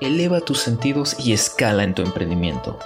eleva 0.00 0.40
tus 0.40 0.58
sentidos 0.58 1.16
y 1.18 1.32
escala 1.32 1.84
en 1.84 1.94
tu 1.94 2.02
emprendimiento. 2.02 2.78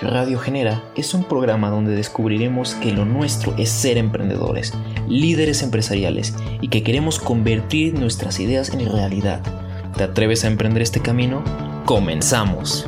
Radio 0.00 0.38
Genera 0.38 0.84
es 0.94 1.12
un 1.14 1.24
programa 1.24 1.70
donde 1.70 1.96
descubriremos 1.96 2.74
que 2.74 2.92
lo 2.92 3.04
nuestro 3.04 3.54
es 3.56 3.70
ser 3.70 3.96
emprendedores, 3.98 4.72
líderes 5.08 5.62
empresariales 5.62 6.34
y 6.60 6.68
que 6.68 6.82
queremos 6.82 7.18
convertir 7.18 7.98
nuestras 7.98 8.38
ideas 8.38 8.68
en 8.70 8.88
realidad. 8.90 9.42
¿Te 9.96 10.04
atreves 10.04 10.44
a 10.44 10.48
emprender 10.48 10.82
este 10.82 11.00
camino? 11.00 11.42
¡Comenzamos! 11.84 12.86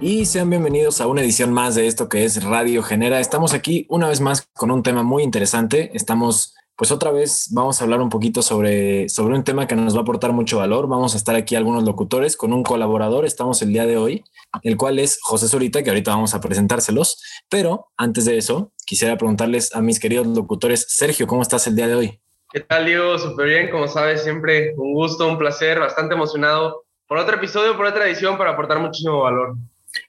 Y 0.00 0.26
sean 0.26 0.50
bienvenidos 0.50 1.00
a 1.00 1.06
una 1.06 1.22
edición 1.22 1.52
más 1.52 1.74
de 1.74 1.86
esto 1.86 2.08
que 2.08 2.24
es 2.24 2.44
Radio 2.44 2.82
Genera. 2.82 3.20
Estamos 3.20 3.54
aquí 3.54 3.86
una 3.88 4.08
vez 4.08 4.20
más 4.20 4.48
con 4.52 4.70
un 4.70 4.82
tema 4.82 5.02
muy 5.02 5.22
interesante. 5.22 5.90
Estamos 5.94 6.54
pues 6.76 6.90
otra 6.90 7.10
vez 7.10 7.48
vamos 7.52 7.80
a 7.80 7.84
hablar 7.84 8.00
un 8.00 8.08
poquito 8.08 8.42
sobre, 8.42 9.08
sobre 9.08 9.34
un 9.34 9.44
tema 9.44 9.66
que 9.66 9.76
nos 9.76 9.94
va 9.94 9.98
a 9.98 10.02
aportar 10.02 10.32
mucho 10.32 10.58
valor. 10.58 10.88
Vamos 10.88 11.14
a 11.14 11.16
estar 11.16 11.34
aquí 11.36 11.54
algunos 11.54 11.84
locutores 11.84 12.36
con 12.36 12.52
un 12.52 12.62
colaborador. 12.62 13.24
Estamos 13.24 13.62
el 13.62 13.72
día 13.72 13.86
de 13.86 13.96
hoy, 13.96 14.24
el 14.62 14.76
cual 14.76 14.98
es 14.98 15.18
José 15.22 15.48
Zurita, 15.48 15.82
que 15.82 15.90
ahorita 15.90 16.10
vamos 16.12 16.34
a 16.34 16.40
presentárselos. 16.40 17.22
Pero 17.48 17.88
antes 17.96 18.24
de 18.24 18.38
eso, 18.38 18.72
quisiera 18.86 19.16
preguntarles 19.16 19.74
a 19.74 19.82
mis 19.82 20.00
queridos 20.00 20.26
locutores, 20.26 20.86
Sergio, 20.88 21.26
¿cómo 21.26 21.42
estás 21.42 21.66
el 21.66 21.76
día 21.76 21.88
de 21.88 21.94
hoy? 21.94 22.20
¿Qué 22.52 22.60
tal, 22.60 22.86
Diego? 22.86 23.18
Súper 23.18 23.46
bien, 23.46 23.70
como 23.70 23.88
sabes, 23.88 24.22
siempre 24.22 24.74
un 24.76 24.92
gusto, 24.94 25.26
un 25.26 25.38
placer, 25.38 25.78
bastante 25.78 26.14
emocionado 26.14 26.84
por 27.06 27.18
otro 27.18 27.36
episodio, 27.36 27.76
por 27.76 27.86
otra 27.86 28.06
edición 28.06 28.38
para 28.38 28.52
aportar 28.52 28.78
muchísimo 28.78 29.20
valor. 29.20 29.56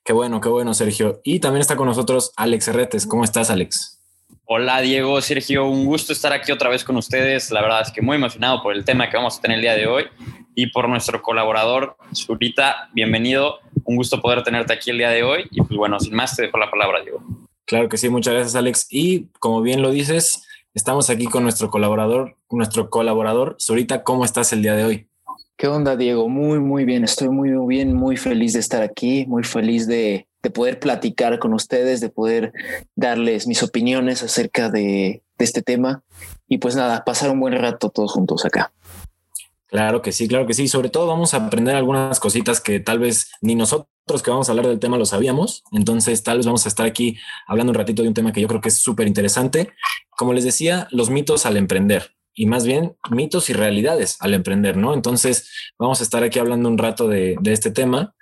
Qué 0.04 0.13
bueno, 0.13 0.40
qué 0.40 0.49
bueno, 0.49 0.73
Sergio. 0.73 1.20
Y 1.23 1.40
también 1.40 1.62
está 1.62 1.76
con 1.76 1.88
nosotros 1.88 2.32
Alex 2.38 2.70
Herretes. 2.70 3.05
¿Cómo 3.05 3.23
estás, 3.23 3.49
Alex? 3.49 4.02
Hola 4.55 4.81
Diego, 4.81 5.20
Sergio, 5.20 5.67
un 5.67 5.84
gusto 5.84 6.13
estar 6.13 6.31
aquí 6.31 6.52
otra 6.52 6.70
vez 6.70 6.84
con 6.84 6.95
ustedes. 6.95 7.49
La 7.49 7.59
verdad 7.63 7.81
es 7.81 7.91
que 7.91 8.03
muy 8.03 8.17
emocionado 8.17 8.62
por 8.62 8.76
el 8.76 8.85
tema 8.85 9.09
que 9.09 9.17
vamos 9.17 9.39
a 9.39 9.41
tener 9.41 9.55
el 9.55 9.63
día 9.63 9.73
de 9.73 9.88
hoy 9.88 10.03
y 10.53 10.67
por 10.67 10.88
nuestro 10.88 11.23
colaborador, 11.23 11.98
Zurita. 12.13 12.88
Bienvenido, 12.93 13.62
un 13.84 13.96
gusto 13.96 14.21
poder 14.21 14.43
tenerte 14.43 14.71
aquí 14.71 14.91
el 14.91 14.99
día 14.99 15.09
de 15.09 15.24
hoy. 15.24 15.48
Y 15.49 15.59
pues 15.62 15.76
bueno, 15.76 15.99
sin 15.99 16.13
más, 16.13 16.35
te 16.35 16.43
dejo 16.43 16.59
la 16.59 16.70
palabra, 16.70 17.01
Diego. 17.01 17.24
Claro 17.65 17.90
que 17.90 17.98
sí, 17.98 18.09
muchas 18.09 18.35
gracias, 18.35 18.55
Alex. 18.55 18.85
Y 18.91 19.26
como 19.40 19.63
bien 19.63 19.81
lo 19.81 19.90
dices, 19.90 20.46
estamos 20.76 21.09
aquí 21.09 21.26
con 21.26 21.41
nuestro 21.41 21.71
colaborador, 21.71 22.37
nuestro 22.51 22.91
colaborador, 22.91 23.57
Zurita. 23.59 24.04
¿Cómo 24.04 24.24
estás 24.24 24.54
el 24.54 24.62
día 24.62 24.76
de 24.76 24.84
hoy? 24.84 25.07
¿Qué 25.57 25.65
onda, 25.68 25.96
Diego? 25.96 26.29
Muy, 26.29 26.59
muy 26.59 26.85
bien. 26.85 27.04
Estoy 27.04 27.29
muy 27.29 27.49
bien, 27.68 27.96
muy 27.96 28.18
feliz 28.18 28.54
de 28.54 28.59
estar 28.59 28.84
aquí, 28.84 29.26
muy 29.26 29.43
feliz 29.43 29.87
de 29.87 30.27
de 30.44 30.52
poder 30.52 30.80
platicar 30.80 31.40
con 31.40 31.54
ustedes, 31.54 32.02
de 32.02 32.10
poder 32.10 32.54
darles 32.96 33.48
mis 33.48 33.63
opiniones 33.63 34.22
acerca 34.22 34.70
de, 34.70 35.24
este 35.40 35.62
tema 35.62 36.04
y 36.48 36.60
pues 36.60 36.77
nada, 36.77 37.04
pasar 37.04 37.30
un 37.30 37.41
buen 37.41 37.54
rato 37.54 37.90
todos 37.90 38.13
juntos 38.13 38.46
acá. 38.46 38.71
Claro 39.68 40.02
que 40.02 40.14
sí, 40.14 40.27
claro 40.30 40.48
que 40.48 40.54
sí. 40.54 40.70
Sobre 40.70 40.90
todo 40.90 41.05
vamos 41.05 41.34
a 41.34 41.38
aprender 41.38 41.76
algunas 41.76 42.21
cositas 42.21 42.62
que 42.62 42.80
tal 42.80 42.99
vez 42.99 43.32
ni 43.41 43.55
nosotros 43.55 44.24
que 44.24 44.32
vamos 44.32 44.48
a 44.48 44.54
hablar 44.54 44.68
del 44.68 44.80
tema 44.80 44.98
lo 44.98 45.05
sabíamos. 45.05 45.64
Entonces 45.74 46.24
tal 46.24 46.38
vez 46.38 46.46
vamos 46.46 46.66
a 46.66 46.70
estar 46.70 46.86
aquí 46.86 47.18
hablando 47.46 47.71
un 47.71 47.76
ratito 47.76 48.04
de 48.04 48.08
un 48.08 48.14
tema 48.14 48.32
que 48.32 48.40
yo 48.40 48.48
creo 48.48 48.62
que 48.62 48.70
es 48.70 48.77
súper 48.77 49.05
interesante. 49.05 49.71
Como 50.12 50.32
les 50.32 50.46
decía, 50.46 50.88
los 50.91 51.10
mitos 51.10 51.46
al 51.46 51.58
emprender 51.58 52.16
y 52.34 52.46
más 52.46 52.66
bien 52.66 52.96
mitos 53.12 53.49
y 53.49 53.54
realidades 53.54 54.16
al 54.21 54.34
emprender, 54.34 54.77
¿no? 54.77 54.94
Entonces 54.94 55.49
vamos 55.77 55.99
a 55.99 56.04
estar 56.04 56.24
aquí 56.24 56.40
hablando 56.40 56.70
un 56.70 56.77
rato 56.77 57.10
de, 57.10 57.36
de 57.41 57.52
este 57.52 57.71
tema. 57.71 58.16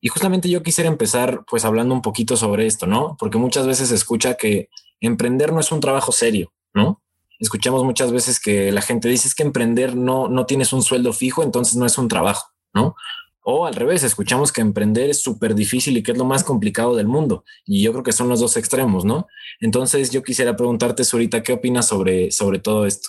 Y 0.00 0.08
justamente 0.08 0.48
yo 0.48 0.62
quisiera 0.62 0.88
empezar 0.88 1.44
pues 1.48 1.64
hablando 1.64 1.94
un 1.94 2.02
poquito 2.02 2.36
sobre 2.36 2.66
esto, 2.66 2.86
¿no? 2.86 3.16
Porque 3.18 3.38
muchas 3.38 3.66
veces 3.66 3.88
se 3.88 3.94
escucha 3.94 4.34
que 4.34 4.68
emprender 5.00 5.52
no 5.52 5.60
es 5.60 5.72
un 5.72 5.80
trabajo 5.80 6.12
serio, 6.12 6.52
¿no? 6.74 7.02
Escuchamos 7.38 7.84
muchas 7.84 8.12
veces 8.12 8.38
que 8.38 8.70
la 8.70 8.82
gente 8.82 9.08
dice 9.08 9.26
es 9.26 9.34
que 9.34 9.42
emprender 9.42 9.96
no, 9.96 10.28
no 10.28 10.46
tienes 10.46 10.72
un 10.72 10.82
sueldo 10.82 11.12
fijo, 11.12 11.42
entonces 11.42 11.76
no 11.76 11.86
es 11.86 11.98
un 11.98 12.08
trabajo, 12.08 12.46
¿no? 12.72 12.94
O 13.44 13.66
al 13.66 13.74
revés, 13.74 14.04
escuchamos 14.04 14.52
que 14.52 14.60
emprender 14.60 15.10
es 15.10 15.20
súper 15.20 15.56
difícil 15.56 15.96
y 15.96 16.02
que 16.04 16.12
es 16.12 16.18
lo 16.18 16.24
más 16.24 16.44
complicado 16.44 16.94
del 16.94 17.08
mundo. 17.08 17.44
Y 17.64 17.82
yo 17.82 17.90
creo 17.90 18.04
que 18.04 18.12
son 18.12 18.28
los 18.28 18.38
dos 18.38 18.56
extremos, 18.56 19.04
¿no? 19.04 19.26
Entonces 19.60 20.10
yo 20.10 20.22
quisiera 20.22 20.56
preguntarte, 20.56 21.02
Surita, 21.02 21.42
¿qué 21.42 21.52
opinas 21.52 21.88
sobre, 21.88 22.30
sobre 22.30 22.60
todo 22.60 22.86
esto? 22.86 23.08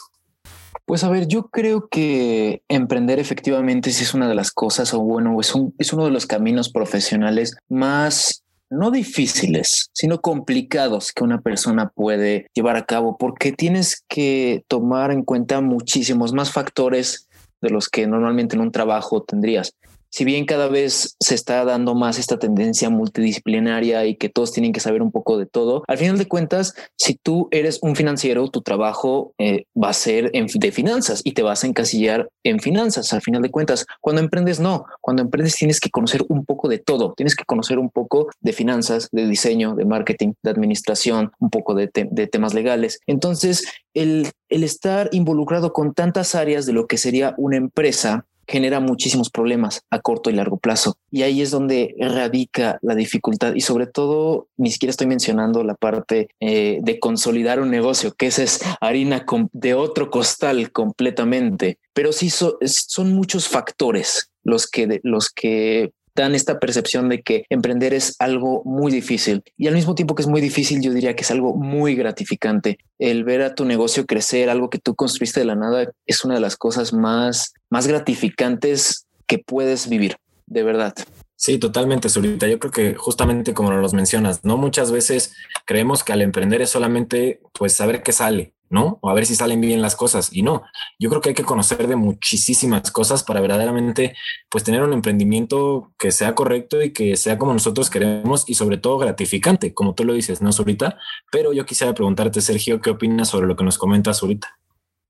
Pues 0.85 1.03
a 1.03 1.09
ver, 1.09 1.27
yo 1.27 1.47
creo 1.47 1.87
que 1.87 2.61
emprender 2.67 3.19
efectivamente 3.19 3.91
sí 3.91 4.03
es 4.03 4.13
una 4.13 4.27
de 4.27 4.35
las 4.35 4.51
cosas, 4.51 4.93
o 4.93 4.99
bueno, 4.99 5.39
es, 5.39 5.53
es 5.77 5.93
uno 5.93 6.05
de 6.05 6.11
los 6.11 6.25
caminos 6.25 6.69
profesionales 6.69 7.55
más 7.69 8.43
no 8.69 8.91
difíciles, 8.91 9.89
sino 9.93 10.19
complicados 10.19 11.13
que 11.13 11.23
una 11.23 11.41
persona 11.41 11.89
puede 11.89 12.47
llevar 12.53 12.75
a 12.75 12.85
cabo, 12.85 13.17
porque 13.17 13.51
tienes 13.51 14.03
que 14.07 14.65
tomar 14.67 15.11
en 15.11 15.23
cuenta 15.23 15.61
muchísimos 15.61 16.33
más 16.33 16.51
factores 16.51 17.27
de 17.61 17.69
los 17.69 17.87
que 17.87 18.07
normalmente 18.07 18.55
en 18.55 18.61
un 18.61 18.71
trabajo 18.71 19.23
tendrías 19.23 19.73
si 20.13 20.25
bien 20.25 20.45
cada 20.45 20.67
vez 20.67 21.15
se 21.19 21.33
está 21.33 21.65
dando 21.65 21.95
más 21.95 22.19
esta 22.19 22.37
tendencia 22.37 22.91
multidisciplinaria 22.91 24.05
y 24.05 24.15
que 24.15 24.29
todos 24.29 24.51
tienen 24.51 24.71
que 24.71 24.79
saber 24.79 25.01
un 25.01 25.11
poco 25.11 25.39
de 25.39 25.47
todo, 25.47 25.83
al 25.87 25.97
final 25.97 26.19
de 26.19 26.27
cuentas, 26.27 26.75
si 26.95 27.15
tú 27.15 27.47
eres 27.49 27.79
un 27.81 27.95
financiero, 27.95 28.47
tu 28.49 28.61
trabajo 28.61 29.33
eh, 29.39 29.65
va 29.75 29.89
a 29.89 29.93
ser 29.93 30.31
de 30.31 30.71
finanzas 30.71 31.21
y 31.23 31.31
te 31.31 31.41
vas 31.41 31.63
a 31.63 31.67
encasillar 31.67 32.29
en 32.43 32.59
finanzas. 32.59 33.11
Al 33.11 33.23
final 33.23 33.41
de 33.41 33.49
cuentas, 33.49 33.87
cuando 34.01 34.21
emprendes, 34.21 34.59
no. 34.59 34.85
Cuando 35.01 35.23
emprendes 35.23 35.55
tienes 35.55 35.79
que 35.79 35.89
conocer 35.89 36.23
un 36.29 36.45
poco 36.45 36.69
de 36.69 36.77
todo. 36.77 37.15
Tienes 37.17 37.35
que 37.35 37.45
conocer 37.45 37.79
un 37.79 37.89
poco 37.89 38.27
de 38.39 38.53
finanzas, 38.53 39.09
de 39.11 39.25
diseño, 39.25 39.73
de 39.73 39.85
marketing, 39.85 40.33
de 40.43 40.51
administración, 40.51 41.31
un 41.39 41.49
poco 41.49 41.73
de, 41.73 41.87
temas 41.87 42.53
legales. 42.53 42.99
Entonces, 43.07 43.65
el 43.95 44.31
estar 44.47 45.09
involucrado 45.11 45.73
con 45.73 45.95
tantas 45.95 46.35
áreas 46.35 46.67
de 46.67 46.73
lo 46.73 46.85
que 46.85 46.99
sería 46.99 47.33
una 47.37 47.57
empresa 47.57 48.27
genera 48.47 48.79
muchísimos 48.79 49.29
problemas 49.29 49.81
a 49.89 49.99
corto 49.99 50.29
y 50.29 50.33
largo 50.33 50.57
plazo. 50.57 50.97
Y 51.11 51.23
ahí 51.23 51.41
es 51.41 51.51
donde 51.51 51.95
radica 51.99 52.79
la 52.81 52.95
dificultad. 52.95 53.53
Y 53.55 53.61
sobre 53.61 53.87
todo, 53.87 54.47
ni 54.57 54.71
siquiera 54.71 54.91
estoy 54.91 55.07
mencionando 55.07 55.63
la 55.63 55.75
parte 55.75 56.29
eh, 56.39 56.79
de 56.81 56.99
consolidar 56.99 57.59
un 57.59 57.69
negocio, 57.69 58.13
que 58.13 58.27
esa 58.27 58.43
es 58.43 58.61
harina 58.81 59.25
de 59.51 59.73
otro 59.73 60.09
costal 60.09 60.71
completamente. 60.71 61.79
Pero 61.93 62.11
sí 62.11 62.29
son 62.29 63.13
muchos 63.13 63.47
factores 63.47 64.31
los 64.43 64.67
que, 64.67 64.99
los 65.03 65.29
que 65.29 65.91
dan 66.15 66.35
esta 66.35 66.59
percepción 66.59 67.09
de 67.09 67.21
que 67.21 67.45
emprender 67.49 67.93
es 67.93 68.15
algo 68.19 68.61
muy 68.65 68.91
difícil 68.91 69.43
y 69.57 69.67
al 69.67 69.73
mismo 69.73 69.95
tiempo 69.95 70.15
que 70.15 70.21
es 70.21 70.27
muy 70.27 70.41
difícil, 70.41 70.81
yo 70.81 70.93
diría 70.93 71.15
que 71.15 71.23
es 71.23 71.31
algo 71.31 71.55
muy 71.55 71.95
gratificante. 71.95 72.77
El 72.99 73.23
ver 73.23 73.41
a 73.41 73.55
tu 73.55 73.65
negocio 73.65 74.05
crecer, 74.05 74.49
algo 74.49 74.69
que 74.69 74.79
tú 74.79 74.95
construiste 74.95 75.39
de 75.39 75.45
la 75.45 75.55
nada, 75.55 75.91
es 76.05 76.23
una 76.23 76.35
de 76.35 76.39
las 76.39 76.55
cosas 76.55 76.93
más, 76.93 77.53
más 77.69 77.87
gratificantes 77.87 79.07
que 79.27 79.39
puedes 79.39 79.89
vivir, 79.89 80.17
de 80.45 80.63
verdad. 80.63 80.93
Sí, 81.35 81.57
totalmente, 81.57 82.09
Zurita. 82.09 82.47
Yo 82.47 82.59
creo 82.59 82.71
que 82.71 82.95
justamente 82.95 83.53
como 83.53 83.71
los 83.71 83.93
mencionas, 83.93 84.45
no 84.45 84.57
muchas 84.57 84.91
veces 84.91 85.35
creemos 85.65 86.03
que 86.03 86.13
al 86.13 86.21
emprender 86.21 86.61
es 86.61 86.69
solamente 86.69 87.41
pues 87.53 87.73
saber 87.73 88.03
qué 88.03 88.11
sale, 88.11 88.53
¿no? 88.69 88.99
O 89.01 89.09
a 89.09 89.13
ver 89.13 89.25
si 89.25 89.35
salen 89.35 89.59
bien 89.59 89.81
las 89.81 89.95
cosas. 89.95 90.29
Y 90.31 90.41
no, 90.41 90.63
yo 90.99 91.09
creo 91.09 91.21
que 91.21 91.29
hay 91.29 91.35
que 91.35 91.43
conocer 91.43 91.87
de 91.87 91.95
muchísimas 91.95 92.91
cosas 92.91 93.23
para 93.23 93.41
verdaderamente, 93.41 94.15
pues 94.49 94.63
tener 94.63 94.83
un 94.83 94.93
emprendimiento 94.93 95.91
que 95.97 96.11
sea 96.11 96.33
correcto 96.35 96.81
y 96.81 96.93
que 96.93 97.17
sea 97.17 97.37
como 97.37 97.53
nosotros 97.53 97.89
queremos 97.89 98.47
y 98.47 98.53
sobre 98.53 98.77
todo 98.77 98.97
gratificante, 98.97 99.73
como 99.73 99.95
tú 99.95 100.05
lo 100.05 100.13
dices, 100.13 100.41
¿no, 100.41 100.51
Zurita? 100.51 100.97
Pero 101.31 101.51
yo 101.51 101.65
quisiera 101.65 101.93
preguntarte, 101.93 102.41
Sergio, 102.41 102.79
¿qué 102.79 102.91
opinas 102.91 103.29
sobre 103.29 103.47
lo 103.47 103.55
que 103.55 103.63
nos 103.63 103.77
comenta 103.77 104.13
Zurita? 104.13 104.57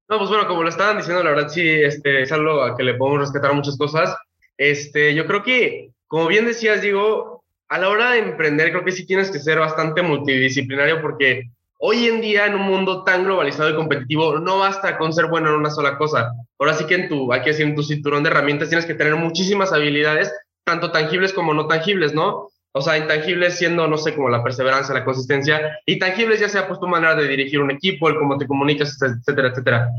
No, 0.09 0.17
pues 0.17 0.29
bueno, 0.29 0.47
como 0.47 0.63
lo 0.63 0.69
estaban 0.69 0.97
diciendo, 0.97 1.23
la 1.23 1.31
verdad 1.31 1.49
sí, 1.49 1.61
este, 1.61 2.23
es 2.23 2.31
algo 2.31 2.63
a 2.63 2.75
que 2.75 2.83
le 2.83 2.95
podemos 2.95 3.21
rescatar 3.21 3.53
muchas 3.53 3.77
cosas. 3.77 4.15
Este, 4.57 5.15
yo 5.15 5.25
creo 5.25 5.43
que, 5.43 5.92
como 6.13 6.27
bien 6.27 6.45
decías, 6.45 6.83
digo, 6.83 7.43
a 7.69 7.79
la 7.79 7.89
hora 7.89 8.11
de 8.11 8.19
emprender, 8.19 8.69
creo 8.69 8.85
que 8.85 8.91
sí 8.91 9.03
tienes 9.03 9.31
que 9.31 9.39
ser 9.39 9.57
bastante 9.57 10.03
multidisciplinario 10.03 11.01
porque 11.01 11.49
Hoy 11.79 12.05
en 12.05 12.21
día, 12.21 12.45
en 12.45 12.53
un 12.53 12.61
mundo 12.61 13.03
tan 13.03 13.25
globalizado 13.25 13.71
y 13.71 13.75
competitivo, 13.75 14.39
no 14.39 14.59
basta 14.59 14.97
con 14.97 15.11
ser 15.11 15.25
bueno 15.25 15.49
en 15.49 15.55
una 15.55 15.71
sola 15.71 15.97
cosa. 15.97 16.31
Ahora 16.57 16.75
sí 16.75 16.85
que 16.85 16.95
en 16.95 17.09
tu, 17.09 17.27
decir, 17.27 17.65
en 17.65 17.75
tu 17.75 17.83
cinturón 17.83 18.23
de 18.23 18.29
herramientas 18.29 18.69
tienes 18.69 18.85
que 18.85 18.93
tener 18.93 19.15
muchísimas 19.15 19.73
habilidades, 19.73 20.31
tanto 20.63 20.91
tangibles 20.91 21.33
como 21.33 21.53
no 21.53 21.67
tangibles, 21.67 22.13
¿no? 22.13 22.47
O 22.71 22.81
sea, 22.81 22.97
intangibles 22.97 23.57
siendo, 23.57 23.85
no 23.89 23.97
sé, 23.97 24.15
como 24.15 24.29
la 24.29 24.41
perseverancia, 24.41 24.93
la 24.93 25.03
consistencia, 25.03 25.77
y 25.85 25.99
tangibles 25.99 26.39
ya 26.39 26.47
sea 26.47 26.69
pues 26.69 26.79
tu 26.79 26.87
manera 26.87 27.15
de 27.15 27.27
dirigir 27.27 27.59
un 27.59 27.71
equipo, 27.71 28.07
el 28.07 28.17
cómo 28.17 28.37
te 28.37 28.47
comunicas, 28.47 28.97
etcétera, 29.01 29.49
etcétera. 29.49 29.89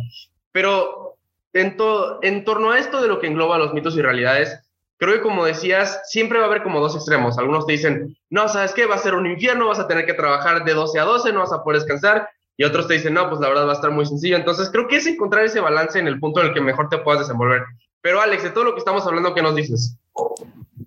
Pero 0.52 1.19
en, 1.52 1.76
en 2.22 2.44
torno 2.44 2.70
a 2.70 2.78
esto 2.78 3.02
de 3.02 3.08
lo 3.08 3.20
que 3.20 3.26
engloba 3.26 3.58
los 3.58 3.75
mitos 3.75 3.94
y 3.99 4.00
realidades, 4.00 4.63
creo 4.99 5.14
que 5.14 5.23
como 5.23 5.44
decías, 5.44 6.00
siempre 6.05 6.38
va 6.38 6.44
a 6.44 6.49
haber 6.49 6.62
como 6.62 6.81
dos 6.81 6.94
extremos. 6.94 7.38
Algunos 7.38 7.67
te 7.67 7.73
dicen, 7.73 8.17
no, 8.31 8.49
¿sabes 8.49 8.73
qué? 8.73 8.87
Va 8.87 8.94
a 8.94 8.99
ser 8.99 9.14
un 9.14 9.26
infierno, 9.26 9.69
vas 9.69 9.79
a 9.79 9.88
tener 9.88 10.06
que 10.06 10.14
trabajar 10.14 10.64
de 10.64 10.75
12 10.75 10.99
a 10.99 11.05
12, 11.05 11.32
no 11.32 11.41
vas 11.41 11.52
a 11.52 11.62
poder 11.62 11.81
descansar. 11.81 12.29
Y 12.56 12.64
otros 12.64 12.87
te 12.87 12.94
dicen, 12.94 13.14
no, 13.14 13.29
pues 13.29 13.41
la 13.41 13.49
verdad 13.49 13.67
va 13.67 13.73
a 13.73 13.75
estar 13.76 13.91
muy 13.91 14.06
sencillo. 14.06 14.37
Entonces 14.37 14.70
creo 14.70 14.87
que 14.87 14.96
es 14.96 15.06
encontrar 15.06 15.44
ese 15.44 15.61
balance 15.61 15.99
en 15.99 16.06
el 16.06 16.20
punto 16.20 16.41
en 16.41 16.49
el 16.49 16.55
que 16.55 16.61
mejor 16.61 16.88
te 16.88 16.99
puedas 16.99 17.23
desenvolver. 17.23 17.64
Pero 18.00 18.20
Alex, 18.20 18.43
de 18.43 18.50
todo 18.50 18.64
lo 18.64 18.75
que 18.75 18.79
estamos 18.79 19.06
hablando, 19.06 19.35
¿qué 19.35 19.43
nos 19.43 19.56
dices? 19.56 19.96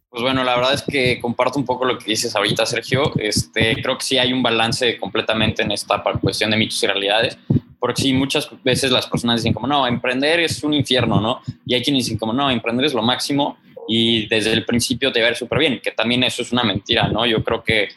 Pues 0.09 0.23
bueno, 0.23 0.43
la 0.43 0.55
verdad 0.55 0.73
es 0.73 0.83
que 0.83 1.19
comparto 1.19 1.59
un 1.59 1.65
poco 1.65 1.83
lo 1.83 1.97
que 1.97 2.05
dices 2.05 2.35
ahorita, 2.35 2.65
Sergio. 2.65 3.11
Este, 3.17 3.81
creo 3.81 3.97
que 3.97 4.05
sí 4.05 4.17
hay 4.17 4.31
un 4.31 4.41
balance 4.41 4.97
completamente 4.97 5.63
en 5.63 5.71
esta 5.71 6.01
cuestión 6.21 6.51
de 6.51 6.57
mitos 6.57 6.81
y 6.81 6.87
realidades. 6.87 7.37
Porque 7.79 8.01
sí, 8.01 8.13
muchas 8.13 8.49
veces 8.63 8.89
las 8.89 9.05
personas 9.05 9.41
dicen 9.41 9.53
como, 9.53 9.67
no, 9.67 9.85
emprender 9.85 10.39
es 10.39 10.63
un 10.63 10.73
infierno, 10.73 11.19
¿no? 11.19 11.41
Y 11.65 11.75
hay 11.75 11.83
quienes 11.83 12.05
dicen 12.05 12.17
como, 12.17 12.33
no, 12.33 12.49
emprender 12.49 12.85
es 12.85 12.93
lo 12.93 13.03
máximo 13.03 13.57
y 13.87 14.27
desde 14.27 14.53
el 14.53 14.65
principio 14.65 15.11
te 15.11 15.21
va 15.21 15.27
a 15.27 15.29
ir 15.31 15.35
súper 15.35 15.59
bien, 15.59 15.79
que 15.81 15.91
también 15.91 16.23
eso 16.23 16.41
es 16.41 16.51
una 16.51 16.63
mentira, 16.63 17.07
¿no? 17.07 17.25
Yo 17.25 17.43
creo 17.43 17.63
que 17.63 17.89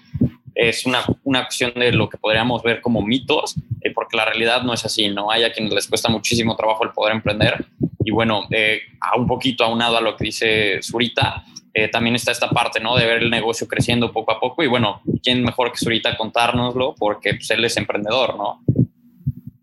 es 0.55 0.85
una, 0.87 1.01
una 1.25 1.45
cuestión 1.45 1.73
de 1.75 1.93
lo 1.93 2.09
que 2.09 2.19
podríamos 2.19 2.63
ver 2.63 2.81
como 2.81 3.03
mitos, 3.03 3.57
eh, 3.81 3.93
porque 3.93 4.17
la 4.17 4.25
realidad 4.25 4.63
no 4.63 4.75
es 4.75 4.85
así, 4.85 5.09
¿no? 5.09 5.31
Hay 5.31 5.45
a 5.45 5.53
quienes 5.53 5.73
les 5.73 5.89
cuesta 5.89 6.09
muchísimo 6.09 6.57
trabajo 6.57 6.85
el 6.85 6.91
poder 6.91 7.15
emprender. 7.15 7.67
Y 8.05 8.11
bueno, 8.11 8.47
eh, 8.51 8.81
a 9.01 9.17
un 9.17 9.27
poquito 9.27 9.65
aunado 9.65 9.97
a 9.97 10.01
lo 10.01 10.17
que 10.17 10.25
dice 10.25 10.81
Zurita, 10.83 11.45
eh, 11.73 11.89
también 11.89 12.17
está 12.17 12.33
esta 12.33 12.51
parte, 12.51 12.81
¿no? 12.81 12.97
De 12.97 13.07
ver 13.07 13.23
el 13.23 13.31
negocio 13.31 13.69
creciendo 13.69 14.13
poco 14.13 14.33
a 14.33 14.41
poco. 14.41 14.63
Y 14.63 14.67
bueno, 14.67 15.03
¿quién 15.23 15.43
mejor 15.43 15.71
que 15.73 15.79
Zurita 15.79 16.17
contárnoslo? 16.17 16.95
Porque 16.99 17.35
pues, 17.35 17.51
él 17.51 17.65
es 17.65 17.77
emprendedor, 17.77 18.37
¿no? 18.37 18.63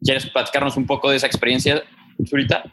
¿Quieres 0.01 0.25
platicarnos 0.27 0.77
un 0.77 0.85
poco 0.85 1.09
de 1.09 1.17
esa 1.17 1.27
experiencia, 1.27 1.83
Zurita? 2.25 2.63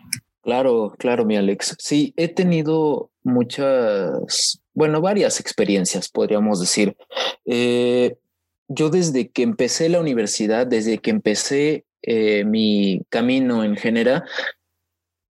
Claro, 0.45 0.95
claro, 0.99 1.25
mi 1.25 1.37
Alex. 1.39 1.75
Sí, 1.79 2.13
he 2.19 2.29
tenido 2.29 3.11
muchas, 3.23 4.61
bueno, 4.75 5.01
varias 5.01 5.41
experiencias, 5.41 6.11
podríamos 6.11 6.61
decir. 6.61 6.97
Eh, 7.47 8.17
yo 8.69 8.91
desde 8.91 9.31
que 9.31 9.43
empecé 9.43 9.89
la 9.89 10.01
universidad, 10.01 10.67
desde 10.67 10.99
que 10.99 11.11
empecé 11.11 11.87
eh, 12.03 12.45
mi 12.45 13.01
camino 13.09 13.65
en 13.65 13.77
general, 13.77 14.25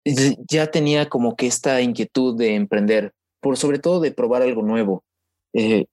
ya 0.04 0.70
tenía 0.70 1.10
como 1.10 1.36
que 1.36 1.46
esta 1.46 1.82
inquietud 1.82 2.36
de 2.38 2.54
emprender, 2.54 3.12
por 3.40 3.58
sobre 3.58 3.78
todo 3.78 4.00
de 4.00 4.12
probar 4.12 4.40
algo 4.40 4.62
nuevo. 4.62 5.04
Eh, 5.52 5.84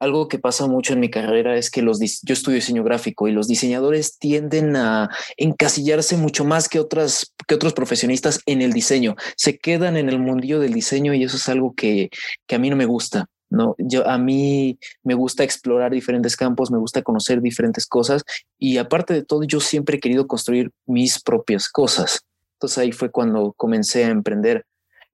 algo 0.00 0.28
que 0.28 0.38
pasa 0.38 0.66
mucho 0.66 0.94
en 0.94 1.00
mi 1.00 1.10
carrera 1.10 1.56
es 1.56 1.70
que 1.70 1.82
los 1.82 2.00
yo 2.00 2.32
estudio 2.32 2.56
diseño 2.56 2.82
gráfico 2.82 3.28
y 3.28 3.32
los 3.32 3.46
diseñadores 3.46 4.18
tienden 4.18 4.74
a 4.74 5.10
encasillarse 5.36 6.16
mucho 6.16 6.44
más 6.44 6.68
que 6.68 6.80
otras 6.80 7.34
que 7.46 7.54
otros 7.54 7.74
profesionistas 7.74 8.40
en 8.46 8.62
el 8.62 8.72
diseño. 8.72 9.14
Se 9.36 9.58
quedan 9.58 9.96
en 9.98 10.08
el 10.08 10.18
mundillo 10.18 10.58
del 10.58 10.72
diseño 10.72 11.12
y 11.12 11.22
eso 11.22 11.36
es 11.36 11.48
algo 11.48 11.74
que, 11.74 12.08
que 12.46 12.54
a 12.54 12.58
mí 12.58 12.70
no 12.70 12.76
me 12.76 12.86
gusta. 12.86 13.26
No, 13.50 13.74
yo 13.78 14.08
a 14.08 14.16
mí 14.16 14.78
me 15.02 15.14
gusta 15.14 15.42
explorar 15.42 15.90
diferentes 15.90 16.36
campos, 16.36 16.70
me 16.70 16.78
gusta 16.78 17.02
conocer 17.02 17.42
diferentes 17.42 17.84
cosas 17.84 18.22
y 18.58 18.78
aparte 18.78 19.12
de 19.12 19.24
todo 19.24 19.42
yo 19.42 19.60
siempre 19.60 19.96
he 19.96 20.00
querido 20.00 20.26
construir 20.28 20.70
mis 20.86 21.20
propias 21.20 21.68
cosas. 21.68 22.20
Entonces 22.54 22.78
ahí 22.78 22.92
fue 22.92 23.10
cuando 23.10 23.52
comencé 23.56 24.04
a 24.04 24.10
emprender. 24.10 24.64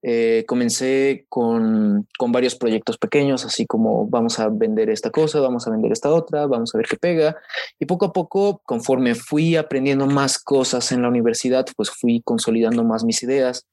Eh, 0.03 0.45
comencé 0.47 1.25
con, 1.27 2.07
con, 2.19 2.31
varios 2.31 2.55
proyectos 2.55 2.97
pequeños, 2.99 3.45
así 3.45 3.65
como 3.65 4.07
vamos 4.07 4.39
a 4.39 4.47
vender 4.49 4.91
esta 4.91 5.09
cosa, 5.09 5.39
vamos 5.39 5.67
a 5.67 5.71
vender 5.71 5.91
esta 5.91 6.11
otra, 6.11 6.45
vamos 6.45 6.73
a 6.73 6.77
ver 6.77 6.87
qué 6.87 6.97
pega. 6.97 7.35
Y 7.79 7.85
poco 7.85 8.05
a 8.05 8.13
poco, 8.13 8.61
conforme 8.63 9.15
fui 9.15 9.55
aprendiendo 9.55 10.05
más 10.05 10.37
cosas 10.37 10.91
en 10.91 11.01
la 11.01 11.09
universidad, 11.09 11.65
pues 11.75 11.89
fui 11.89 12.21
consolidando 12.23 12.83
más 12.83 13.03
mis 13.03 13.23
ideas. 13.23 13.65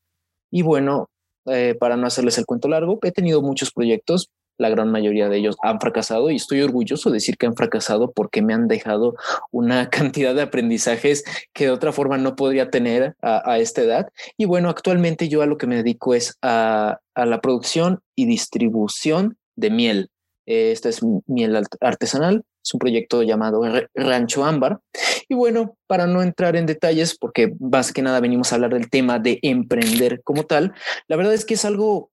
Y 0.50 0.62
bueno, 0.62 1.10
eh, 1.46 1.76
para 1.78 1.96
no 1.96 2.06
hacerles 2.06 2.38
el 2.38 2.46
cuento 2.46 2.68
largo, 2.68 2.98
he 3.02 3.12
tenido 3.12 3.42
muchos 3.42 3.70
proyectos, 3.70 4.30
la 4.58 4.68
gran 4.68 4.90
mayoría 4.90 5.28
de 5.28 5.38
ellos 5.38 5.56
han 5.62 5.80
fracasado 5.80 6.30
y 6.30 6.36
estoy 6.36 6.62
orgulloso 6.62 7.10
de 7.10 7.14
decir 7.14 7.36
que 7.36 7.46
han 7.46 7.56
fracasado 7.56 8.12
porque 8.12 8.42
me 8.42 8.54
han 8.54 8.68
dejado 8.68 9.14
una 9.50 9.90
cantidad 9.90 10.34
de 10.34 10.42
aprendizajes 10.42 11.24
que 11.52 11.64
de 11.64 11.70
otra 11.70 11.92
forma 11.92 12.18
no 12.18 12.36
podría 12.36 12.70
tener 12.70 13.14
a, 13.22 13.58
esta 13.58 13.82
edad. 13.82 14.08
Y 14.36 14.44
bueno, 14.44 14.68
actualmente 14.68 15.28
yo 15.28 15.42
a 15.42 15.46
lo 15.46 15.58
que 15.58 15.66
me 15.66 15.76
dedico 15.76 16.14
es 16.14 16.36
a, 16.42 16.98
la 17.14 17.40
producción 17.40 18.00
y 18.16 18.26
distribución 18.26 19.36
de 19.56 19.70
miel. 19.70 20.10
Esta 20.46 20.88
es 20.88 21.00
miel 21.26 21.56
artesanal, 21.80 22.44
es 22.62 22.74
un 22.74 22.78
proyecto 22.78 23.22
llamado 23.22 23.62
Rancho 23.94 24.44
Ámbar. 24.44 24.80
Y 25.28 25.34
bueno, 25.34 25.76
para 25.86 26.06
no 26.06 26.22
entrar 26.22 26.56
en 26.56 26.66
detalles, 26.66 27.16
porque 27.16 27.54
más 27.60 27.92
que 27.92 28.02
nada 28.02 28.20
venimos 28.20 28.52
a 28.52 28.56
hablar 28.56 28.74
del 28.74 28.90
tema 28.90 29.18
de 29.18 29.38
emprender 29.42 30.22
como 30.22 30.44
tal, 30.44 30.74
la 31.08 31.16
verdad 31.16 31.34
es 31.34 31.44
que 31.44 31.54
es 31.54 31.64
algo 31.64 32.10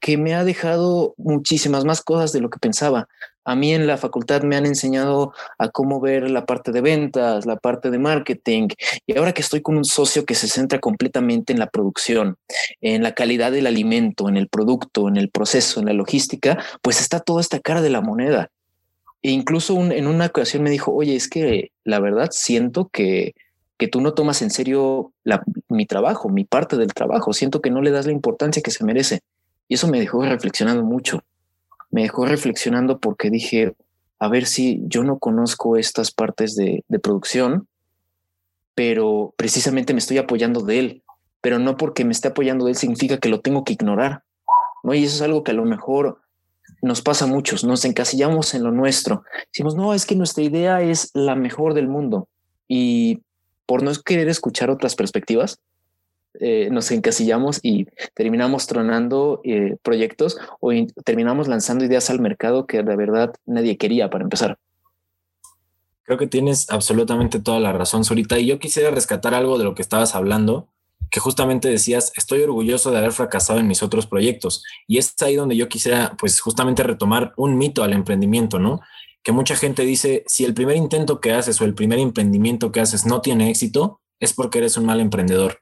que 0.00 0.16
me 0.16 0.34
ha 0.34 0.44
dejado 0.44 1.14
muchísimas 1.16 1.84
más 1.84 2.02
cosas 2.02 2.32
de 2.32 2.40
lo 2.40 2.50
que 2.50 2.58
pensaba. 2.58 3.08
A 3.44 3.56
mí 3.56 3.74
en 3.74 3.86
la 3.86 3.96
facultad 3.96 4.42
me 4.42 4.56
han 4.56 4.66
enseñado 4.66 5.32
a 5.58 5.68
cómo 5.68 6.00
ver 6.00 6.30
la 6.30 6.46
parte 6.46 6.70
de 6.70 6.80
ventas, 6.80 7.44
la 7.44 7.56
parte 7.56 7.90
de 7.90 7.98
marketing, 7.98 8.68
y 9.06 9.18
ahora 9.18 9.32
que 9.32 9.42
estoy 9.42 9.62
con 9.62 9.76
un 9.76 9.84
socio 9.84 10.24
que 10.24 10.36
se 10.36 10.46
centra 10.46 10.78
completamente 10.78 11.52
en 11.52 11.58
la 11.58 11.66
producción, 11.66 12.36
en 12.80 13.02
la 13.02 13.14
calidad 13.14 13.50
del 13.50 13.66
alimento, 13.66 14.28
en 14.28 14.36
el 14.36 14.48
producto, 14.48 15.08
en 15.08 15.16
el 15.16 15.28
proceso, 15.30 15.80
en 15.80 15.86
la 15.86 15.92
logística, 15.92 16.62
pues 16.82 17.00
está 17.00 17.18
toda 17.18 17.40
esta 17.40 17.58
cara 17.58 17.82
de 17.82 17.90
la 17.90 18.00
moneda. 18.00 18.50
E 19.22 19.30
incluso 19.30 19.76
en 19.80 20.06
una 20.06 20.26
ocasión 20.26 20.62
me 20.62 20.70
dijo, 20.70 20.92
oye, 20.92 21.16
es 21.16 21.28
que 21.28 21.70
la 21.84 22.00
verdad 22.00 22.28
siento 22.32 22.88
que, 22.92 23.34
que 23.78 23.88
tú 23.88 24.00
no 24.00 24.14
tomas 24.14 24.42
en 24.42 24.50
serio 24.50 25.12
mi 25.68 25.86
trabajo, 25.86 26.28
mi 26.28 26.44
parte 26.44 26.76
del 26.76 26.94
trabajo, 26.94 27.32
siento 27.32 27.60
que 27.60 27.70
no 27.70 27.82
le 27.82 27.90
das 27.90 28.06
la 28.06 28.12
importancia 28.12 28.62
que 28.62 28.70
se 28.70 28.84
merece. 28.84 29.20
Y 29.72 29.76
eso 29.76 29.88
me 29.88 30.00
dejó 30.00 30.22
reflexionando 30.22 30.84
mucho. 30.84 31.24
Me 31.90 32.02
dejó 32.02 32.26
reflexionando 32.26 32.98
porque 32.98 33.30
dije, 33.30 33.74
a 34.18 34.28
ver 34.28 34.44
si 34.44 34.82
yo 34.84 35.02
no 35.02 35.18
conozco 35.18 35.78
estas 35.78 36.10
partes 36.10 36.54
de, 36.56 36.84
producción, 37.02 37.66
pero 38.74 39.32
precisamente 39.38 39.94
me 39.94 40.00
estoy 40.00 40.18
apoyando 40.18 40.60
de 40.60 40.78
él. 40.78 41.02
Pero 41.40 41.58
no 41.58 41.78
porque 41.78 42.04
me 42.04 42.12
esté 42.12 42.28
apoyando 42.28 42.66
de 42.66 42.72
él 42.72 42.76
significa 42.76 43.16
que 43.16 43.30
lo 43.30 43.40
tengo 43.40 43.64
que 43.64 43.72
ignorar. 43.72 44.24
¿no? 44.82 44.92
Y 44.92 45.04
eso 45.04 45.16
es 45.16 45.22
algo 45.22 45.42
que 45.42 45.52
a 45.52 45.54
lo 45.54 45.64
mejor 45.64 46.20
nos 46.82 47.00
pasa 47.00 47.24
a 47.24 47.28
muchos, 47.28 47.64
nos 47.64 47.86
encasillamos 47.86 48.52
en 48.52 48.64
lo 48.64 48.72
nuestro. 48.72 49.24
Decimos, 49.54 49.74
no, 49.74 49.94
es 49.94 50.04
que 50.04 50.16
nuestra 50.16 50.44
idea 50.44 50.82
es 50.82 51.10
la 51.14 51.34
mejor 51.34 51.72
del 51.72 51.88
mundo. 51.88 52.28
Y 52.68 53.22
por 53.64 53.82
no 53.82 53.90
querer 54.04 54.28
escuchar 54.28 54.68
otras 54.68 54.96
perspectivas, 54.96 55.62
eh, 56.44 56.68
nos 56.72 56.90
encasillamos 56.90 57.60
y 57.62 57.86
terminamos 58.14 58.66
tronando 58.66 59.40
eh, 59.44 59.76
proyectos 59.80 60.38
o 60.58 60.72
terminamos 61.04 61.46
lanzando 61.46 61.84
ideas 61.84 62.10
al 62.10 62.18
mercado 62.18 62.66
que 62.66 62.82
de 62.82 62.96
verdad 62.96 63.32
nadie 63.46 63.76
quería 63.76 64.10
para 64.10 64.24
empezar. 64.24 64.58
Creo 66.02 66.18
que 66.18 66.26
tienes 66.26 66.68
absolutamente 66.68 67.38
toda 67.38 67.60
la 67.60 67.72
razón, 67.72 68.04
Zurita. 68.04 68.40
Y 68.40 68.46
yo 68.46 68.58
quisiera 68.58 68.90
rescatar 68.90 69.34
algo 69.34 69.56
de 69.56 69.62
lo 69.62 69.76
que 69.76 69.82
estabas 69.82 70.16
hablando, 70.16 70.66
que 71.12 71.20
justamente 71.20 71.68
decías, 71.68 72.12
estoy 72.16 72.42
orgulloso 72.42 72.90
de 72.90 72.98
haber 72.98 73.12
fracasado 73.12 73.60
en 73.60 73.68
mis 73.68 73.84
otros 73.84 74.08
proyectos. 74.08 74.64
Y 74.88 74.98
es 74.98 75.14
ahí 75.22 75.36
donde 75.36 75.56
yo 75.56 75.68
quisiera, 75.68 76.16
pues 76.18 76.40
justamente 76.40 76.82
retomar 76.82 77.34
un 77.36 77.56
mito 77.56 77.84
al 77.84 77.92
emprendimiento, 77.92 78.58
¿no? 78.58 78.80
Que 79.22 79.30
mucha 79.30 79.54
gente 79.54 79.84
dice, 79.84 80.24
si 80.26 80.44
el 80.44 80.54
primer 80.54 80.76
intento 80.76 81.20
que 81.20 81.32
haces 81.32 81.60
o 81.60 81.64
el 81.64 81.74
primer 81.74 82.00
emprendimiento 82.00 82.72
que 82.72 82.80
haces 82.80 83.06
no 83.06 83.20
tiene 83.20 83.48
éxito, 83.48 84.00
es 84.18 84.32
porque 84.32 84.58
eres 84.58 84.76
un 84.76 84.86
mal 84.86 84.98
emprendedor. 84.98 85.61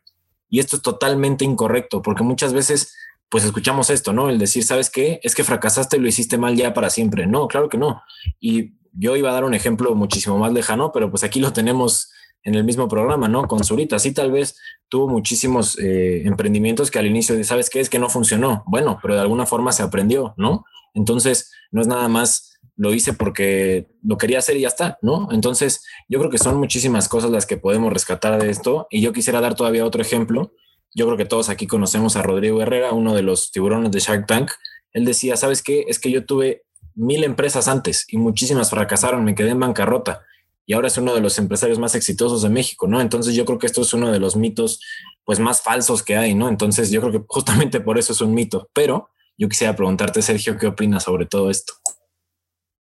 Y 0.50 0.58
esto 0.58 0.76
es 0.76 0.82
totalmente 0.82 1.44
incorrecto, 1.44 2.02
porque 2.02 2.22
muchas 2.22 2.52
veces 2.52 2.94
pues 3.30 3.44
escuchamos 3.44 3.90
esto, 3.90 4.12
¿no? 4.12 4.28
El 4.28 4.38
decir, 4.38 4.64
¿sabes 4.64 4.90
qué? 4.90 5.20
Es 5.22 5.36
que 5.36 5.44
fracasaste 5.44 5.96
y 5.96 6.00
lo 6.00 6.08
hiciste 6.08 6.36
mal 6.36 6.56
ya 6.56 6.74
para 6.74 6.90
siempre. 6.90 7.28
No, 7.28 7.46
claro 7.46 7.68
que 7.68 7.78
no. 7.78 8.02
Y 8.40 8.72
yo 8.92 9.16
iba 9.16 9.30
a 9.30 9.32
dar 9.32 9.44
un 9.44 9.54
ejemplo 9.54 9.94
muchísimo 9.94 10.36
más 10.36 10.52
lejano, 10.52 10.90
pero 10.92 11.10
pues 11.10 11.22
aquí 11.22 11.38
lo 11.38 11.52
tenemos 11.52 12.10
en 12.42 12.56
el 12.56 12.64
mismo 12.64 12.88
programa, 12.88 13.28
¿no? 13.28 13.46
Con 13.46 13.62
Zurita. 13.62 14.00
Sí, 14.00 14.12
tal 14.12 14.32
vez 14.32 14.58
tuvo 14.88 15.08
muchísimos 15.08 15.78
eh, 15.78 16.22
emprendimientos 16.26 16.90
que 16.90 16.98
al 16.98 17.06
inicio, 17.06 17.42
¿sabes 17.44 17.70
qué? 17.70 17.78
Es 17.78 17.88
que 17.88 18.00
no 18.00 18.08
funcionó. 18.08 18.64
Bueno, 18.66 18.98
pero 19.00 19.14
de 19.14 19.20
alguna 19.20 19.46
forma 19.46 19.70
se 19.70 19.84
aprendió, 19.84 20.34
¿no? 20.36 20.64
Entonces, 20.94 21.52
no 21.70 21.80
es 21.80 21.86
nada 21.86 22.08
más 22.08 22.49
lo 22.80 22.94
hice 22.94 23.12
porque 23.12 23.88
lo 24.02 24.16
quería 24.16 24.38
hacer 24.38 24.56
y 24.56 24.62
ya 24.62 24.68
está, 24.68 24.98
¿no? 25.02 25.28
Entonces, 25.32 25.84
yo 26.08 26.18
creo 26.18 26.30
que 26.30 26.38
son 26.38 26.56
muchísimas 26.56 27.10
cosas 27.10 27.30
las 27.30 27.44
que 27.44 27.58
podemos 27.58 27.92
rescatar 27.92 28.40
de 28.40 28.48
esto. 28.48 28.86
Y 28.88 29.02
yo 29.02 29.12
quisiera 29.12 29.42
dar 29.42 29.54
todavía 29.54 29.84
otro 29.84 30.00
ejemplo. 30.00 30.54
Yo 30.94 31.04
creo 31.04 31.18
que 31.18 31.26
todos 31.26 31.50
aquí 31.50 31.66
conocemos 31.66 32.16
a 32.16 32.22
Rodrigo 32.22 32.62
Herrera, 32.62 32.92
uno 32.92 33.14
de 33.14 33.20
los 33.20 33.52
tiburones 33.52 33.90
de 33.90 34.00
Shark 34.00 34.26
Tank. 34.26 34.52
Él 34.94 35.04
decía, 35.04 35.36
¿sabes 35.36 35.62
qué? 35.62 35.84
Es 35.88 35.98
que 35.98 36.10
yo 36.10 36.24
tuve 36.24 36.64
mil 36.94 37.22
empresas 37.22 37.68
antes 37.68 38.06
y 38.08 38.16
muchísimas 38.16 38.70
fracasaron, 38.70 39.24
me 39.24 39.34
quedé 39.34 39.50
en 39.50 39.60
bancarrota 39.60 40.22
y 40.64 40.72
ahora 40.72 40.88
es 40.88 40.96
uno 40.96 41.14
de 41.14 41.20
los 41.20 41.38
empresarios 41.38 41.78
más 41.78 41.94
exitosos 41.94 42.40
de 42.40 42.48
México, 42.48 42.88
¿no? 42.88 43.02
Entonces 43.02 43.34
yo 43.34 43.44
creo 43.44 43.58
que 43.58 43.66
esto 43.66 43.82
es 43.82 43.92
uno 43.92 44.10
de 44.10 44.20
los 44.20 44.36
mitos 44.36 44.80
pues 45.24 45.38
más 45.38 45.60
falsos 45.60 46.02
que 46.02 46.16
hay, 46.16 46.34
¿no? 46.34 46.48
Entonces 46.48 46.90
yo 46.90 47.02
creo 47.02 47.12
que 47.12 47.24
justamente 47.28 47.80
por 47.80 47.98
eso 47.98 48.14
es 48.14 48.22
un 48.22 48.32
mito, 48.32 48.70
pero 48.72 49.10
yo 49.36 49.48
quisiera 49.50 49.76
preguntarte, 49.76 50.22
Sergio, 50.22 50.56
¿qué 50.56 50.66
opinas 50.66 51.02
sobre 51.04 51.26
todo 51.26 51.50
esto? 51.50 51.74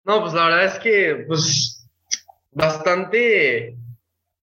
No, 0.04 0.20
pues 0.22 0.32
la 0.32 0.44
verdad 0.44 0.64
es 0.64 0.78
que, 0.78 1.24
pues, 1.26 1.88
bastante. 2.50 3.76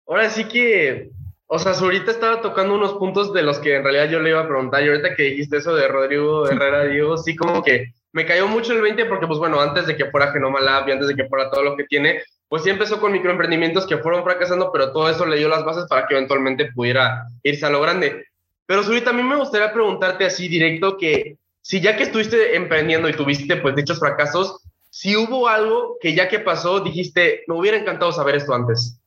Ahora 0.07 0.29
sí 0.29 0.45
que, 0.45 1.09
o 1.47 1.59
sea, 1.59 1.73
ahorita 1.73 2.11
estaba 2.11 2.41
tocando 2.41 2.75
unos 2.75 2.93
puntos 2.93 3.33
de 3.33 3.41
los 3.41 3.59
que 3.59 3.75
en 3.75 3.83
realidad 3.83 4.09
yo 4.09 4.19
le 4.19 4.29
iba 4.29 4.41
a 4.41 4.47
preguntar. 4.47 4.83
Y 4.83 4.89
ahorita 4.89 5.15
que 5.15 5.23
dijiste 5.23 5.57
eso 5.57 5.75
de 5.75 5.87
Rodrigo 5.87 6.47
Herrera 6.47 6.85
Diego, 6.85 7.17
sí, 7.17 7.35
como 7.35 7.63
que 7.63 7.93
me 8.13 8.25
cayó 8.25 8.47
mucho 8.47 8.73
el 8.73 8.81
20 8.81 9.05
porque, 9.05 9.27
pues 9.27 9.39
bueno, 9.39 9.59
antes 9.59 9.87
de 9.87 9.95
que 9.95 10.09
fuera 10.09 10.31
Genoma 10.31 10.61
Lab 10.61 10.87
y 10.87 10.91
antes 10.91 11.07
de 11.07 11.15
que 11.15 11.27
fuera 11.27 11.49
todo 11.49 11.63
lo 11.63 11.75
que 11.75 11.83
tiene, 11.85 12.21
pues 12.47 12.63
sí 12.63 12.69
empezó 12.69 12.99
con 12.99 13.11
microemprendimientos 13.11 13.85
que 13.85 13.97
fueron 13.97 14.23
fracasando, 14.23 14.71
pero 14.71 14.91
todo 14.91 15.09
eso 15.09 15.25
le 15.25 15.37
dio 15.37 15.49
las 15.49 15.65
bases 15.65 15.85
para 15.89 16.07
que 16.07 16.15
eventualmente 16.15 16.71
pudiera 16.73 17.25
irse 17.43 17.65
a 17.65 17.69
lo 17.69 17.81
grande. 17.81 18.25
Pero 18.65 18.81
a 18.81 19.13
mí 19.13 19.23
me 19.23 19.35
gustaría 19.35 19.73
preguntarte 19.73 20.25
así 20.25 20.47
directo 20.47 20.97
que 20.97 21.37
si 21.61 21.81
ya 21.81 21.97
que 21.97 22.03
estuviste 22.03 22.55
emprendiendo 22.55 23.09
y 23.09 23.13
tuviste 23.13 23.57
pues 23.57 23.75
dichos 23.75 23.99
fracasos, 23.99 24.63
si 24.89 25.15
hubo 25.15 25.47
algo 25.47 25.97
que 25.99 26.15
ya 26.15 26.27
que 26.27 26.39
pasó 26.39 26.79
dijiste, 26.79 27.43
me 27.47 27.55
hubiera 27.55 27.77
encantado 27.77 28.11
saber 28.11 28.35
esto 28.35 28.53
antes. 28.53 28.99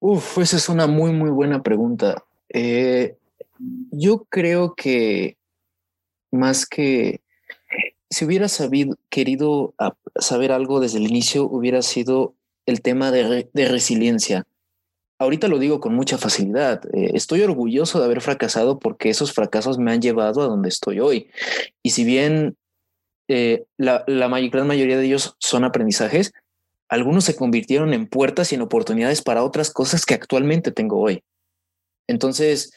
Uf, 0.00 0.38
esa 0.38 0.56
es 0.56 0.68
una 0.68 0.86
muy, 0.86 1.12
muy 1.12 1.30
buena 1.30 1.62
pregunta. 1.62 2.24
Eh, 2.48 3.16
yo 3.90 4.24
creo 4.28 4.74
que 4.74 5.36
más 6.30 6.66
que 6.66 7.20
si 8.10 8.24
hubiera 8.24 8.48
sabido, 8.48 8.96
querido 9.08 9.74
saber 10.16 10.52
algo 10.52 10.80
desde 10.80 10.98
el 10.98 11.06
inicio, 11.08 11.44
hubiera 11.44 11.82
sido 11.82 12.34
el 12.66 12.80
tema 12.80 13.10
de, 13.10 13.48
resiliencia. 13.54 14.44
Ahorita 15.18 15.48
lo 15.48 15.58
digo 15.58 15.80
con 15.80 15.94
mucha 15.94 16.18
facilidad. 16.18 16.82
Eh, 16.94 17.12
estoy 17.14 17.42
orgulloso 17.42 17.98
de 17.98 18.04
haber 18.04 18.20
fracasado 18.20 18.78
porque 18.78 19.10
esos 19.10 19.32
fracasos 19.32 19.78
me 19.78 19.92
han 19.92 20.00
llevado 20.00 20.42
a 20.42 20.46
donde 20.46 20.68
estoy 20.68 21.00
hoy. 21.00 21.30
Y 21.82 21.90
si 21.90 22.04
bien 22.04 22.56
eh, 23.28 23.64
la, 23.76 24.04
la 24.06 24.28
gran 24.28 24.66
mayoría 24.66 24.96
de 24.98 25.06
ellos 25.06 25.36
son 25.38 25.64
aprendizajes, 25.64 26.32
algunos 26.88 27.24
se 27.24 27.36
convirtieron 27.36 27.94
en 27.94 28.06
puertas 28.06 28.52
y 28.52 28.54
en 28.54 28.62
oportunidades 28.62 29.22
para 29.22 29.42
otras 29.42 29.70
cosas 29.70 30.04
que 30.04 30.14
actualmente 30.14 30.70
tengo 30.70 31.00
hoy. 31.00 31.22
Entonces, 32.06 32.72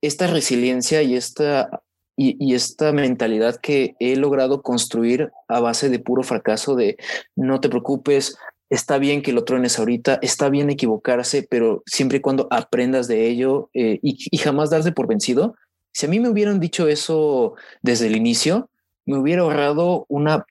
esta 0.00 0.26
resiliencia 0.26 1.02
y 1.02 1.14
esta, 1.14 1.82
y, 2.16 2.54
esta 2.54 2.92
mentalidad 2.92 3.56
que 3.56 3.94
he 4.00 4.16
logrado 4.16 4.62
construir 4.62 5.30
a 5.48 5.60
base 5.60 5.88
de 5.88 6.00
puro 6.00 6.22
fracaso, 6.22 6.74
de 6.74 6.96
no 7.36 7.60
te 7.60 7.68
preocupes, 7.68 8.36
está 8.68 8.98
bien 8.98 9.22
que 9.22 9.32
lo 9.32 9.44
truenes 9.44 9.78
ahorita, 9.78 10.18
está 10.22 10.48
bien 10.48 10.70
equivocarse, 10.70 11.46
pero 11.48 11.82
siempre 11.86 12.18
y 12.18 12.20
cuando 12.20 12.48
aprendas 12.50 13.06
de 13.06 13.28
ello 13.28 13.70
eh, 13.74 13.98
y, 14.02 14.36
jamás 14.38 14.70
darse 14.70 14.92
por 14.92 15.06
vencido. 15.06 15.54
Si 15.92 16.06
a 16.06 16.08
mí 16.08 16.20
me 16.20 16.30
hubieran 16.30 16.58
dicho 16.58 16.88
eso 16.88 17.54
desde 17.82 18.06
el 18.06 18.16
inicio, 18.16 18.70
me 19.06 19.18
hubiera 19.18 19.42
ahorrado 19.42 20.06
una 20.08 20.46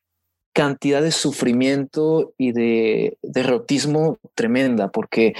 cantidad 0.53 1.01
de 1.01 1.11
sufrimiento 1.11 2.33
y 2.37 2.51
de 2.51 3.17
derrotismo 3.21 4.17
tremenda, 4.35 4.89
porque 4.89 5.33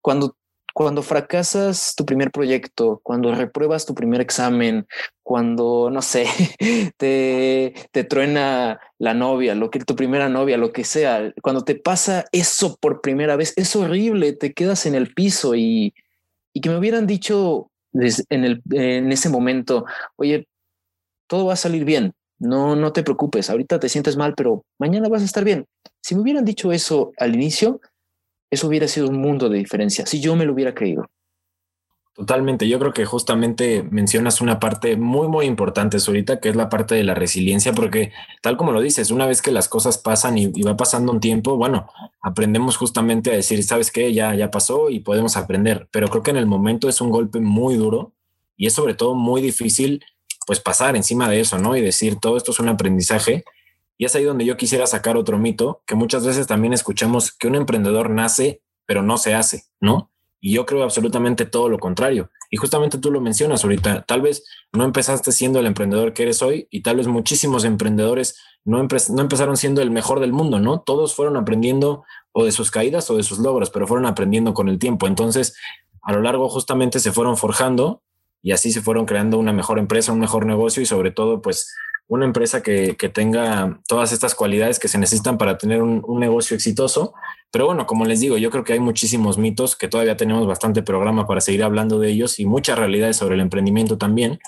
cuando, 0.00 0.36
cuando 0.74 1.02
fracasas 1.02 1.94
tu 1.96 2.04
primer 2.04 2.30
proyecto, 2.30 3.00
cuando 3.02 3.34
repruebas 3.34 3.86
tu 3.86 3.94
primer 3.94 4.20
examen, 4.20 4.86
cuando, 5.22 5.90
no 5.90 6.02
sé, 6.02 6.26
te, 6.96 7.74
te 7.90 8.04
truena 8.04 8.80
la 8.98 9.14
novia, 9.14 9.54
lo 9.54 9.70
que 9.70 9.80
tu 9.80 9.96
primera 9.96 10.28
novia, 10.28 10.58
lo 10.58 10.72
que 10.72 10.84
sea, 10.84 11.32
cuando 11.42 11.64
te 11.64 11.74
pasa 11.74 12.26
eso 12.32 12.76
por 12.76 13.00
primera 13.00 13.36
vez, 13.36 13.54
es 13.56 13.74
horrible, 13.74 14.34
te 14.34 14.52
quedas 14.52 14.84
en 14.86 14.94
el 14.94 15.14
piso 15.14 15.54
y, 15.54 15.94
y 16.52 16.60
que 16.60 16.68
me 16.68 16.76
hubieran 16.76 17.06
dicho 17.06 17.70
en, 17.94 18.44
el, 18.44 18.62
en 18.70 19.12
ese 19.12 19.28
momento, 19.28 19.84
oye, 20.16 20.46
todo 21.26 21.46
va 21.46 21.54
a 21.54 21.56
salir 21.56 21.84
bien, 21.84 22.14
no, 22.42 22.74
no 22.74 22.92
te 22.92 23.04
preocupes, 23.04 23.48
ahorita 23.50 23.78
te 23.78 23.88
sientes 23.88 24.16
mal, 24.16 24.34
pero 24.36 24.64
mañana 24.78 25.08
vas 25.08 25.22
a 25.22 25.26
estar 25.26 25.44
bien. 25.44 25.66
Si 26.00 26.14
me 26.14 26.22
hubieran 26.22 26.44
dicho 26.44 26.72
eso 26.72 27.12
al 27.16 27.34
inicio, 27.34 27.80
eso 28.50 28.66
hubiera 28.66 28.88
sido 28.88 29.08
un 29.08 29.18
mundo 29.18 29.48
de 29.48 29.58
diferencia, 29.58 30.04
si 30.06 30.20
yo 30.20 30.34
me 30.34 30.44
lo 30.44 30.52
hubiera 30.52 30.74
creído. 30.74 31.08
Totalmente, 32.14 32.68
yo 32.68 32.78
creo 32.78 32.92
que 32.92 33.06
justamente 33.06 33.84
mencionas 33.84 34.42
una 34.42 34.60
parte 34.60 34.96
muy, 34.96 35.28
muy 35.28 35.46
importante, 35.46 35.96
ahorita, 36.06 36.40
que 36.40 36.50
es 36.50 36.56
la 36.56 36.68
parte 36.68 36.94
de 36.94 37.04
la 37.04 37.14
resiliencia, 37.14 37.72
porque 37.72 38.12
tal 38.42 38.58
como 38.58 38.72
lo 38.72 38.82
dices, 38.82 39.10
una 39.10 39.26
vez 39.26 39.40
que 39.40 39.50
las 39.50 39.68
cosas 39.68 39.96
pasan 39.96 40.36
y, 40.36 40.48
va 40.62 40.76
pasando 40.76 41.10
un 41.12 41.20
tiempo, 41.20 41.56
bueno, 41.56 41.88
aprendemos 42.20 42.76
justamente 42.76 43.30
a 43.30 43.34
decir, 43.34 43.62
¿sabes 43.62 43.90
qué? 43.90 44.12
Ya, 44.12 44.34
ya 44.34 44.50
pasó 44.50 44.90
y 44.90 45.00
podemos 45.00 45.38
aprender, 45.38 45.88
pero 45.90 46.08
creo 46.08 46.22
que 46.22 46.32
en 46.32 46.36
el 46.36 46.46
momento 46.46 46.88
es 46.88 47.00
un 47.00 47.10
golpe 47.10 47.40
muy 47.40 47.76
duro 47.76 48.12
y 48.56 48.66
es 48.66 48.74
sobre 48.74 48.94
todo 48.94 49.14
muy 49.14 49.40
difícil 49.40 50.04
pues 50.46 50.60
pasar 50.60 50.96
encima 50.96 51.28
de 51.28 51.40
eso, 51.40 51.58
¿no? 51.58 51.76
Y 51.76 51.80
decir, 51.80 52.16
todo 52.20 52.36
esto 52.36 52.52
es 52.52 52.60
un 52.60 52.68
aprendizaje. 52.68 53.44
Y 53.98 54.04
es 54.04 54.14
ahí 54.14 54.24
donde 54.24 54.44
yo 54.44 54.56
quisiera 54.56 54.86
sacar 54.86 55.16
otro 55.16 55.38
mito, 55.38 55.82
que 55.86 55.94
muchas 55.94 56.26
veces 56.26 56.46
también 56.46 56.72
escuchamos 56.72 57.32
que 57.32 57.46
un 57.46 57.54
emprendedor 57.54 58.10
nace, 58.10 58.62
pero 58.86 59.02
no 59.02 59.16
se 59.18 59.34
hace, 59.34 59.64
¿no? 59.80 60.10
Y 60.40 60.54
yo 60.54 60.66
creo 60.66 60.82
absolutamente 60.82 61.46
todo 61.46 61.68
lo 61.68 61.78
contrario. 61.78 62.30
Y 62.50 62.56
justamente 62.56 62.98
tú 62.98 63.10
lo 63.12 63.20
mencionas 63.20 63.62
ahorita, 63.62 64.02
tal 64.02 64.22
vez 64.22 64.44
no 64.72 64.84
empezaste 64.84 65.30
siendo 65.30 65.60
el 65.60 65.66
emprendedor 65.66 66.12
que 66.12 66.24
eres 66.24 66.42
hoy 66.42 66.66
y 66.70 66.82
tal 66.82 66.96
vez 66.96 67.06
muchísimos 67.06 67.64
emprendedores 67.64 68.38
no, 68.64 68.76
no 68.82 69.22
empezaron 69.22 69.56
siendo 69.56 69.82
el 69.82 69.90
mejor 69.90 70.20
del 70.20 70.32
mundo, 70.32 70.58
¿no? 70.58 70.80
Todos 70.80 71.14
fueron 71.14 71.36
aprendiendo 71.36 72.04
o 72.32 72.44
de 72.44 72.52
sus 72.52 72.70
caídas 72.70 73.08
o 73.10 73.16
de 73.16 73.22
sus 73.22 73.38
logros, 73.38 73.70
pero 73.70 73.86
fueron 73.86 74.06
aprendiendo 74.06 74.52
con 74.52 74.68
el 74.68 74.78
tiempo. 74.78 75.06
Entonces, 75.06 75.56
a 76.02 76.12
lo 76.12 76.20
largo 76.20 76.48
justamente 76.48 76.98
se 76.98 77.12
fueron 77.12 77.36
forjando 77.36 78.02
y 78.42 78.52
así 78.52 78.72
se 78.72 78.82
fueron 78.82 79.06
creando 79.06 79.38
una 79.38 79.52
mejor 79.52 79.78
empresa, 79.78 80.12
un 80.12 80.18
mejor 80.18 80.46
negocio 80.46 80.82
y 80.82 80.86
sobre 80.86 81.12
todo 81.12 81.40
pues 81.40 81.72
una 82.08 82.24
empresa 82.26 82.62
que, 82.62 82.94
tenga 83.14 83.80
todas 83.88 84.12
estas 84.12 84.34
cualidades 84.34 84.78
que 84.78 84.88
se 84.88 84.98
necesitan 84.98 85.38
para 85.38 85.56
tener 85.56 85.80
un, 85.80 86.02
negocio 86.20 86.54
exitoso. 86.54 87.14
Pero 87.50 87.64
bueno, 87.66 87.86
como 87.86 88.04
les 88.04 88.20
digo, 88.20 88.36
yo 88.36 88.50
creo 88.50 88.64
que 88.64 88.74
hay 88.74 88.80
muchísimos 88.80 89.38
mitos 89.38 89.76
que 89.76 89.88
todavía 89.88 90.14
tenemos 90.16 90.46
bastante 90.46 90.82
programa 90.82 91.26
para 91.26 91.40
seguir 91.40 91.64
hablando 91.64 91.98
de 91.98 92.10
ellos 92.10 92.38
y 92.38 92.44
muchas 92.44 92.78
realidades 92.78 93.16
sobre 93.16 93.36
el 93.36 93.40
emprendimiento 93.40 93.96
también. 93.96 94.40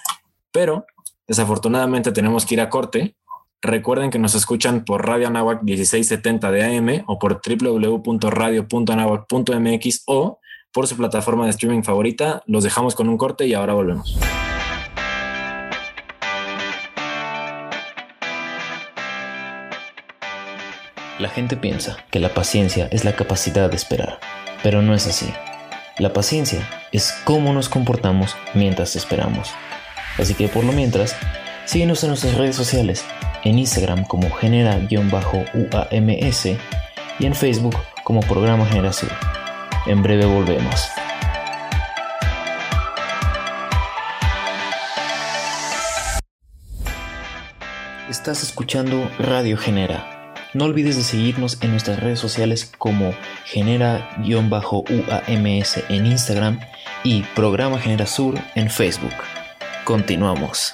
Pero 0.52 0.84
desafortunadamente 1.26 2.12
tenemos 2.12 2.44
que 2.44 2.52
ir 2.54 2.60
a 2.60 2.68
corte. 2.68 3.16
Recuerden 3.62 4.10
que 4.10 4.18
nos 4.18 4.34
escuchan 4.34 4.84
por 4.84 5.06
Radio 5.06 5.28
Anáhuac 5.28 5.62
1670 5.62 6.50
de 6.50 6.64
AM 6.64 7.04
o 7.06 7.18
por 7.18 7.40
www.radio.anahuac.mx 7.40 10.02
o 10.06 10.38
por 10.74 10.88
su 10.88 10.96
plataforma 10.96 11.44
de 11.44 11.52
streaming 11.52 11.82
favorita. 11.82 12.42
Los 12.46 12.64
dejamos 12.64 12.96
con 12.96 13.08
un 13.08 13.16
corte 13.16 13.46
y 13.46 13.54
ahora 13.54 13.74
volvemos. 13.74 14.18
La 21.20 21.28
gente 21.28 21.56
piensa 21.56 21.98
que 22.10 22.18
la 22.18 22.34
paciencia 22.34 22.88
es 22.90 23.04
la 23.04 23.14
capacidad 23.14 23.70
de 23.70 23.76
esperar, 23.76 24.18
pero 24.64 24.82
no 24.82 24.94
es 24.94 25.06
así. 25.06 25.32
La 25.98 26.12
paciencia 26.12 26.68
es 26.90 27.14
cómo 27.24 27.52
nos 27.52 27.68
comportamos 27.68 28.36
mientras 28.52 28.96
esperamos. 28.96 29.52
Así 30.18 30.34
que 30.34 30.48
por 30.48 30.64
lo 30.64 30.72
mientras, 30.72 31.16
síguenos 31.66 32.02
en 32.02 32.08
nuestras 32.08 32.34
redes 32.34 32.56
sociales, 32.56 33.04
en 33.44 33.60
Instagram 33.60 34.04
como 34.04 34.28
genera-uams 34.28 36.46
y 37.20 37.26
en 37.26 37.34
Facebook 37.34 37.76
como 38.02 38.20
programa 38.20 38.66
Generación. 38.66 39.10
En 39.86 40.02
breve 40.02 40.24
volvemos. 40.24 40.88
Estás 48.08 48.42
escuchando 48.42 49.10
Radio 49.18 49.58
Genera. 49.58 50.32
No 50.54 50.64
olvides 50.64 50.96
de 50.96 51.02
seguirnos 51.02 51.62
en 51.62 51.72
nuestras 51.72 52.00
redes 52.00 52.18
sociales 52.18 52.72
como 52.78 53.14
Genera-UAMS 53.44 54.24
en 55.90 56.06
Instagram 56.06 56.60
y 57.02 57.20
Programa 57.34 57.78
Genera 57.78 58.06
Sur 58.06 58.38
en 58.54 58.70
Facebook. 58.70 59.12
Continuamos. 59.84 60.72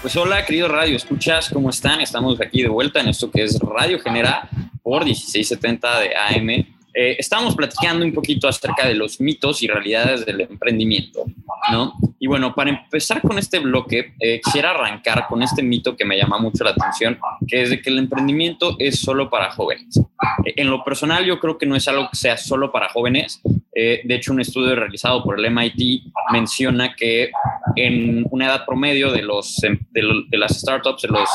Pues 0.00 0.16
hola, 0.16 0.46
querido 0.46 0.68
Radio 0.68 0.96
Escuchas, 0.96 1.50
¿cómo 1.50 1.68
están? 1.68 2.00
Estamos 2.00 2.40
aquí 2.40 2.62
de 2.62 2.70
vuelta 2.70 3.00
en 3.00 3.08
esto 3.08 3.30
que 3.30 3.42
es 3.44 3.58
Radio 3.58 4.00
Genera 4.00 4.48
por 4.82 5.04
1670 5.04 6.00
de 6.00 6.16
AM. 6.16 6.80
Eh, 6.92 7.16
estamos 7.18 7.54
platicando 7.54 8.04
un 8.04 8.12
poquito 8.12 8.48
acerca 8.48 8.86
de 8.86 8.94
los 8.94 9.20
mitos 9.20 9.62
y 9.62 9.68
realidades 9.68 10.26
del 10.26 10.40
emprendimiento, 10.40 11.24
¿no? 11.70 11.94
Y 12.18 12.26
bueno, 12.26 12.52
para 12.54 12.70
empezar 12.70 13.22
con 13.22 13.38
este 13.38 13.60
bloque, 13.60 14.14
eh, 14.18 14.40
quisiera 14.42 14.70
arrancar 14.70 15.26
con 15.28 15.42
este 15.42 15.62
mito 15.62 15.96
que 15.96 16.04
me 16.04 16.16
llama 16.16 16.38
mucho 16.38 16.64
la 16.64 16.70
atención, 16.70 17.18
que 17.46 17.62
es 17.62 17.70
de 17.70 17.80
que 17.80 17.90
el 17.90 17.98
emprendimiento 17.98 18.74
es 18.80 18.98
solo 18.98 19.30
para 19.30 19.52
jóvenes. 19.52 19.98
Eh, 20.44 20.54
en 20.56 20.68
lo 20.68 20.82
personal, 20.82 21.24
yo 21.24 21.38
creo 21.38 21.58
que 21.58 21.66
no 21.66 21.76
es 21.76 21.86
algo 21.86 22.08
que 22.10 22.16
sea 22.16 22.36
solo 22.36 22.72
para 22.72 22.88
jóvenes. 22.88 23.40
de 23.72 24.14
hecho, 24.14 24.32
un 24.32 24.40
estudio 24.40 24.74
realizado 24.74 25.22
por 25.22 25.38
el 25.38 25.50
MIT 25.50 26.12
menciona 26.32 26.94
que 26.94 27.30
en 27.76 28.26
una 28.30 28.46
edad 28.46 28.66
promedio 28.66 29.12
de, 29.12 29.22
los, 29.22 29.56
de 29.58 30.38
las 30.38 30.58
startups, 30.58 31.02
de 31.02 31.08
los 31.08 31.28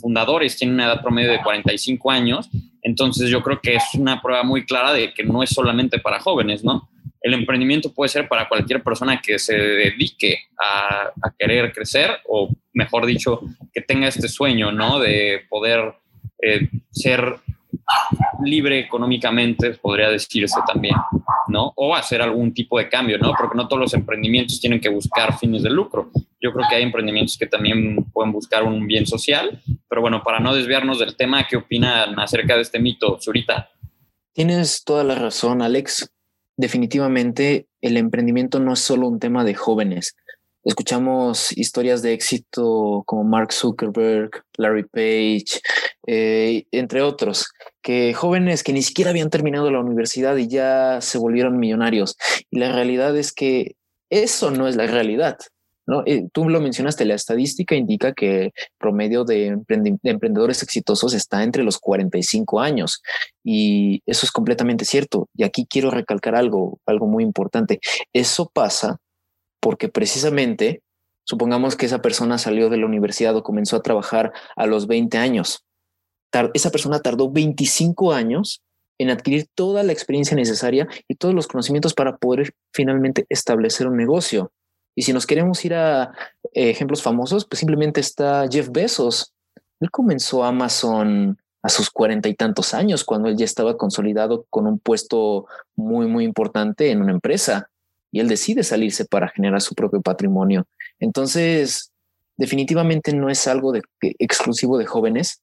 fundadores 0.00 0.56
tienen 0.56 0.74
una 0.74 0.86
edad 0.86 1.02
promedio 1.02 1.30
de 1.30 1.42
45 1.42 2.10
años 2.10 2.50
entonces 2.84 3.30
yo 3.30 3.42
creo 3.42 3.60
que 3.60 3.74
es 3.74 3.82
una 3.94 4.20
prueba 4.20 4.42
muy 4.42 4.64
clara 4.66 4.92
de 4.92 5.12
que 5.14 5.24
no 5.24 5.42
es 5.42 5.50
solamente 5.50 5.98
para 5.98 6.20
jóvenes, 6.20 6.62
¿no? 6.62 6.88
El 7.22 7.32
emprendimiento 7.32 7.92
puede 7.92 8.10
ser 8.10 8.28
para 8.28 8.46
cualquier 8.46 8.82
persona 8.82 9.20
que 9.22 9.38
se 9.38 9.56
dedique 9.56 10.40
a, 10.62 11.10
querer 11.38 11.72
crecer 11.72 12.10
o, 12.28 12.50
mejor 12.74 13.06
dicho, 13.06 13.40
que 13.72 13.80
tenga 13.80 14.08
este 14.08 14.28
sueño, 14.28 14.70
¿no? 14.70 14.98
De 15.00 15.40
poder 15.48 15.94
eh, 16.42 16.68
ser 16.90 17.38
libre 18.44 18.80
económicamente, 18.80 19.70
podría 19.70 20.10
decirse 20.10 20.60
también, 20.66 20.96
¿no? 21.48 21.72
O 21.76 21.94
hacer 21.94 22.20
algún 22.20 22.52
tipo 22.52 22.78
de 22.78 22.90
cambio, 22.90 23.18
¿no? 23.18 23.32
Porque 23.38 23.56
no 23.56 23.66
todos 23.66 23.80
los 23.80 23.94
emprendimientos 23.94 24.60
tienen 24.60 24.80
que 24.80 24.90
buscar 24.90 25.38
fines 25.38 25.62
de 25.62 25.70
lucro. 25.70 26.10
Yo 26.44 26.52
creo 26.52 26.66
que 26.68 26.76
hay 26.76 26.82
emprendimientos 26.82 27.38
que 27.38 27.46
también 27.46 27.96
pueden 28.12 28.30
buscar 28.30 28.64
un 28.64 28.86
bien 28.86 29.06
social, 29.06 29.62
pero 29.88 30.02
bueno, 30.02 30.22
para 30.22 30.40
no 30.40 30.54
desviarnos 30.54 30.98
del 30.98 31.16
tema, 31.16 31.46
¿qué 31.48 31.56
opinan 31.56 32.20
acerca 32.20 32.54
de 32.54 32.60
este 32.60 32.78
mito, 32.78 33.18
Zurita? 33.18 33.70
Tienes 34.34 34.84
toda 34.84 35.04
la 35.04 35.14
razón, 35.14 35.62
Alex. 35.62 36.12
Definitivamente 36.58 37.66
el 37.80 37.96
emprendimiento 37.96 38.60
no 38.60 38.74
es 38.74 38.80
solo 38.80 39.08
un 39.08 39.20
tema 39.20 39.42
de 39.42 39.54
jóvenes. 39.54 40.16
Escuchamos 40.64 41.56
historias 41.56 42.02
de 42.02 42.12
éxito 42.12 43.04
como 43.06 43.24
Mark 43.24 43.50
Zuckerberg, 43.50 44.44
Larry 44.58 44.84
Page, 44.84 45.62
eh, 46.06 46.66
entre 46.72 47.00
otros, 47.00 47.46
que 47.80 48.12
jóvenes 48.12 48.62
que 48.62 48.74
ni 48.74 48.82
siquiera 48.82 49.12
habían 49.12 49.30
terminado 49.30 49.70
la 49.70 49.80
universidad 49.80 50.36
y 50.36 50.46
ya 50.46 51.00
se 51.00 51.16
volvieron 51.16 51.58
millonarios. 51.58 52.18
Y 52.50 52.58
la 52.58 52.70
realidad 52.70 53.16
es 53.16 53.32
que 53.32 53.76
eso 54.10 54.50
no 54.50 54.68
es 54.68 54.76
la 54.76 54.86
realidad. 54.86 55.38
¿No? 55.86 56.02
Eh, 56.06 56.28
tú 56.32 56.48
lo 56.48 56.60
mencionaste, 56.60 57.04
la 57.04 57.14
estadística 57.14 57.74
indica 57.74 58.12
que 58.12 58.44
el 58.44 58.52
promedio 58.78 59.24
de, 59.24 59.58
emprendedores 60.02 60.62
exitosos 60.62 61.14
está 61.14 61.42
entre 61.42 61.62
los 61.62 61.78
45 61.78 62.60
años 62.60 63.02
y 63.42 64.02
eso 64.06 64.26
es 64.26 64.32
completamente 64.32 64.84
cierto. 64.84 65.28
Y 65.34 65.44
aquí 65.44 65.66
quiero 65.68 65.90
recalcar 65.90 66.34
algo, 66.34 66.78
algo 66.86 67.06
muy 67.06 67.22
importante. 67.22 67.80
Eso 68.12 68.50
pasa 68.52 68.98
porque 69.60 69.88
precisamente, 69.88 70.82
supongamos 71.26 71.76
que 71.76 71.86
esa 71.86 72.02
persona 72.02 72.38
salió 72.38 72.68
de 72.68 72.76
la 72.76 72.86
universidad 72.86 73.36
o 73.36 73.42
comenzó 73.42 73.76
a 73.76 73.82
trabajar 73.82 74.32
a 74.56 74.66
los 74.66 74.86
20 74.86 75.18
años. 75.18 75.64
esa 76.52 76.70
persona 76.70 77.00
tardó 77.00 77.30
25 77.30 78.12
años 78.12 78.60
en 78.98 79.10
adquirir 79.10 79.46
toda 79.54 79.82
la 79.82 79.92
experiencia 79.92 80.36
necesaria 80.36 80.86
y 81.08 81.14
todos 81.16 81.34
los 81.34 81.46
conocimientos 81.46 81.94
para 81.94 82.16
poder 82.16 82.52
finalmente 82.72 83.26
establecer 83.28 83.86
un 83.86 83.96
negocio. 83.96 84.52
Y 84.94 85.02
si 85.02 85.12
nos 85.12 85.26
queremos 85.26 85.64
ir 85.64 85.74
a 85.74 86.12
eh, 86.52 86.70
ejemplos 86.70 87.02
famosos, 87.02 87.44
pues 87.44 87.58
simplemente 87.58 88.00
está 88.00 88.46
Jeff 88.50 88.68
Bezos. 88.70 89.32
Él 89.80 89.90
comenzó 89.90 90.44
Amazon 90.44 91.38
a 91.62 91.68
sus 91.68 91.90
cuarenta 91.90 92.28
y 92.28 92.34
tantos 92.34 92.74
años, 92.74 93.04
cuando 93.04 93.28
él 93.28 93.36
ya 93.36 93.46
estaba 93.46 93.78
consolidado 93.78 94.44
con 94.50 94.66
un 94.66 94.78
puesto 94.78 95.46
muy, 95.76 96.06
muy 96.06 96.24
importante 96.24 96.90
en 96.90 97.00
una 97.00 97.12
empresa. 97.12 97.70
Y 98.12 98.20
él 98.20 98.28
decide 98.28 98.62
salirse 98.62 99.06
para 99.06 99.28
generar 99.28 99.60
su 99.62 99.74
propio 99.74 100.02
patrimonio. 100.02 100.66
Entonces, 101.00 101.90
definitivamente 102.36 103.14
no 103.14 103.30
es 103.30 103.48
algo 103.48 103.72
exclusivo 104.00 104.78
de 104.78 104.86
jóvenes, 104.86 105.40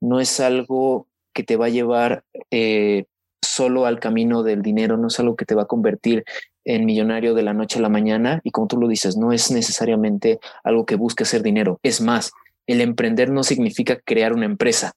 no 0.00 0.20
es 0.20 0.40
algo 0.40 1.08
que 1.32 1.42
te 1.42 1.56
va 1.56 1.66
a 1.66 1.70
llevar 1.70 2.24
eh, 2.50 3.06
solo 3.40 3.86
al 3.86 3.98
camino 3.98 4.42
del 4.42 4.62
dinero, 4.62 4.96
no 4.96 5.08
es 5.08 5.18
algo 5.20 5.36
que 5.36 5.46
te 5.46 5.54
va 5.54 5.62
a 5.62 5.66
convertir 5.66 6.24
en 6.64 6.84
millonario 6.84 7.34
de 7.34 7.42
la 7.42 7.54
noche 7.54 7.78
a 7.78 7.82
la 7.82 7.88
mañana 7.88 8.40
y 8.44 8.50
como 8.50 8.66
tú 8.66 8.78
lo 8.78 8.88
dices, 8.88 9.16
no 9.16 9.32
es 9.32 9.50
necesariamente 9.50 10.38
algo 10.64 10.86
que 10.86 10.96
busque 10.96 11.24
hacer 11.24 11.42
dinero. 11.42 11.80
Es 11.82 12.00
más, 12.00 12.32
el 12.66 12.80
emprender 12.80 13.30
no 13.30 13.42
significa 13.42 14.00
crear 14.00 14.32
una 14.32 14.46
empresa. 14.46 14.92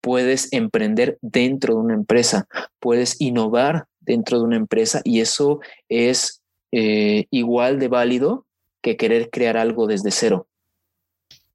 Puedes 0.00 0.52
emprender 0.52 1.18
dentro 1.22 1.74
de 1.74 1.80
una 1.80 1.94
empresa, 1.94 2.46
puedes 2.78 3.20
innovar 3.20 3.86
dentro 4.00 4.38
de 4.38 4.44
una 4.44 4.56
empresa 4.56 5.00
y 5.04 5.20
eso 5.20 5.60
es 5.88 6.42
eh, 6.72 7.26
igual 7.30 7.78
de 7.78 7.88
válido 7.88 8.46
que 8.82 8.96
querer 8.96 9.30
crear 9.30 9.56
algo 9.56 9.86
desde 9.86 10.10
cero. 10.10 10.46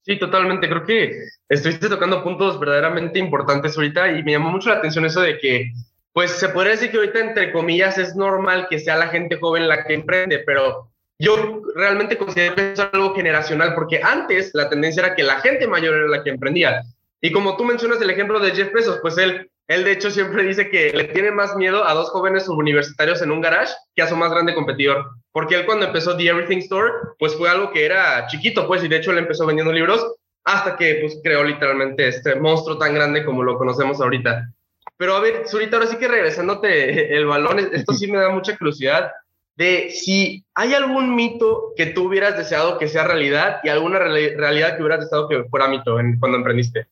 Sí, 0.02 0.18
totalmente. 0.18 0.68
Creo 0.68 0.86
que 0.86 1.12
estuviste 1.48 1.88
tocando 1.88 2.24
puntos 2.24 2.60
verdaderamente 2.60 3.20
importantes 3.20 3.78
ahorita 3.78 4.18
y 4.18 4.24
me 4.24 4.32
llamó 4.32 4.50
mucho 4.50 4.70
la 4.70 4.78
atención 4.78 5.06
eso 5.06 5.22
de 5.22 5.38
que 5.38 5.72
pues 6.20 6.32
se 6.32 6.50
podría 6.50 6.74
decir 6.74 6.92
que 6.92 6.98
ahorita, 6.98 7.20
entre 7.20 7.54
comillas, 7.54 7.98
es 7.98 8.14
normal 8.14 8.68
que 8.70 8.78
sea 8.78 8.98
la 8.98 9.08
gente 9.08 9.38
joven 9.38 9.70
la 9.70 9.86
que 9.86 9.94
emprende, 9.94 10.40
pero 10.40 10.92
yo 11.18 11.62
realmente 11.76 12.18
considero 12.18 12.56
que 12.56 12.74
es 12.74 12.80
algo 12.82 13.16
generacional, 13.16 13.74
porque 13.74 14.02
antes 14.04 14.52
la 14.54 14.70
tendencia 14.70 15.06
era 15.06 15.16
que 15.16 15.24
la 15.24 15.40
gente 15.40 15.66
mayor 15.66 15.96
era 15.96 16.08
la 16.10 16.22
que 16.22 16.32
emprendía. 16.32 16.82
Y 17.22 17.32
como 17.32 17.56
tú 17.56 17.64
mencionas 17.64 18.02
el 18.02 18.10
ejemplo 18.10 18.38
de 18.42 18.52
Jeff 18.52 18.74
Bezos, 18.74 19.00
pues 19.02 19.18
él, 19.18 19.50
él 19.70 19.86
de 19.86 19.94
hecho 19.94 20.12
siempre 20.12 20.44
dice 20.44 20.70
que 20.70 20.92
le 20.92 21.06
tiene 21.06 21.32
más 21.32 21.56
miedo 21.56 21.86
a 21.88 21.94
dos 21.94 22.10
jóvenes 22.10 22.50
universitarios 22.50 23.22
en 23.22 23.32
un 23.32 23.40
garage 23.40 23.72
que 23.96 24.02
a 24.02 24.10
su 24.10 24.18
más 24.18 24.30
grande 24.30 24.54
competidor. 24.54 25.06
Porque 25.32 25.56
él 25.56 25.66
cuando 25.66 25.86
empezó 25.86 26.18
The 26.18 26.28
Everything 26.28 26.58
Store, 26.58 26.92
pues 27.18 27.34
fue 27.38 27.50
algo 27.50 27.72
que 27.72 27.86
era 27.86 28.28
chiquito, 28.28 28.68
pues, 28.68 28.84
y 28.84 28.90
de 28.90 28.98
hecho 28.98 29.12
él 29.12 29.20
empezó 29.20 29.46
vendiendo 29.46 29.72
libros 29.72 30.06
hasta 30.44 30.76
que 30.76 30.98
pues 31.00 31.18
creó 31.24 31.46
literalmente 31.46 32.10
este 32.10 32.36
monstruo 32.36 32.78
tan 32.78 32.94
grande 32.94 33.24
como 33.24 33.42
lo 33.42 33.58
conocemos 33.58 34.02
ahorita. 34.02 34.52
Pero 35.00 35.16
a 35.16 35.22
ver, 35.22 35.48
Zurita, 35.48 35.78
ahora 35.78 35.88
sí 35.88 35.96
que 35.96 36.10
regresándote 36.10 37.16
el 37.16 37.26
balón, 37.26 37.58
esto 37.72 37.94
sí 37.94 38.12
me 38.12 38.18
da 38.18 38.32
mucha 38.32 38.58
curiosidad 38.58 39.14
de 39.56 39.92
si 39.92 40.44
hay 40.54 40.74
algún 40.74 41.16
mito 41.16 41.72
que 41.78 41.86
tú 41.86 42.08
hubieras 42.08 42.36
deseado 42.36 42.78
que 42.78 42.90
sea 42.90 43.08
realidad 43.08 43.62
y 43.64 43.70
alguna 43.70 43.98
realidad 43.98 44.76
que 44.76 44.84
hubieras 44.84 45.00
deseado 45.00 45.30
que 45.30 45.46
fuera 45.46 45.70
mito 45.70 45.96
cuando 46.20 46.38
emprendiste. 46.38 46.88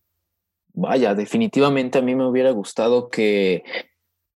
Vaya, 0.72 1.16
definitivamente 1.16 1.98
a 1.98 2.02
mí 2.02 2.16
me 2.16 2.26
hubiera 2.26 2.52
gustado 2.52 3.10
que, 3.10 3.66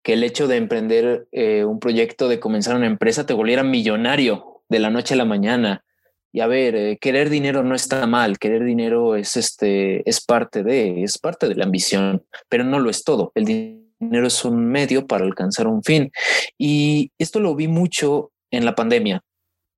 que 0.03 0.15
el 0.15 0.25
hecho 0.25 0.49
de 0.49 0.57
emprender 0.57 1.29
eh, 1.31 1.67
un 1.67 1.79
proyecto, 1.79 2.29
de 2.29 2.41
comenzar 2.41 2.75
una 2.75 2.87
empresa, 2.87 3.27
te 3.27 3.35
volviera 3.35 3.65
millonario 3.65 4.63
de 4.71 4.79
la 4.79 4.89
noche 4.89 5.13
a 5.13 5.19
la 5.19 5.27
mañana. 5.27 5.85
Y 6.33 6.41
a 6.41 6.47
ver, 6.47 6.77
eh, 6.77 6.99
querer 7.01 7.31
dinero 7.31 7.63
no 7.63 7.75
está 7.75 8.07
mal, 8.07 8.39
querer 8.39 8.65
dinero 8.65 9.17
es 9.17 9.37
este 9.37 10.09
es 10.09 10.21
parte 10.25 10.63
de, 10.63 11.03
es 11.03 11.19
parte 11.19 11.49
de 11.49 11.55
la 11.55 11.65
ambición, 11.65 12.25
pero 12.49 12.65
no 12.65 12.81
lo 12.81 12.91
es 12.91 13.03
todo. 13.03 13.33
El 13.35 13.47
dinero 13.47 14.27
es 14.27 14.45
un 14.45 14.67
medio 14.67 15.07
para 15.07 15.25
alcanzar 15.25 15.67
un 15.67 15.83
fin. 15.83 16.13
Y 16.59 17.13
esto 17.19 17.41
lo 17.41 17.55
vi 17.55 17.69
mucho 17.69 18.31
en 18.51 18.65
la 18.65 18.75
pandemia. 18.75 19.23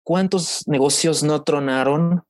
¿Cuántos 0.02 0.66
negocios 0.66 1.22
no 1.22 1.42
tronaron 1.42 2.24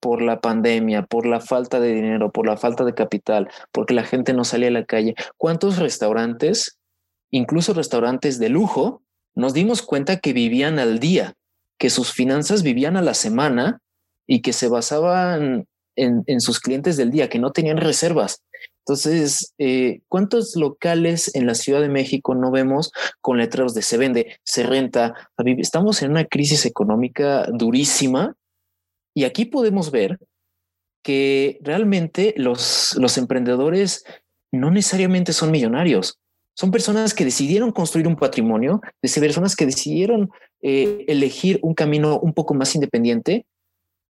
por 0.00 0.22
la 0.22 0.40
pandemia, 0.40 1.02
por 1.02 1.26
la 1.26 1.40
falta 1.40 1.78
de 1.78 1.94
dinero, 1.94 2.32
por 2.32 2.46
la 2.46 2.56
falta 2.56 2.84
de 2.84 2.94
capital, 2.94 3.48
porque 3.70 3.94
la 3.94 4.04
gente 4.04 4.32
no 4.32 4.44
salía 4.44 4.68
a 4.68 4.72
la 4.72 4.84
calle? 4.84 5.14
¿Cuántos 5.36 5.78
restaurantes, 5.78 6.78
incluso 7.30 7.72
restaurantes 7.72 8.40
de 8.40 8.48
lujo, 8.48 9.02
nos 9.34 9.54
dimos 9.54 9.82
cuenta 9.82 10.18
que 10.18 10.32
vivían 10.32 10.80
al 10.80 10.98
día? 10.98 11.34
Que 11.80 11.88
sus 11.88 12.12
finanzas 12.12 12.62
vivían 12.62 12.98
a 12.98 13.02
la 13.02 13.14
semana 13.14 13.80
y 14.28 14.42
que 14.42 14.52
se 14.52 14.68
basaban 14.68 15.66
en, 15.96 16.40
sus 16.40 16.60
clientes 16.60 16.98
del 16.98 17.10
día, 17.10 17.30
que 17.30 17.38
no 17.38 17.52
tenían 17.52 17.78
reservas. 17.78 18.42
Entonces, 18.84 19.54
eh, 19.58 20.00
¿cuántos 20.08 20.56
locales 20.56 21.34
en 21.34 21.46
la 21.46 21.54
Ciudad 21.54 21.80
de 21.80 21.88
México 21.88 22.34
no 22.34 22.50
vemos 22.50 22.92
con 23.22 23.38
letreros 23.38 23.72
de 23.72 23.80
se 23.80 23.96
vende, 23.96 24.38
se 24.44 24.64
renta? 24.64 25.14
Estamos 25.58 26.02
en 26.02 26.10
una 26.10 26.26
crisis 26.26 26.66
económica 26.66 27.46
durísima 27.50 28.36
y 29.14 29.24
aquí 29.24 29.46
podemos 29.46 29.90
ver 29.90 30.18
que 31.02 31.58
realmente 31.62 32.34
los, 32.36 32.94
los 32.98 33.16
emprendedores 33.16 34.04
no 34.52 34.70
necesariamente 34.70 35.32
son 35.32 35.50
millonarios. 35.50 36.18
Son 36.54 36.70
personas 36.70 37.14
que 37.14 37.24
decidieron 37.24 37.72
construir 37.72 38.06
un 38.06 38.16
patrimonio, 38.16 38.80
de 39.02 39.20
personas 39.20 39.56
que 39.56 39.66
decidieron 39.66 40.30
eh, 40.62 41.04
elegir 41.08 41.58
un 41.62 41.74
camino 41.74 42.18
un 42.18 42.34
poco 42.34 42.54
más 42.54 42.74
independiente 42.74 43.46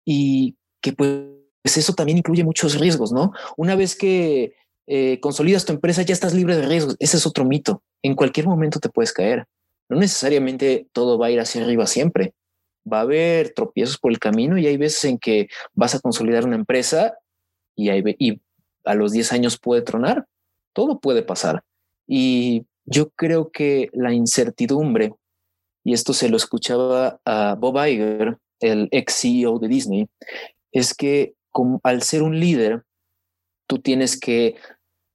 y 0.05 0.57
que 0.81 0.93
pues 0.93 1.77
eso 1.77 1.93
también 1.93 2.19
incluye 2.19 2.43
muchos 2.43 2.79
riesgos, 2.79 3.13
¿no? 3.13 3.33
Una 3.57 3.77
vez 3.77 3.95
que 3.95 4.55
eh, 4.93 5.21
consolidas 5.21 5.65
tu 5.65 5.73
empresa 5.73 6.03
ya 6.03 6.13
estás 6.13 6.35
libre 6.35 6.57
de 6.57 6.67
riesgos. 6.67 6.97
Ese 6.99 7.17
es 7.17 7.25
otro 7.25 7.45
mito. 7.45 7.85
En 8.03 8.17
cualquier 8.17 8.49
momento 8.49 8.81
te 8.81 8.89
puedes 8.89 9.13
caer. 9.13 9.47
No 9.89 9.97
necesariamente 9.97 10.89
todo 10.93 11.17
va 11.17 11.27
a 11.27 11.31
ir 11.31 11.39
hacia 11.39 11.63
arriba 11.63 11.87
siempre. 11.87 12.35
Va 12.91 12.99
a 12.99 13.03
haber 13.03 13.55
tropiezos 13.55 13.99
por 13.99 14.11
el 14.11 14.19
camino 14.19 14.59
y 14.59 14.67
hay 14.67 14.77
veces 14.77 15.05
en 15.05 15.19
que 15.19 15.47
vas 15.75 15.95
a 15.95 16.01
consolidar 16.01 16.45
una 16.45 16.57
empresa 16.57 17.15
y, 17.77 17.89
a 18.85 18.95
los 18.95 19.13
10 19.13 19.33
años 19.33 19.61
puede 19.61 19.83
tronar. 19.83 20.27
Todo 20.73 20.99
puede 20.99 21.23
pasar. 21.23 21.63
Y 22.13 22.67
yo 22.87 23.11
creo 23.11 23.53
que 23.53 23.89
la 23.93 24.13
incertidumbre, 24.13 25.15
y 25.85 25.93
esto 25.93 26.13
se 26.13 26.29
lo 26.29 26.37
escuchaba 26.37 27.21
a 27.25 27.55
Bob 27.55 27.77
Iger, 27.87 28.37
el 28.59 28.89
ex 28.91 29.21
CEO 29.21 29.61
de 29.61 29.69
Disney, 29.69 30.09
es 30.73 30.93
que 30.93 31.35
al 31.85 32.03
ser 32.03 32.25
un 32.25 32.41
líder, 32.41 32.83
tú 33.69 33.79
tienes 33.79 34.19
que 34.19 34.57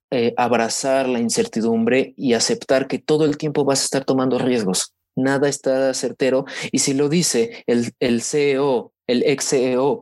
eh, 0.09 0.33
abrazar 0.37 1.09
la 1.09 1.19
incertidumbre 1.19 2.13
y 2.15 2.31
aceptar 2.31 2.87
que 2.87 2.99
todo 2.99 3.25
el 3.25 3.37
tiempo 3.37 3.65
vas 3.65 3.81
a 3.81 3.85
estar 3.85 4.05
tomando 4.05 4.39
riesgos. 4.39 4.93
Nada 5.17 5.49
está 5.49 5.93
certero. 5.93 6.45
Y 6.71 6.79
si 6.79 6.93
lo 6.93 7.09
dice 7.09 7.65
el, 7.67 7.91
el 7.99 8.21
CEO, 8.21 8.93
el 9.05 9.21
ex 9.23 9.49
CEO, 9.49 9.99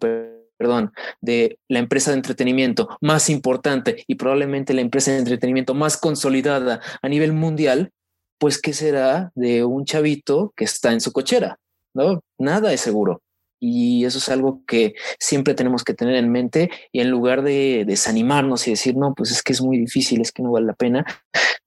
perdón, 0.64 0.94
de 1.20 1.60
la 1.68 1.80
empresa 1.80 2.12
de 2.12 2.18
entretenimiento 2.18 2.88
más 3.02 3.30
importante 3.30 4.06
y 4.08 4.16
probablemente 4.16 4.74
la 4.74 4.80
empresa 4.80 5.12
de 5.12 5.18
entretenimiento 5.18 5.74
más 5.74 5.98
consolidada 5.98 6.80
a 7.02 7.10
nivel 7.10 7.34
mundial, 7.34 7.92
pues 8.40 8.62
¿qué 8.62 8.72
será 8.72 9.30
de 9.36 9.66
un 9.66 9.84
chavito 9.84 10.54
que 10.56 10.64
está 10.64 10.94
en 10.94 11.02
su 11.02 11.12
cochera? 11.12 11.60
¿No? 11.94 12.22
Nada 12.40 12.72
es 12.72 12.80
seguro. 12.80 13.22
Y 13.60 14.06
eso 14.06 14.20
es 14.20 14.30
algo 14.30 14.64
que 14.66 14.94
siempre 15.20 15.54
tenemos 15.54 15.84
que 15.84 15.94
tener 15.94 16.16
en 16.16 16.32
mente 16.32 16.70
y 16.94 17.02
en 17.02 17.10
lugar 17.10 17.42
de 17.44 17.84
desanimarnos 17.86 18.66
y 18.66 18.72
decir, 18.72 18.96
no, 18.96 19.14
pues 19.14 19.32
es 19.32 19.44
que 19.44 19.52
es 19.52 19.62
muy 19.62 19.78
difícil, 19.78 20.22
es 20.22 20.32
que 20.32 20.44
no 20.44 20.52
vale 20.52 20.68
la 20.68 20.76
pena, 20.76 21.06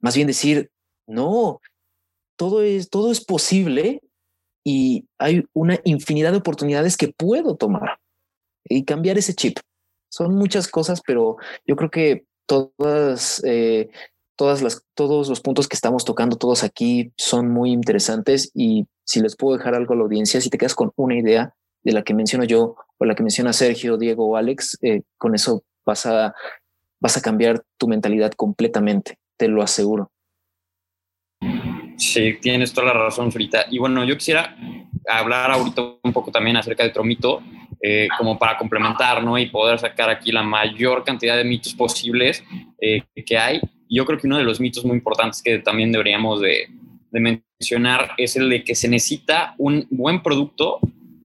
más 0.00 0.16
bien 0.16 0.26
decir, 0.26 0.70
no, 1.06 1.60
todo 2.38 2.62
es, 2.62 2.88
todo 2.88 3.12
es 3.12 3.22
posible 3.22 4.00
y 4.64 5.06
hay 5.18 5.44
una 5.52 5.80
infinidad 5.84 6.32
de 6.32 6.38
oportunidades 6.38 6.96
que 6.96 7.08
puedo 7.08 7.56
tomar 7.56 7.98
y 8.68 8.84
cambiar 8.84 9.18
ese 9.18 9.34
chip. 9.34 9.58
Son 10.08 10.34
muchas 10.34 10.68
cosas, 10.68 11.02
pero 11.06 11.36
yo 11.66 11.76
creo 11.76 11.90
que 11.90 12.26
todas, 12.46 13.42
eh, 13.44 13.90
todas 14.36 14.62
las, 14.62 14.82
todos 14.94 15.28
los 15.28 15.40
puntos 15.40 15.68
que 15.68 15.76
estamos 15.76 16.04
tocando 16.04 16.36
todos 16.36 16.64
aquí 16.64 17.12
son 17.16 17.50
muy 17.50 17.72
interesantes 17.72 18.50
y 18.54 18.86
si 19.04 19.20
les 19.20 19.36
puedo 19.36 19.56
dejar 19.56 19.74
algo 19.74 19.94
a 19.94 19.96
la 19.96 20.02
audiencia, 20.02 20.40
si 20.40 20.50
te 20.50 20.58
quedas 20.58 20.74
con 20.74 20.92
una 20.96 21.16
idea 21.16 21.54
de 21.82 21.92
la 21.92 22.02
que 22.02 22.14
menciono 22.14 22.44
yo 22.44 22.76
o 22.98 23.04
la 23.04 23.14
que 23.14 23.22
menciona 23.22 23.52
Sergio, 23.52 23.96
Diego 23.96 24.26
o 24.26 24.36
Alex, 24.36 24.78
eh, 24.82 25.02
con 25.18 25.34
eso 25.34 25.62
vas 25.84 26.06
a, 26.06 26.34
vas 27.00 27.16
a 27.16 27.20
cambiar 27.20 27.62
tu 27.78 27.88
mentalidad 27.88 28.32
completamente, 28.32 29.18
te 29.36 29.48
lo 29.48 29.62
aseguro. 29.62 30.10
Sí, 31.96 32.38
tienes 32.40 32.72
toda 32.72 32.88
la 32.88 33.04
razón, 33.04 33.32
Frita. 33.32 33.66
Y 33.70 33.78
bueno, 33.78 34.04
yo 34.04 34.16
quisiera 34.16 34.56
hablar 35.08 35.50
ahorita 35.50 35.82
un 36.02 36.12
poco 36.12 36.30
también 36.30 36.56
acerca 36.56 36.82
de 36.82 36.90
Tromito, 36.90 37.42
eh, 37.80 38.08
como 38.18 38.38
para 38.38 38.56
complementar, 38.56 39.22
¿no? 39.22 39.38
Y 39.38 39.46
poder 39.46 39.78
sacar 39.78 40.10
aquí 40.10 40.32
la 40.32 40.42
mayor 40.42 41.04
cantidad 41.04 41.36
de 41.36 41.44
mitos 41.44 41.74
posibles 41.74 42.44
eh, 42.80 43.02
que 43.24 43.38
hay. 43.38 43.60
Yo 43.88 44.04
creo 44.04 44.18
que 44.18 44.26
uno 44.26 44.38
de 44.38 44.44
los 44.44 44.60
mitos 44.60 44.84
muy 44.84 44.96
importantes 44.96 45.42
que 45.42 45.58
también 45.58 45.92
deberíamos 45.92 46.40
de, 46.40 46.68
de 47.10 47.20
mencionar 47.20 48.10
es 48.16 48.36
el 48.36 48.50
de 48.50 48.64
que 48.64 48.74
se 48.74 48.88
necesita 48.88 49.54
un 49.58 49.86
buen 49.90 50.22
producto 50.22 50.80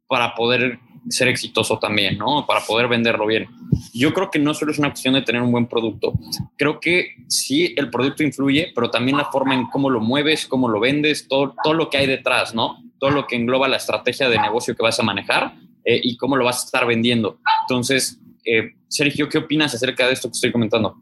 para 0.07 0.35
poder 0.35 0.79
ser 1.09 1.27
exitoso 1.27 1.79
también, 1.79 2.17
¿no? 2.17 2.45
Para 2.45 2.61
poder 2.61 2.87
venderlo 2.87 3.25
bien. 3.25 3.47
Yo 3.93 4.13
creo 4.13 4.29
que 4.29 4.39
no 4.39 4.53
solo 4.53 4.71
es 4.71 4.79
una 4.79 4.89
cuestión 4.89 5.13
de 5.13 5.21
tener 5.21 5.41
un 5.41 5.51
buen 5.51 5.67
producto. 5.67 6.13
Creo 6.57 6.79
que 6.79 7.15
sí, 7.27 7.73
el 7.77 7.89
producto 7.89 8.23
influye, 8.23 8.71
pero 8.75 8.91
también 8.91 9.17
la 9.17 9.25
forma 9.25 9.53
en 9.53 9.67
cómo 9.67 9.89
lo 9.89 9.99
mueves, 9.99 10.47
cómo 10.47 10.67
lo 10.67 10.79
vendes, 10.79 11.27
todo, 11.27 11.55
todo 11.63 11.73
lo 11.73 11.89
que 11.89 11.97
hay 11.97 12.07
detrás, 12.07 12.53
¿no? 12.53 12.77
Todo 12.99 13.11
lo 13.11 13.27
que 13.27 13.35
engloba 13.35 13.67
la 13.67 13.77
estrategia 13.77 14.29
de 14.29 14.39
negocio 14.39 14.75
que 14.75 14.83
vas 14.83 14.99
a 14.99 15.03
manejar 15.03 15.53
eh, 15.85 15.99
y 16.03 16.17
cómo 16.17 16.35
lo 16.35 16.45
vas 16.45 16.61
a 16.61 16.65
estar 16.65 16.85
vendiendo. 16.85 17.39
Entonces, 17.63 18.19
eh, 18.45 18.73
Sergio, 18.87 19.29
¿qué 19.29 19.39
opinas 19.39 19.73
acerca 19.73 20.07
de 20.07 20.13
esto 20.13 20.27
que 20.27 20.33
estoy 20.33 20.51
comentando? 20.51 20.97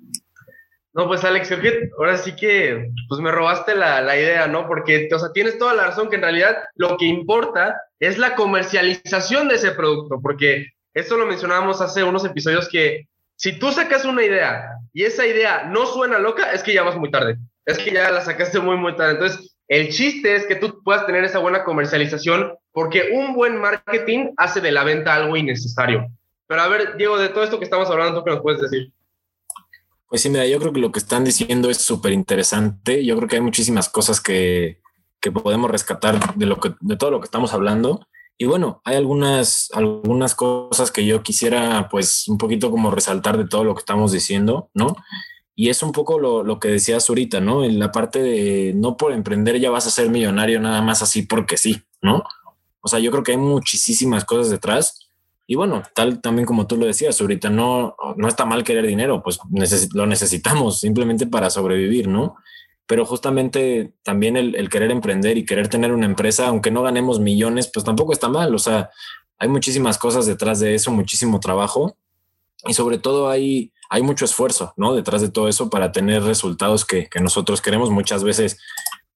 No, 0.93 1.07
pues 1.07 1.23
Alex, 1.23 1.47
creo 1.47 1.61
que 1.61 1.89
ahora 1.97 2.17
sí 2.17 2.35
que 2.35 2.91
pues 3.07 3.21
me 3.21 3.31
robaste 3.31 3.75
la, 3.75 4.01
la, 4.01 4.17
idea, 4.17 4.47
¿no? 4.47 4.67
Porque, 4.67 5.07
o 5.13 5.19
sea, 5.19 5.31
tienes 5.31 5.57
toda 5.57 5.73
la 5.73 5.85
razón 5.85 6.09
que 6.09 6.15
en 6.15 6.23
realidad 6.23 6.57
lo 6.75 6.97
que 6.97 7.05
importa 7.05 7.75
es 7.99 8.17
la 8.17 8.35
comercialización 8.35 9.47
de 9.47 9.55
ese 9.55 9.71
producto, 9.71 10.19
porque 10.21 10.67
esto 10.93 11.17
lo 11.17 11.25
mencionábamos 11.25 11.81
hace 11.81 12.03
unos 12.03 12.25
episodios 12.25 12.69
que 12.69 13.07
si 13.35 13.57
tú 13.57 13.71
sacas 13.71 14.05
una 14.05 14.23
idea 14.23 14.69
y 14.93 15.03
esa 15.03 15.25
idea 15.25 15.63
no 15.65 15.85
suena 15.85 16.19
loca, 16.19 16.51
es 16.51 16.63
que 16.63 16.73
ya 16.73 16.83
vas 16.83 16.97
muy 16.97 17.11
tarde, 17.11 17.37
es 17.65 17.77
que 17.77 17.91
ya 17.91 18.11
la 18.11 18.21
sacaste 18.21 18.59
muy, 18.59 18.77
muy 18.77 18.95
tarde. 18.95 19.13
Entonces, 19.13 19.55
el 19.67 19.89
chiste 19.89 20.35
es 20.35 20.45
que 20.45 20.55
tú 20.55 20.81
puedas 20.83 21.05
tener 21.05 21.23
esa 21.23 21.39
buena 21.39 21.63
comercialización 21.63 22.53
porque 22.71 23.11
un 23.13 23.35
buen 23.35 23.57
marketing 23.57 24.31
hace 24.37 24.61
de 24.61 24.71
la 24.71 24.83
venta 24.83 25.13
algo 25.13 25.37
innecesario. 25.37 26.07
Pero 26.47 26.61
a 26.61 26.67
ver, 26.67 26.97
Diego, 26.97 27.17
de 27.17 27.29
todo 27.29 27.43
esto 27.43 27.59
que 27.59 27.65
estamos 27.65 27.89
hablando, 27.89 28.17
¿tú 28.17 28.25
qué 28.25 28.31
nos 28.31 28.41
puedes 28.41 28.61
decir? 28.61 28.91
Pues 30.07 30.21
sí, 30.23 30.29
mira, 30.29 30.47
yo 30.47 30.59
creo 30.59 30.73
que 30.73 30.79
lo 30.79 30.91
que 30.91 30.97
están 30.97 31.23
diciendo 31.23 31.69
es 31.69 31.77
súper 31.77 32.13
interesante. 32.13 33.05
Yo 33.05 33.15
creo 33.15 33.29
que 33.29 33.35
hay 33.35 33.41
muchísimas 33.41 33.89
cosas 33.89 34.19
que, 34.19 34.78
que, 35.19 35.31
podemos 35.31 35.69
rescatar 35.69 36.35
de, 36.35 36.45
lo 36.45 36.59
que, 36.59 36.73
de 36.79 36.97
todo 36.97 37.11
lo 37.11 37.19
que 37.19 37.25
estamos 37.25 37.53
hablando. 37.53 38.07
Y 38.37 38.45
bueno, 38.45 38.81
hay 38.85 38.95
algunas, 38.95 39.69
algunas 39.73 40.33
cosas 40.35 40.91
que 40.91 41.05
yo 41.05 41.23
quisiera 41.23 41.89
pues 41.89 42.27
un 42.27 42.37
poquito 42.37 42.71
como 42.71 42.91
resaltar 42.91 43.37
de 43.37 43.47
todo 43.47 43.63
lo 43.63 43.75
que 43.75 43.79
estamos 43.79 44.11
diciendo, 44.11 44.69
¿no? 44.73 44.95
Y 45.55 45.69
es 45.69 45.83
un 45.83 45.91
poco 45.91 46.19
lo, 46.19 46.43
lo 46.43 46.57
que 46.57 46.69
decías 46.69 47.09
ahorita, 47.09 47.41
¿no? 47.41 47.65
En 47.65 47.79
la 47.79 47.91
parte 47.91 48.21
de 48.21 48.73
no 48.75 48.95
por 48.95 49.11
emprender 49.11 49.59
ya 49.59 49.69
vas 49.69 49.87
a 49.87 49.91
ser 49.91 50.09
millonario 50.09 50.61
nada 50.61 50.81
más 50.81 51.01
así 51.01 51.23
porque 51.23 51.57
sí, 51.57 51.81
¿no? 52.01 52.23
O 52.79 52.87
sea, 52.87 52.99
yo 52.99 53.11
creo 53.11 53.23
que 53.23 53.33
hay 53.33 53.37
muchísimas 53.37 54.23
cosas 54.23 54.49
detrás 54.49 55.09
y 55.51 55.55
bueno, 55.55 55.81
tal 55.95 56.21
también 56.21 56.45
como 56.45 56.67
tú 56.67 56.77
lo 56.77 56.85
decías, 56.85 57.19
ahorita 57.19 57.49
no, 57.49 57.95
no 58.17 58.27
está 58.27 58.45
mal 58.45 58.63
querer 58.63 58.85
dinero, 58.85 59.23
pues 59.23 59.39
lo 59.95 60.05
necesitamos 60.05 60.79
simplemente 60.79 61.25
para 61.25 61.49
sobrevivir, 61.49 62.07
¿no? 62.07 62.35
Pero 62.89 63.05
justamente 63.05 63.93
también 64.01 64.35
el, 64.35 64.69
querer 64.69 64.89
emprender 64.89 65.37
y 65.37 65.45
querer 65.45 65.67
tener 65.67 65.93
una 65.93 66.07
empresa, 66.07 66.47
aunque 66.47 66.71
no 66.71 66.81
ganemos 66.81 67.19
millones, 67.19 67.69
pues 67.71 67.85
tampoco 67.85 68.13
está 68.13 68.29
mal. 68.29 68.53
O 68.55 68.57
sea, 68.57 68.89
hay 69.37 69.47
muchísimas 69.47 69.99
cosas 69.99 70.25
detrás 70.25 70.59
de 70.59 70.73
eso, 70.73 70.91
muchísimo 70.91 71.39
trabajo 71.39 71.95
y 72.65 72.73
sobre 72.73 72.97
todo 72.97 73.29
hay, 73.29 73.71
hay 73.91 74.01
mucho 74.01 74.25
esfuerzo, 74.25 74.73
¿no? 74.75 74.95
Detrás 74.95 75.21
de 75.21 75.29
todo 75.29 75.47
eso 75.47 75.69
para 75.69 75.91
tener 75.91 76.23
resultados 76.23 76.83
que, 76.83 77.07
que 77.07 77.19
nosotros 77.19 77.61
queremos. 77.61 77.91
Muchas 77.91 78.23
veces, 78.23 78.59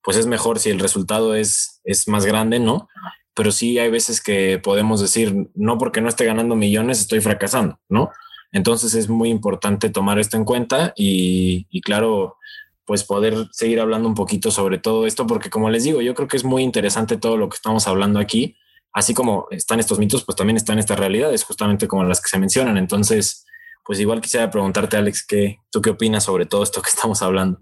pues 0.03 0.17
es 0.17 0.27
mejor 0.27 0.59
si 0.59 0.69
el 0.69 0.79
resultado 0.79 1.33
es, 1.33 1.81
es 1.83 2.07
más 2.07 2.27
grande, 2.27 2.59
¿no? 2.59 2.87
pero 3.33 3.51
sí 3.51 3.79
hay 3.79 3.89
veces 3.89 4.21
que 4.21 4.59
podemos 4.59 5.01
decir, 5.01 5.49
no 5.55 5.77
porque 5.77 6.01
no 6.01 6.09
esté 6.09 6.25
ganando 6.25 6.55
millones, 6.55 7.01
estoy 7.01 7.19
fracasando, 7.19 7.79
¿no? 7.89 8.11
Entonces 8.51 8.93
es 8.93 9.09
muy 9.09 9.29
importante 9.29 9.89
tomar 9.89 10.19
esto 10.19 10.37
en 10.37 10.45
cuenta 10.45 10.93
y, 10.95 11.81
claro, 11.81 12.37
pues 12.85 13.03
poder 13.03 13.47
seguir 13.51 13.79
hablando 13.79 14.07
un 14.07 14.15
poquito 14.15 14.51
sobre 14.51 14.77
todo 14.77 15.05
esto, 15.05 15.25
porque 15.27 15.49
como 15.49 15.69
les 15.69 15.83
digo, 15.83 16.01
yo 16.01 16.13
creo 16.13 16.27
que 16.27 16.37
es 16.37 16.43
muy 16.43 16.63
interesante 16.63 17.17
todo 17.17 17.37
lo 17.37 17.49
que 17.49 17.55
estamos 17.55 17.87
hablando 17.87 18.19
aquí, 18.19 18.55
así 18.91 19.13
como 19.13 19.47
están 19.51 19.79
estos 19.79 19.99
mitos, 19.99 20.23
pues 20.23 20.35
también 20.35 20.57
están 20.57 20.79
estas 20.79 20.99
realidades, 20.99 21.43
justamente 21.43 21.87
como 21.87 22.03
las 22.03 22.21
que 22.21 22.29
se 22.29 22.39
mencionan. 22.39 22.77
Entonces, 22.77 23.45
pues 23.85 23.99
igual 23.99 24.21
quisiera 24.21 24.49
preguntarte, 24.49 24.97
Alex, 24.97 25.25
¿qué, 25.25 25.57
¿tú 25.71 25.81
qué 25.81 25.91
opinas 25.91 26.23
sobre 26.23 26.45
todo 26.45 26.63
esto 26.63 26.81
que 26.81 26.89
estamos 26.89 27.21
hablando? 27.21 27.59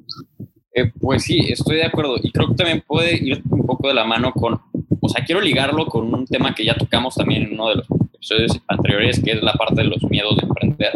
Eh, 0.74 0.92
pues 1.00 1.24
sí, 1.24 1.40
estoy 1.50 1.78
de 1.78 1.86
acuerdo 1.86 2.16
y 2.22 2.32
creo 2.32 2.48
que 2.48 2.56
también 2.56 2.84
puede 2.88 3.14
ir 3.14 3.42
un 3.50 3.66
poco 3.66 3.90
de 3.90 3.94
la 3.94 4.06
mano 4.06 4.32
con 4.32 4.62
o 5.02 5.10
sea, 5.10 5.26
quiero 5.26 5.42
ligarlo 5.42 5.88
con 5.88 6.14
un 6.14 6.26
tema 6.28 6.54
que 6.54 6.64
ya 6.64 6.76
tocamos 6.76 7.16
también 7.16 7.44
en 7.44 7.54
uno 7.54 7.70
de 7.70 7.76
los 7.76 7.88
episodios 8.14 8.62
anteriores, 8.68 9.20
que 9.22 9.32
es 9.32 9.42
la 9.42 9.54
parte 9.54 9.82
de 9.82 9.86
los 9.86 10.04
miedos 10.04 10.38
de 10.38 10.44
emprender. 10.44 10.92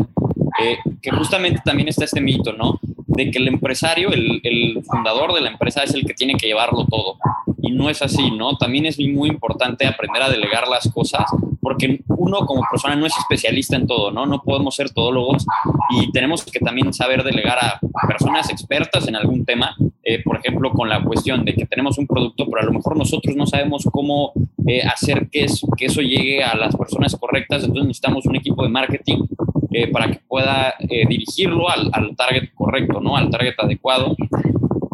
Eh, 0.62 0.78
que 1.02 1.12
justamente 1.12 1.60
también 1.66 1.90
está 1.90 2.06
este 2.06 2.22
mito, 2.22 2.54
¿no? 2.54 2.80
De 3.16 3.32
que 3.32 3.40
el 3.40 3.48
empresario, 3.48 4.12
el, 4.12 4.42
el, 4.44 4.84
fundador 4.84 5.34
de 5.34 5.42
la 5.42 5.52
empresa 5.52 5.84
es 5.84 5.94
el 5.94 6.06
que 6.06 6.14
tiene 6.14 6.36
que 6.36 6.48
llevarlo 6.48 6.86
todo. 6.86 7.18
Y 7.62 7.72
no 7.72 7.90
es 7.90 8.02
así, 8.02 8.32
¿no? 8.32 8.58
También 8.58 8.86
es 8.86 9.00
muy 9.00 9.30
importante 9.30 9.88
aprender 9.88 10.22
a 10.22 10.30
delegar 10.30 10.68
las 10.68 10.92
cosas, 10.92 11.26
porque 11.62 12.02
uno 12.08 12.40
como 12.46 12.64
persona 12.70 12.96
no 12.96 13.06
es 13.06 13.18
especialista 13.18 13.76
en 13.76 13.88
todo, 13.88 14.12
¿no? 14.12 14.26
No 14.26 14.42
podemos 14.44 14.76
ser 14.76 14.90
todólogos 14.92 15.46
y 15.92 16.12
tenemos 16.12 16.44
que 16.44 16.60
también 16.60 16.94
saber 16.94 17.24
delegar 17.24 17.58
a 17.60 17.80
personas 18.08 18.50
expertas 18.50 19.08
en 19.08 19.16
algún 19.16 19.46
tema 19.46 19.76
eh, 20.08 20.22
por 20.24 20.38
ejemplo, 20.38 20.72
con 20.72 20.88
la 20.88 21.04
cuestión 21.04 21.44
de 21.44 21.56
que 21.56 21.66
tenemos 21.66 21.98
un 21.98 22.06
producto, 22.06 22.46
pero 22.46 22.62
a 22.62 22.66
lo 22.66 22.74
mejor 22.74 22.96
nosotros 22.96 23.36
no 23.36 23.48
sabemos 23.48 23.90
cómo 23.92 24.34
eh, 24.68 24.82
hacer 24.82 25.30
que 25.32 25.46
eso, 25.46 25.68
que 25.78 25.86
eso 25.86 26.02
llegue 26.02 26.44
a 26.44 26.56
las 26.56 26.76
personas 26.76 27.16
correctas, 27.16 27.64
entonces 27.64 27.88
necesitamos 27.88 28.26
un 28.26 28.36
equipo 28.36 28.64
de 28.64 28.70
marketing 28.70 29.26
eh, 29.72 29.88
para 29.88 30.10
que 30.10 30.20
pueda 30.28 30.76
dirigirlo 30.80 31.70
al, 31.70 31.90
al, 31.92 32.16
target 32.16 32.50
correcto, 32.54 33.02
¿no? 33.02 33.18
Al 33.18 33.30
target 33.30 33.56
adecuado. 33.58 34.16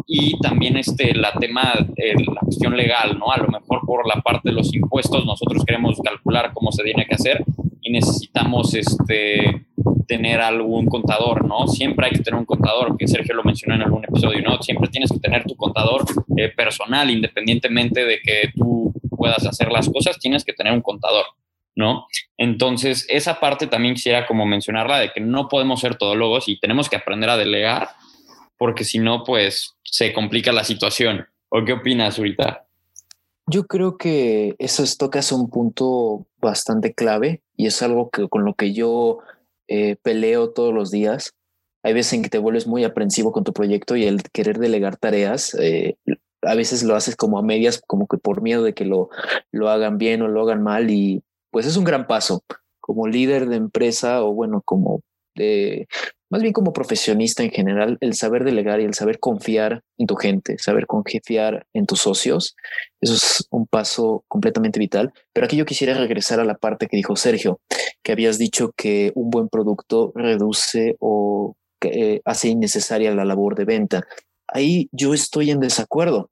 Y 0.06 0.38
también 0.40 0.76
este, 0.76 1.14
la 1.14 1.32
tema, 1.32 1.72
la 1.74 2.40
cuestión 2.40 2.76
legal, 2.76 3.18
¿no? 3.18 3.30
A 3.30 3.38
lo 3.38 3.48
mejor 3.48 3.80
por 3.86 4.06
la 4.06 4.20
parte 4.20 4.50
de 4.50 4.54
los 4.54 4.74
impuestos, 4.74 5.24
nosotros 5.24 5.64
queremos 5.64 6.00
calcular 6.02 6.52
cómo 6.52 6.72
se 6.72 6.82
tiene 6.82 7.06
que 7.06 7.14
hacer 7.14 7.44
y 7.80 7.92
necesitamos 7.92 8.74
este, 8.74 9.64
tener 10.06 10.40
algún 10.40 10.86
contador, 10.86 11.44
¿no? 11.46 11.66
Siempre 11.66 12.06
hay 12.06 12.12
que 12.12 12.22
tener 12.22 12.38
un 12.38 12.44
contador, 12.44 12.96
que 12.96 13.08
Sergio 13.08 13.34
lo 13.34 13.44
mencionó 13.44 13.74
en 13.74 13.82
algún 13.82 14.04
episodio, 14.04 14.42
¿no? 14.42 14.60
Siempre 14.62 14.88
tienes 14.88 15.10
que 15.10 15.18
tener 15.18 15.44
tu 15.44 15.56
contador 15.56 16.04
eh, 16.36 16.48
personal, 16.48 17.10
independientemente 17.10 18.04
de 18.04 18.20
que 18.20 18.52
tú 18.54 18.92
puedas 19.22 19.46
hacer 19.46 19.70
las 19.70 19.88
cosas, 19.88 20.18
tienes 20.18 20.44
que 20.44 20.52
tener 20.52 20.72
un 20.72 20.80
contador, 20.80 21.24
¿no? 21.76 22.06
Entonces, 22.36 23.06
esa 23.08 23.38
parte 23.38 23.68
también 23.68 23.94
quisiera 23.94 24.26
como 24.26 24.46
mencionarla, 24.46 24.98
de 24.98 25.12
que 25.12 25.20
no 25.20 25.48
podemos 25.48 25.78
ser 25.78 25.94
todólogos 25.94 26.48
y 26.48 26.58
tenemos 26.58 26.88
que 26.88 26.96
aprender 26.96 27.30
a 27.30 27.36
delegar, 27.36 27.90
porque 28.58 28.82
si 28.82 28.98
no, 28.98 29.22
pues 29.22 29.76
se 29.84 30.12
complica 30.12 30.50
la 30.50 30.64
situación. 30.64 31.24
¿O 31.50 31.64
qué 31.64 31.74
opinas 31.74 32.18
ahorita? 32.18 32.66
Yo 33.46 33.68
creo 33.68 33.96
que 33.96 34.56
eso 34.58 34.82
es, 34.82 34.98
tocas 34.98 35.30
un 35.30 35.50
punto 35.50 36.26
bastante 36.38 36.94
clave 36.94 37.42
y 37.56 37.66
es 37.66 37.80
algo 37.80 38.10
que 38.10 38.28
con 38.28 38.44
lo 38.44 38.54
que 38.54 38.72
yo 38.72 39.18
eh, 39.68 39.96
peleo 40.02 40.50
todos 40.50 40.74
los 40.74 40.90
días. 40.90 41.34
Hay 41.84 41.92
veces 41.92 42.14
en 42.14 42.22
que 42.22 42.28
te 42.28 42.38
vuelves 42.38 42.66
muy 42.66 42.82
aprensivo 42.82 43.30
con 43.30 43.44
tu 43.44 43.52
proyecto 43.52 43.94
y 43.94 44.04
el 44.04 44.22
querer 44.32 44.58
delegar 44.58 44.96
tareas, 44.96 45.54
eh, 45.54 45.96
a 46.42 46.54
veces 46.54 46.82
lo 46.82 46.96
haces 46.96 47.16
como 47.16 47.38
a 47.38 47.42
medias, 47.42 47.82
como 47.86 48.06
que 48.06 48.18
por 48.18 48.42
miedo 48.42 48.62
de 48.62 48.74
que 48.74 48.84
lo, 48.84 49.10
lo 49.50 49.68
hagan 49.70 49.98
bien 49.98 50.22
o 50.22 50.28
lo 50.28 50.42
hagan 50.42 50.62
mal 50.62 50.90
y 50.90 51.22
pues 51.50 51.66
es 51.66 51.76
un 51.76 51.84
gran 51.84 52.06
paso 52.06 52.42
como 52.80 53.06
líder 53.06 53.48
de 53.48 53.56
empresa 53.56 54.24
o 54.24 54.34
bueno, 54.34 54.62
como 54.64 55.02
de, 55.34 55.86
más 56.32 56.40
bien 56.40 56.54
como 56.54 56.72
profesionista 56.72 57.42
en 57.42 57.50
general, 57.50 57.98
el 58.00 58.14
saber 58.14 58.42
delegar 58.44 58.80
y 58.80 58.84
el 58.84 58.94
saber 58.94 59.18
confiar 59.18 59.82
en 59.98 60.06
tu 60.06 60.16
gente, 60.16 60.56
saber 60.58 60.86
confiar 60.86 61.66
en 61.74 61.84
tus 61.84 62.00
socios, 62.00 62.56
eso 63.00 63.14
es 63.14 63.46
un 63.50 63.66
paso 63.66 64.24
completamente 64.28 64.78
vital. 64.78 65.12
Pero 65.34 65.44
aquí 65.44 65.56
yo 65.56 65.66
quisiera 65.66 65.92
regresar 65.94 66.40
a 66.40 66.44
la 66.44 66.54
parte 66.54 66.86
que 66.86 66.96
dijo 66.96 67.16
Sergio, 67.16 67.60
que 68.02 68.12
habías 68.12 68.38
dicho 68.38 68.72
que 68.76 69.12
un 69.14 69.28
buen 69.28 69.48
producto 69.48 70.10
reduce 70.14 70.96
o 71.00 71.54
que, 71.78 72.22
hace 72.24 72.48
innecesaria 72.48 73.14
la 73.14 73.26
labor 73.26 73.54
de 73.54 73.66
venta. 73.66 74.06
Ahí 74.52 74.88
yo 74.92 75.14
estoy 75.14 75.50
en 75.50 75.60
desacuerdo. 75.60 76.30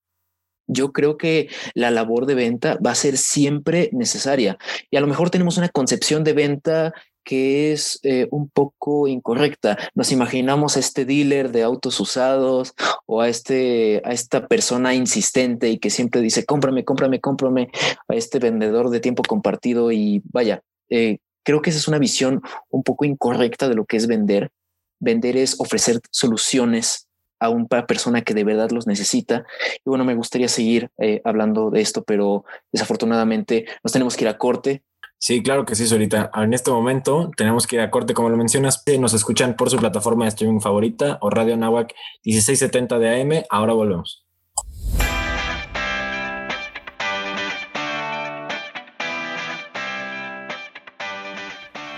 Yo 0.67 0.93
creo 0.93 1.17
que 1.17 1.49
la 1.75 1.91
labor 1.91 2.27
de 2.27 2.37
venta 2.37 2.79
va 2.85 2.93
a 2.93 2.95
ser 2.95 3.17
siempre 3.17 3.91
necesaria 3.93 4.57
y 4.89 4.97
a 4.97 5.01
lo 5.01 5.09
mejor 5.09 5.29
tenemos 5.29 5.59
una 5.59 5.69
concepción 5.69 6.23
de 6.23 6.33
venta 6.33 6.95
que 7.25 7.73
es 7.73 7.99
eh, 8.03 8.29
un 8.31 8.49
poco 8.49 9.09
incorrecta. 9.09 9.77
Nos 9.95 10.13
imaginamos 10.13 10.77
a 10.77 10.81
este 10.81 11.05
dealer 11.05 11.51
de 11.51 11.63
autos 11.63 11.99
usados 12.01 12.73
o 13.07 13.21
a, 13.21 13.29
este, 13.29 14.01
a 14.05 14.13
esta 14.13 14.47
persona 14.47 14.95
insistente 14.95 15.69
y 15.69 15.79
que 15.79 15.91
siempre 15.91 16.21
dice, 16.21 16.45
cómprame, 16.45 16.85
cómprame, 16.85 17.21
cómprame, 17.21 17.69
a 18.09 18.15
este 18.15 18.39
vendedor 18.39 18.91
de 18.91 19.01
tiempo 19.01 19.23
compartido 19.23 19.93
y 19.93 20.23
vaya, 20.33 20.63
eh, 20.89 21.19
creo 21.45 21.63
que 21.63 21.71
esa 21.71 21.79
es 21.79 21.89
una 21.89 21.99
visión 21.99 22.41
un 22.71 22.83
poco 22.83 23.05
incorrecta 23.05 23.69
de 23.69 23.75
lo 23.75 23.85
que 23.85 23.97
es 23.97 24.07
vender. 24.07 24.51
vender 24.99 25.37
es 25.37 25.59
ofrecer 25.59 26.01
soluciones 26.11 27.10
a 27.41 27.49
una 27.49 27.87
persona 27.87 28.23
que 28.23 28.35
de 28.35 28.45
verdad 28.45 28.71
los 28.71 28.87
necesita. 28.87 29.45
Y 29.79 29.89
bueno, 29.89 30.05
me 30.05 30.15
gustaría 30.15 30.49
seguir 30.49 30.91
eh, 30.99 31.21
hablando 31.25 31.71
de 31.71 31.81
esto, 31.81 32.05
pero 32.05 32.45
desafortunadamente 32.73 33.67
nos 33.83 33.93
tenemos 33.93 34.17
que 34.17 34.25
ir 34.25 34.29
a 34.29 34.39
corte. 34.39 34.85
Sí, 35.19 35.43
claro 35.43 35.67
que 35.67 35.75
sí, 35.75 35.93
ahorita. 35.93 36.31
En 36.35 36.55
este 36.55 36.71
momento 36.71 37.31
tenemos 37.37 37.67
que 37.67 37.77
ir 37.77 37.83
a 37.83 37.91
corte, 37.91 38.15
como 38.15 38.31
lo 38.31 38.37
mencionas. 38.37 38.83
Nos 38.99 39.13
escuchan 39.13 39.55
por 39.55 39.69
su 39.69 39.77
plataforma 39.77 40.25
de 40.25 40.31
streaming 40.31 40.61
favorita 40.61 41.19
o 41.21 41.29
Radio 41.29 41.57
Nahuac 41.57 41.93
1670 42.25 42.99
de 42.99 43.21
AM. 43.21 43.45
Ahora 43.51 43.75
volvemos. 43.75 44.25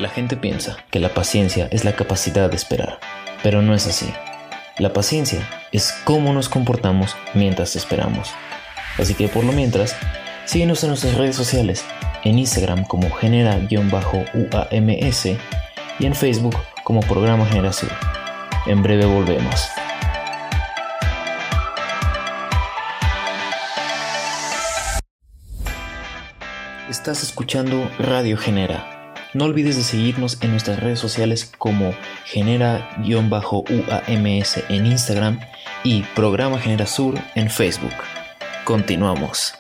La 0.01 0.09
gente 0.09 0.37
piensa 0.37 0.79
que 0.91 0.99
la 0.99 1.15
paciencia 1.15 1.69
es 1.71 1.85
la 1.85 1.95
capacidad 1.95 2.51
de 2.51 2.57
esperar, 2.57 2.99
pero 3.45 3.63
no 3.63 3.73
es 3.73 3.87
así. 3.87 4.13
La 4.79 4.95
paciencia 4.95 5.47
es 5.71 5.93
cómo 6.05 6.33
nos 6.33 6.49
comportamos 6.49 7.15
mientras 7.35 7.77
esperamos. 7.77 8.31
Así 8.99 9.13
que 9.13 9.29
por 9.29 9.45
lo 9.45 9.53
mientras, 9.53 9.95
síguenos 10.47 10.83
en 10.83 10.89
nuestras 10.89 11.15
redes 11.15 11.37
sociales, 11.37 11.85
en 12.25 12.39
Instagram 12.39 12.85
como 12.85 13.11
genera-uams 13.11 14.07
y 15.99 16.07
en 16.07 16.15
Facebook 16.15 16.57
como 16.85 17.01
Programa 17.01 17.45
Generación. 17.45 17.91
En 18.67 18.83
breve 18.83 19.05
volvemos. 19.05 19.69
Estás 26.89 27.23
escuchando 27.23 27.91
Radio 27.99 28.39
Genera 28.39 29.02
no 29.35 29.47
olvides 29.47 29.77
de 29.77 29.83
seguirnos 29.83 30.43
en 30.43 30.51
nuestras 30.51 30.81
redes 30.81 30.99
sociales 30.99 31.51
como 31.59 31.95
genera-uams 32.25 33.37
en 34.69 34.87
Instagram 34.87 35.41
y 35.85 36.03
Programa 36.15 36.59
Genera 36.59 36.87
Sur 36.87 37.15
en 37.35 37.49
Facebook. 37.49 37.93
Continuamos. 38.65 39.55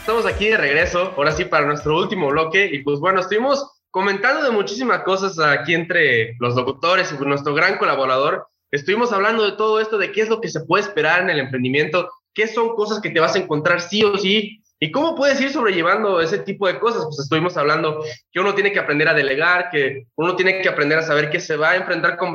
Estamos 0.00 0.26
aquí 0.26 0.48
de 0.48 0.56
regreso, 0.56 1.12
ahora 1.16 1.32
sí 1.32 1.44
para 1.44 1.66
nuestro 1.66 1.96
último 1.96 2.28
bloque 2.28 2.68
y 2.72 2.82
pues 2.82 3.00
bueno, 3.00 3.20
estuvimos 3.20 3.72
comentando 3.90 4.44
de 4.44 4.50
muchísimas 4.50 5.02
cosas 5.02 5.38
aquí 5.38 5.74
entre 5.74 6.36
los 6.38 6.54
locutores 6.54 7.12
y 7.12 7.24
nuestro 7.24 7.54
gran 7.54 7.78
colaborador. 7.78 8.46
Estuvimos 8.70 9.12
hablando 9.12 9.44
de 9.44 9.52
todo 9.52 9.80
esto, 9.80 9.98
de 9.98 10.12
qué 10.12 10.22
es 10.22 10.28
lo 10.28 10.40
que 10.40 10.48
se 10.48 10.60
puede 10.64 10.84
esperar 10.84 11.22
en 11.22 11.30
el 11.30 11.38
emprendimiento, 11.38 12.08
qué 12.34 12.46
son 12.46 12.74
cosas 12.76 13.00
que 13.00 13.10
te 13.10 13.20
vas 13.20 13.34
a 13.34 13.38
encontrar 13.38 13.80
sí 13.80 14.04
o 14.04 14.16
sí 14.18 14.62
¿Y 14.78 14.90
cómo 14.90 15.14
puedes 15.14 15.40
ir 15.40 15.50
sobrellevando 15.50 16.20
ese 16.20 16.38
tipo 16.38 16.66
de 16.66 16.78
cosas? 16.78 17.04
Pues 17.04 17.20
estuvimos 17.20 17.56
hablando 17.56 18.04
que 18.30 18.40
uno 18.40 18.54
tiene 18.54 18.72
que 18.72 18.78
aprender 18.78 19.08
a 19.08 19.14
delegar, 19.14 19.70
que 19.70 20.06
uno 20.16 20.36
tiene 20.36 20.60
que 20.60 20.68
aprender 20.68 20.98
a 20.98 21.02
saber 21.02 21.30
que 21.30 21.40
se 21.40 21.56
va 21.56 21.70
a 21.70 21.76
enfrentar 21.76 22.18
con, 22.18 22.32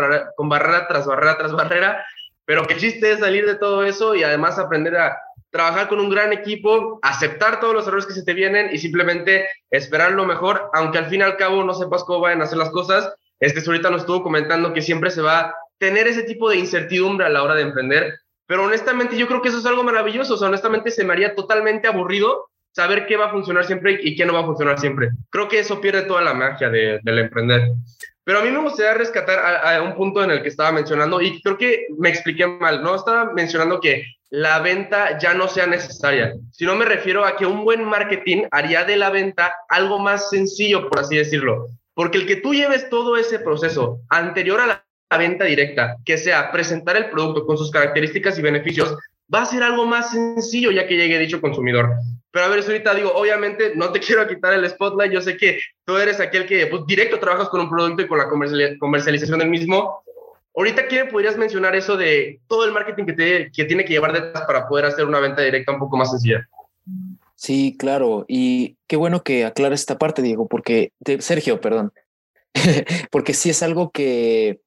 barrera 0.50 0.88
tras 0.88 1.06
barrera 1.06 1.38
tras 1.38 1.52
barrera, 1.52 2.04
pero 2.46 2.66
que 2.66 2.78
chiste 2.78 3.12
es 3.12 3.20
salir 3.20 3.46
de 3.46 3.56
todo 3.56 3.84
eso 3.84 4.16
y 4.16 4.24
además 4.24 4.58
aprender 4.58 4.98
a 4.98 5.18
trabajar 5.52 5.88
con 5.88 6.00
un 6.00 6.10
gran 6.10 6.34
equipo, 6.34 7.00
aceptar 7.04 7.60
todos 7.60 7.76
los 7.76 7.88
errores 7.88 8.08
que 8.08 8.14
se 8.14 8.24
te 8.24 8.34
vienen 8.34 8.70
y 8.74 8.80
simplemente 8.80 9.48
esperar 9.70 10.14
lo 10.14 10.26
mejor, 10.26 10.70
aunque 10.74 10.98
al 10.98 11.08
fin 11.08 11.20
y 11.20 11.24
al 11.24 11.38
cabo 11.38 11.64
no 11.64 11.76
sepas 11.76 12.04
cómo 12.06 12.22
van 12.22 12.42
a 12.42 12.46
hacer 12.46 12.58
las 12.58 12.72
cosas. 12.72 13.14
Este 13.40 13.62
ahorita 13.66 13.90
nos 13.92 14.02
estuvo 14.02 14.24
comentando 14.24 14.74
que 14.74 14.82
siempre 14.82 15.12
se 15.12 15.22
va 15.22 15.40
a 15.40 15.56
tener 15.78 16.08
ese 16.08 16.24
tipo 16.24 16.50
de 16.50 16.58
incertidumbre 16.58 17.26
a 17.26 17.30
la 17.30 17.44
hora 17.44 17.56
de 17.56 17.64
emprender, 17.64 18.14
pero 18.46 18.64
honestamente 18.64 19.18
yo 19.18 19.28
creo 19.28 19.42
que 19.42 19.50
eso 19.50 19.60
es 19.60 19.66
algo 19.66 19.84
maravilloso. 19.84 20.34
O 20.34 20.38
sea, 20.38 20.50
honestamente 20.50 20.92
se 20.92 21.04
me 21.04 21.14
haría 21.14 21.36
totalmente 21.36 21.88
aburrido 21.88 22.50
saber 22.72 23.06
qué 23.06 23.18
va 23.18 23.28
a 23.28 23.32
funcionar 23.32 23.66
siempre 23.66 24.00
y 24.02 24.16
qué 24.16 24.26
no 24.26 24.34
va 24.34 24.42
a 24.42 24.46
funcionar 24.46 24.80
siempre. 24.80 25.10
Creo 25.30 25.48
que 25.48 25.60
eso 25.60 25.82
pierde 25.82 26.04
toda 26.04 26.22
la 26.22 26.34
magia 26.34 26.70
de, 26.70 27.00
del 27.04 27.20
emprender. 27.20 27.72
Pero 28.24 28.40
a 28.40 28.44
mí 28.44 28.52
me 28.52 28.60
gustaría 28.60 28.94
rescatar 28.94 29.40
a, 29.40 29.82
un 29.82 29.96
punto 29.96 30.24
en 30.24 30.32
el 30.32 30.42
que 30.42 30.50
estaba 30.50 30.72
mencionando 30.72 31.22
y 31.22 31.42
creo 31.42 31.58
que 31.58 31.88
me 31.98 32.10
expliqué 32.10 32.46
mal, 32.46 32.84
¿no? 32.84 32.96
Estaba 32.96 33.34
mencionando 33.34 33.80
que 33.80 34.06
la 34.30 34.60
venta 34.60 35.18
ya 35.18 35.34
no 35.34 35.48
sea 35.48 35.66
necesaria, 35.66 36.34
sino 36.52 36.76
me 36.76 36.86
refiero 36.86 37.26
a 37.26 37.36
que 37.36 37.46
un 37.46 37.66
buen 37.66 37.84
marketing 37.84 38.44
haría 38.52 38.86
de 38.86 38.96
la 38.96 39.10
venta 39.10 39.54
algo 39.68 40.00
más 40.00 40.30
sencillo, 40.30 40.88
por 40.88 41.00
así 41.00 41.18
decirlo. 41.18 41.68
Porque 41.94 42.20
el 42.20 42.28
que 42.28 42.38
tú 42.38 42.54
lleves 42.54 42.90
todo 42.90 43.18
ese 43.18 43.40
proceso 43.40 44.00
anterior 44.10 44.62
a 44.62 44.68
la 44.68 44.86
venta 45.18 45.46
directa, 45.46 45.98
que 46.06 46.18
sea 46.18 46.52
presentar 46.52 46.98
el 46.98 47.10
producto 47.10 47.46
con 47.46 47.58
sus 47.58 47.72
características 47.72 48.38
y 48.38 48.42
beneficios, 48.42 48.98
va 49.34 49.44
a 49.44 49.46
ser 49.46 49.64
algo 49.64 49.86
más 49.86 50.12
sencillo 50.12 50.72
ya 50.72 50.88
que 50.88 50.96
llegue 50.96 51.20
dicho 51.20 51.42
consumidor. 51.42 51.96
Pero 52.32 52.46
a 52.46 52.50
ver, 52.50 52.64
ahorita 52.64 52.94
digo, 52.96 53.12
obviamente 53.14 53.74
no 53.76 53.92
te 53.92 54.00
quiero 54.06 54.28
quitar 54.28 54.54
el 54.54 54.70
spotlight, 54.70 55.12
yo 55.12 55.22
sé 55.22 55.38
que 55.38 55.60
tú 55.86 55.98
eres 55.98 56.20
aquel 56.20 56.46
que 56.46 56.68
pues, 56.68 56.86
directo 56.86 57.20
trabajas 57.20 57.50
con 57.50 57.62
un 57.62 57.70
producto 57.70 58.04
y 58.04 58.08
con 58.08 58.18
la 58.18 58.28
comercialización 58.28 59.40
del 59.40 59.50
mismo. 59.50 60.04
Ahorita, 60.54 60.88
¿qué 60.88 61.06
podrías 61.06 61.38
mencionar 61.38 61.76
eso 61.76 61.96
de 61.96 62.42
todo 62.48 62.66
el 62.66 62.74
marketing 62.74 63.06
que, 63.06 63.14
te, 63.14 63.52
que 63.52 63.64
tiene 63.64 63.86
que 63.86 63.94
llevar 63.94 64.12
detrás 64.12 64.44
para 64.46 64.68
poder 64.68 64.86
hacer 64.86 65.06
una 65.06 65.22
venta 65.22 65.42
directa 65.42 65.72
un 65.72 65.80
poco 65.80 65.96
más 65.96 66.12
sencilla? 66.12 66.46
Sí, 67.36 67.76
claro. 67.80 68.26
Y 68.28 68.76
qué 68.86 68.98
bueno 68.98 69.24
que 69.24 69.46
aclares 69.46 69.80
esta 69.80 69.98
parte, 69.98 70.22
Diego, 70.22 70.48
porque, 70.48 70.92
Sergio, 71.20 71.62
perdón, 71.62 71.94
porque 73.12 73.34
sí 73.34 73.50
es 73.50 73.64
algo 73.64 73.92
que 73.92 74.60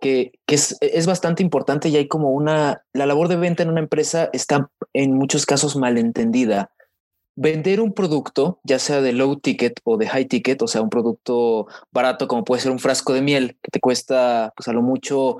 que, 0.00 0.32
es, 0.46 0.76
es, 0.80 1.06
bastante 1.06 1.42
importante 1.42 1.88
y 1.88 1.96
hay 1.96 2.08
como 2.08 2.30
una, 2.30 2.82
la 2.92 3.06
labor 3.06 3.28
de 3.28 3.36
venta 3.36 3.62
en 3.62 3.70
una 3.70 3.80
empresa 3.80 4.28
está 4.32 4.70
en 4.92 5.14
muchos 5.14 5.46
casos 5.46 5.76
malentendida. 5.76 6.70
Vender 7.36 7.80
un 7.80 7.94
producto, 7.94 8.60
ya 8.64 8.78
sea 8.78 9.00
de 9.00 9.12
low 9.12 9.36
ticket 9.36 9.80
o 9.84 9.96
de 9.96 10.06
high 10.06 10.26
ticket, 10.26 10.62
o 10.62 10.68
sea, 10.68 10.82
un 10.82 10.90
producto 10.90 11.66
barato 11.90 12.28
como 12.28 12.44
puede 12.44 12.62
ser 12.62 12.70
un 12.70 12.78
frasco 12.78 13.12
de 13.12 13.22
miel 13.22 13.58
que 13.62 13.70
te 13.70 13.80
cuesta 13.80 14.52
pues 14.56 14.68
a 14.68 14.72
lo 14.72 14.82
mucho 14.82 15.38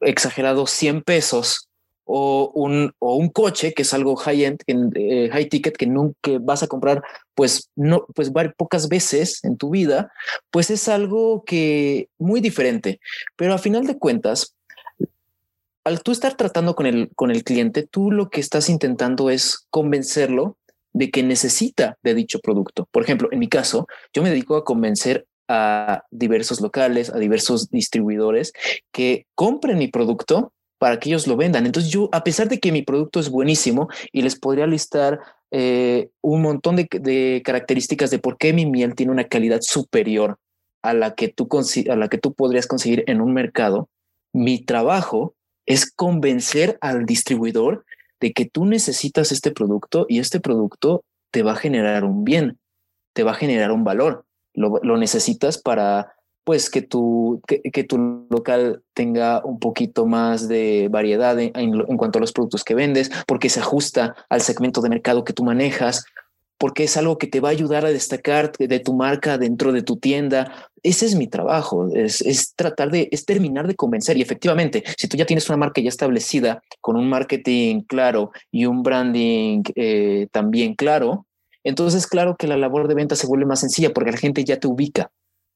exagerado 0.00 0.66
100 0.66 1.02
pesos 1.02 1.68
o 2.04 2.52
un, 2.54 2.92
o 2.98 3.16
un 3.16 3.28
coche 3.28 3.72
que 3.72 3.82
es 3.82 3.94
algo 3.94 4.16
high 4.16 4.44
end, 4.44 4.62
eh, 4.96 5.30
high 5.32 5.48
ticket 5.48 5.76
que 5.76 5.86
nunca 5.86 6.32
vas 6.40 6.62
a 6.62 6.66
comprar, 6.66 7.02
pues 7.34 7.70
no, 7.74 8.06
pues 8.14 8.30
pocas 8.56 8.88
veces 8.88 9.42
en 9.44 9.56
tu 9.56 9.70
vida, 9.70 10.12
pues 10.50 10.70
es 10.70 10.88
algo 10.88 11.44
que 11.44 12.08
muy 12.18 12.40
diferente. 12.40 13.00
Pero 13.36 13.54
a 13.54 13.58
final 13.58 13.86
de 13.86 13.98
cuentas, 13.98 14.54
al 15.84 16.02
tú 16.02 16.12
estar 16.12 16.34
tratando 16.36 16.74
con 16.74 16.86
el, 16.86 17.10
con 17.14 17.30
el 17.30 17.44
cliente, 17.44 17.86
tú 17.86 18.10
lo 18.10 18.30
que 18.30 18.40
estás 18.40 18.68
intentando 18.68 19.30
es 19.30 19.66
convencerlo 19.70 20.56
de 20.92 21.10
que 21.10 21.22
necesita 21.22 21.98
de 22.02 22.14
dicho 22.14 22.38
producto. 22.38 22.88
Por 22.90 23.02
ejemplo, 23.02 23.28
en 23.32 23.40
mi 23.40 23.48
caso, 23.48 23.86
yo 24.12 24.22
me 24.22 24.30
dedico 24.30 24.56
a 24.56 24.64
convencer 24.64 25.26
a 25.48 26.04
diversos 26.10 26.60
locales, 26.60 27.10
a 27.10 27.18
diversos 27.18 27.68
distribuidores 27.70 28.52
que 28.92 29.26
compren 29.34 29.76
mi 29.76 29.88
producto 29.88 30.52
para 30.84 31.00
que 31.00 31.08
ellos 31.08 31.26
lo 31.26 31.34
vendan. 31.38 31.64
Entonces 31.64 31.90
yo, 31.90 32.10
a 32.12 32.22
pesar 32.24 32.46
de 32.46 32.60
que 32.60 32.70
mi 32.70 32.82
producto 32.82 33.18
es 33.18 33.30
buenísimo 33.30 33.88
y 34.12 34.20
les 34.20 34.38
podría 34.38 34.66
listar 34.66 35.18
eh, 35.50 36.10
un 36.20 36.42
montón 36.42 36.76
de, 36.76 37.42
características 37.42 38.10
de 38.10 38.18
por 38.18 38.36
qué 38.36 38.52
mi 38.52 38.66
miel 38.66 38.94
tiene 38.94 39.10
una 39.10 39.24
calidad 39.24 39.60
superior 39.62 40.36
a 40.82 40.92
la 40.92 41.14
que 41.14 41.28
tú, 41.28 41.48
a 41.90 41.96
la 41.96 42.08
que 42.08 42.18
tú 42.18 42.34
podrías 42.34 42.66
conseguir 42.66 43.02
en 43.06 43.22
un 43.22 43.32
mercado, 43.32 43.88
mi 44.34 44.62
trabajo 44.62 45.34
es 45.64 45.90
convencer 45.90 46.76
al 46.82 47.06
distribuidor 47.06 47.86
de 48.20 48.34
que 48.34 48.44
tú 48.44 48.66
necesitas 48.66 49.32
este 49.32 49.52
producto 49.52 50.04
y 50.06 50.18
este 50.18 50.38
producto 50.38 51.02
te 51.30 51.42
va 51.42 51.52
a 51.52 51.56
generar 51.56 52.04
un 52.04 52.24
bien, 52.24 52.58
te 53.14 53.22
va 53.22 53.30
a 53.30 53.36
generar 53.36 53.72
un 53.72 53.84
valor. 53.84 54.26
lo 54.52 54.98
necesitas 54.98 55.56
para 55.56 56.13
pues 56.44 56.68
que 56.68 56.82
tu, 56.82 57.42
que, 57.46 57.84
tu 57.84 58.26
local 58.28 58.82
tenga 58.92 59.42
un 59.44 59.58
poquito 59.58 60.06
más 60.06 60.46
de 60.46 60.88
variedad 60.90 61.38
en, 61.40 61.96
cuanto 61.96 62.18
a 62.18 62.20
los 62.20 62.32
productos 62.32 62.64
que 62.64 62.74
vendes, 62.74 63.10
porque 63.26 63.48
se 63.48 63.60
ajusta 63.60 64.14
al 64.28 64.42
segmento 64.42 64.82
de 64.82 64.90
mercado 64.90 65.24
que 65.24 65.32
tú 65.32 65.42
manejas, 65.42 66.04
porque 66.58 66.84
es 66.84 66.96
algo 66.98 67.18
que 67.18 67.26
te 67.26 67.40
va 67.40 67.48
a 67.48 67.52
ayudar 67.52 67.86
a 67.86 67.90
destacar 67.90 68.52
de 68.52 68.78
tu 68.78 68.94
marca 68.94 69.38
dentro 69.38 69.72
de 69.72 69.82
tu 69.82 69.96
tienda. 69.96 70.70
Ese 70.82 71.06
es 71.06 71.14
mi 71.14 71.26
trabajo, 71.26 71.88
es, 71.94 72.20
es 72.20 72.54
tratar 72.54 72.90
de, 72.90 73.08
es 73.10 73.24
terminar 73.24 73.66
de 73.66 73.74
convencer. 73.74 74.18
Y 74.18 74.22
efectivamente, 74.22 74.84
si 74.98 75.08
tú 75.08 75.16
ya 75.16 75.24
tienes 75.24 75.48
una 75.48 75.56
marca 75.56 75.80
ya 75.80 75.88
establecida, 75.88 76.62
con 76.80 76.96
un 76.96 77.08
marketing 77.08 77.80
claro 77.82 78.32
y 78.52 78.66
un 78.66 78.82
branding 78.82 79.62
eh, 79.74 80.28
también 80.30 80.74
claro, 80.74 81.26
entonces 81.64 82.06
claro 82.06 82.36
que 82.36 82.46
la 82.46 82.58
labor 82.58 82.86
de 82.86 82.94
venta 82.94 83.16
se 83.16 83.26
vuelve 83.26 83.46
más 83.46 83.60
sencilla 83.60 83.94
porque 83.94 84.12
la 84.12 84.18
gente 84.18 84.44
ya 84.44 84.60
te 84.60 84.68
ubica 84.68 85.10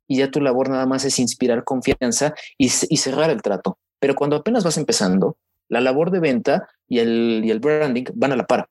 y 0.09 0.19
ya 0.19 0.31
tu 0.31 0.41
labor 0.41 0.71
nada 0.71 0.87
más 0.87 1.05
es 1.05 1.19
inspirar 1.19 1.63
confianza 1.63 2.35
y, 2.57 2.69
cerrar 2.71 3.31
el 3.31 3.43
trato. 3.43 3.79
Pero 4.01 4.15
cuando 4.15 4.37
apenas 4.37 4.65
vas 4.65 4.79
empezando, 4.79 5.37
la 5.69 5.81
labor 5.81 6.11
de 6.11 6.21
venta 6.21 6.69
y 6.89 6.99
el, 6.99 7.43
y 7.45 7.51
el 7.51 7.61
branding 7.61 8.05
van 8.15 8.33
a 8.33 8.37
la 8.37 8.47
par. 8.47 8.69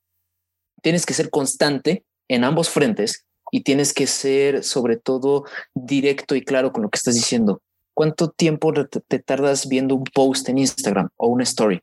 Tienes 0.81 1.05
que 1.05 1.13
ser 1.13 1.29
constante 1.29 2.03
en 2.27 2.43
ambos 2.43 2.69
frentes 2.69 3.25
y 3.51 3.61
tienes 3.61 3.93
que 3.93 4.07
ser 4.07 4.63
sobre 4.63 4.97
todo 4.97 5.45
directo 5.73 6.35
y 6.35 6.43
claro 6.43 6.73
con 6.73 6.83
lo 6.83 6.89
que 6.89 6.97
estás 6.97 7.15
diciendo. 7.15 7.61
¿Cuánto 7.93 8.29
tiempo 8.29 8.73
te 8.73 9.19
tardas 9.19 9.67
viendo 9.67 9.95
un 9.95 10.03
post 10.03 10.49
en 10.49 10.57
Instagram 10.59 11.09
o 11.17 11.27
una 11.27 11.43
story? 11.43 11.81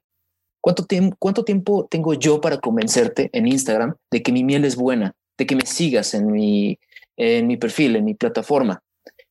¿Cuánto, 0.61 0.87
¿Cuánto 1.19 1.45
tiempo 1.45 1.87
tengo 1.91 2.15
yo 2.15 2.41
para 2.41 2.59
convencerte 2.59 3.31
en 3.33 3.47
Instagram 3.47 3.97
de 4.11 4.23
que 4.23 4.33
mi 4.33 4.45
miel 4.45 4.65
es 4.65 4.77
buena, 4.77 5.15
de 5.37 5.47
que 5.47 5.57
me 5.57 5.67
sigas 5.67 6.15
en 6.15 6.31
mi, 6.31 6.79
en 7.17 7.47
mi 7.47 7.57
perfil, 7.57 7.97
en 7.97 8.05
mi 8.05 8.15
plataforma? 8.15 8.84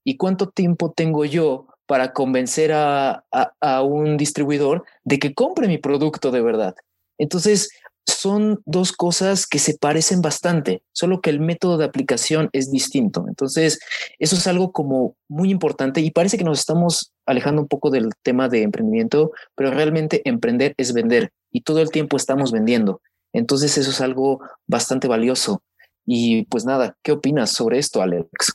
¿Y 0.04 0.18
cuánto 0.18 0.50
tiempo 0.50 0.92
tengo 0.92 1.26
yo 1.26 1.68
para 1.86 2.14
convencer 2.14 2.72
a, 2.74 3.24
a, 3.32 3.84
un 3.84 4.18
distribuidor 4.18 4.84
de 5.04 5.20
que 5.20 5.34
compre 5.34 5.68
mi 5.68 5.78
producto 5.78 6.32
de 6.32 6.42
verdad? 6.42 6.76
Entonces, 7.18 7.70
son 8.06 8.62
dos 8.66 8.92
cosas 8.92 9.48
que 9.48 9.60
se 9.60 9.78
parecen 9.78 10.22
bastante, 10.22 10.84
solo 10.92 11.22
que 11.22 11.30
el 11.30 11.40
método 11.40 11.78
de 11.78 11.86
aplicación 11.86 12.50
es 12.52 12.70
distinto. 12.70 13.26
Entonces, 13.28 13.80
eso 14.20 14.36
es 14.36 14.46
algo 14.48 14.72
como 14.72 15.16
muy 15.30 15.52
importante 15.52 16.02
y 16.02 16.12
parece 16.12 16.38
que 16.38 16.44
nos 16.44 16.60
estamos 16.60 17.14
alejando 17.26 17.62
un 17.62 17.68
poco 17.68 17.90
del 17.90 18.10
tema 18.22 18.50
de 18.50 18.64
emprendimiento, 18.64 19.32
pero 19.56 19.72
realmente 19.72 20.22
emprender 20.26 20.74
es 20.78 20.94
vender 20.94 21.32
y 21.52 21.62
todo 21.62 21.82
el 21.82 21.92
tiempo 21.92 22.18
estamos 22.18 22.52
vendiendo. 22.52 23.02
Entonces, 23.32 23.78
eso 23.78 23.92
es 23.92 24.02
algo 24.02 24.42
bastante 24.68 25.08
valioso. 25.08 25.64
Y 26.06 26.44
pues 26.46 26.66
nada, 26.66 26.98
¿qué 27.02 27.14
opinas 27.14 27.52
sobre 27.52 27.80
esto, 27.80 28.02
Alex? 28.02 28.54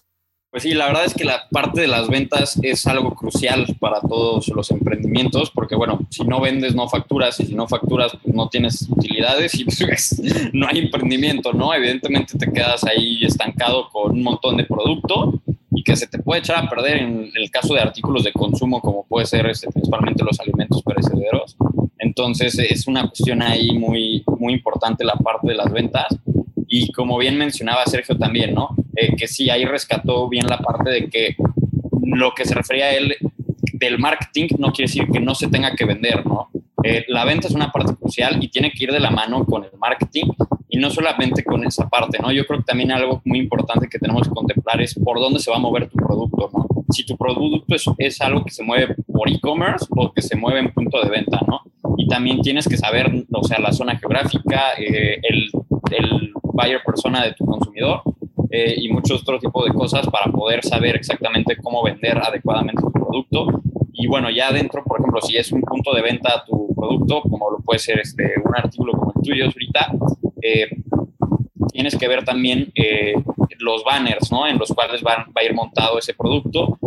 Pues 0.50 0.62
sí, 0.62 0.72
la 0.72 0.86
verdad 0.86 1.04
es 1.04 1.12
que 1.12 1.24
la 1.24 1.46
parte 1.50 1.82
de 1.82 1.88
las 1.88 2.08
ventas 2.08 2.58
es 2.62 2.86
algo 2.86 3.14
crucial 3.14 3.66
para 3.78 4.00
todos 4.00 4.48
los 4.48 4.70
emprendimientos, 4.70 5.50
porque 5.50 5.76
bueno, 5.76 5.98
si 6.08 6.24
no 6.24 6.40
vendes, 6.40 6.74
no 6.74 6.88
facturas, 6.88 7.38
y 7.40 7.46
si 7.46 7.54
no 7.54 7.68
facturas, 7.68 8.12
pues 8.22 8.34
no 8.34 8.48
tienes 8.48 8.88
utilidades 8.88 9.54
y 9.54 9.64
pues, 9.86 10.22
no 10.54 10.66
hay 10.66 10.78
emprendimiento, 10.78 11.52
¿no? 11.52 11.74
Evidentemente 11.74 12.38
te 12.38 12.50
quedas 12.50 12.82
ahí 12.84 13.22
estancado 13.24 13.90
con 13.90 14.12
un 14.12 14.22
montón 14.22 14.56
de 14.56 14.64
producto 14.64 15.38
y 15.70 15.82
que 15.82 15.96
se 15.96 16.06
te 16.06 16.18
puede 16.18 16.40
echar 16.40 16.64
a 16.64 16.70
perder 16.70 17.02
en 17.02 17.30
el 17.34 17.50
caso 17.50 17.74
de 17.74 17.80
artículos 17.80 18.24
de 18.24 18.32
consumo, 18.32 18.80
como 18.80 19.04
puede 19.04 19.26
ser 19.26 19.46
este, 19.48 19.70
principalmente 19.70 20.24
los 20.24 20.40
alimentos 20.40 20.82
perecederos. 20.82 21.56
Entonces 21.98 22.58
es 22.58 22.86
una 22.86 23.06
cuestión 23.06 23.42
ahí 23.42 23.78
muy, 23.78 24.24
muy 24.38 24.54
importante 24.54 25.04
la 25.04 25.16
parte 25.16 25.48
de 25.48 25.56
las 25.56 25.70
ventas 25.70 26.06
y 26.68 26.92
como 26.92 27.18
bien 27.18 27.36
mencionaba 27.36 27.86
Sergio 27.86 28.16
también, 28.16 28.54
¿no? 28.54 28.76
Eh, 28.94 29.16
que 29.16 29.26
sí, 29.26 29.48
ahí 29.50 29.64
rescató 29.64 30.28
bien 30.28 30.46
la 30.46 30.58
parte 30.58 30.90
de 30.90 31.08
que 31.08 31.36
lo 32.02 32.32
que 32.34 32.44
se 32.44 32.54
refería 32.54 32.86
a 32.86 32.94
él 32.94 33.16
del 33.72 33.98
marketing 33.98 34.48
no 34.58 34.72
quiere 34.72 34.88
decir 34.88 35.06
que 35.10 35.20
no 35.20 35.34
se 35.34 35.48
tenga 35.48 35.74
que 35.74 35.84
vender, 35.84 36.26
¿no? 36.26 36.50
Eh, 36.84 37.04
la 37.08 37.24
venta 37.24 37.48
es 37.48 37.54
una 37.54 37.72
parte 37.72 37.94
crucial 37.96 38.42
y 38.42 38.48
tiene 38.48 38.70
que 38.70 38.84
ir 38.84 38.92
de 38.92 39.00
la 39.00 39.10
mano 39.10 39.44
con 39.44 39.64
el 39.64 39.70
marketing 39.78 40.26
y 40.68 40.78
no 40.78 40.90
solamente 40.90 41.42
con 41.42 41.66
esa 41.66 41.88
parte, 41.88 42.18
¿no? 42.20 42.30
Yo 42.30 42.46
creo 42.46 42.60
que 42.60 42.66
también 42.66 42.92
algo 42.92 43.20
muy 43.24 43.38
importante 43.38 43.88
que 43.88 43.98
tenemos 43.98 44.28
que 44.28 44.34
contemplar 44.34 44.80
es 44.80 44.94
por 44.94 45.18
dónde 45.18 45.40
se 45.40 45.50
va 45.50 45.56
a 45.56 45.60
mover 45.60 45.88
tu 45.88 45.96
producto, 45.96 46.50
¿no? 46.52 46.66
Si 46.90 47.04
tu 47.04 47.16
producto 47.16 47.74
es, 47.74 47.84
es 47.98 48.20
algo 48.20 48.44
que 48.44 48.50
se 48.50 48.62
mueve 48.62 48.94
por 49.06 49.28
e-commerce 49.28 49.86
o 49.90 50.12
que 50.12 50.22
se 50.22 50.36
mueve 50.36 50.60
en 50.60 50.72
punto 50.72 51.00
de 51.02 51.10
venta, 51.10 51.40
¿no? 51.46 51.62
Y 51.96 52.06
también 52.06 52.40
tienes 52.40 52.68
que 52.68 52.76
saber, 52.76 53.10
o 53.32 53.42
sea, 53.44 53.58
la 53.58 53.72
zona 53.72 53.98
geográfica, 53.98 54.72
eh, 54.78 55.20
el, 55.22 55.50
el 55.90 56.27
buyer 56.58 56.82
persona 56.84 57.22
de 57.24 57.32
tu 57.34 57.44
consumidor 57.44 58.02
eh, 58.50 58.74
y 58.76 58.88
muchos 58.90 59.22
otros 59.22 59.40
tipos 59.40 59.64
de 59.64 59.72
cosas 59.72 60.06
para 60.08 60.30
poder 60.32 60.64
saber 60.64 60.96
exactamente 60.96 61.56
cómo 61.56 61.82
vender 61.82 62.18
adecuadamente 62.18 62.82
tu 62.82 62.90
producto. 62.90 63.62
Y 63.92 64.06
bueno, 64.06 64.30
ya 64.30 64.48
adentro, 64.48 64.82
por 64.84 65.00
ejemplo, 65.00 65.20
si 65.20 65.36
es 65.36 65.52
un 65.52 65.60
punto 65.60 65.94
de 65.94 66.02
venta 66.02 66.44
tu 66.46 66.74
producto, 66.74 67.22
como 67.22 67.50
lo 67.50 67.58
puede 67.58 67.78
ser 67.78 68.00
este, 68.00 68.34
un 68.44 68.56
artículo 68.56 68.92
como 68.92 69.12
el 69.14 69.22
tuyo 69.22 69.44
ahorita, 69.44 69.92
eh, 70.42 70.68
tienes 71.72 71.96
que 71.96 72.08
ver 72.08 72.24
también 72.24 72.72
eh, 72.74 73.14
los 73.58 73.84
banners, 73.84 74.30
¿no? 74.32 74.46
En 74.46 74.58
los 74.58 74.72
cuales 74.72 75.02
va, 75.04 75.26
a 75.34 75.44
ir 75.44 75.54
montado 75.54 75.98
ese 75.98 76.14
producto 76.14 76.78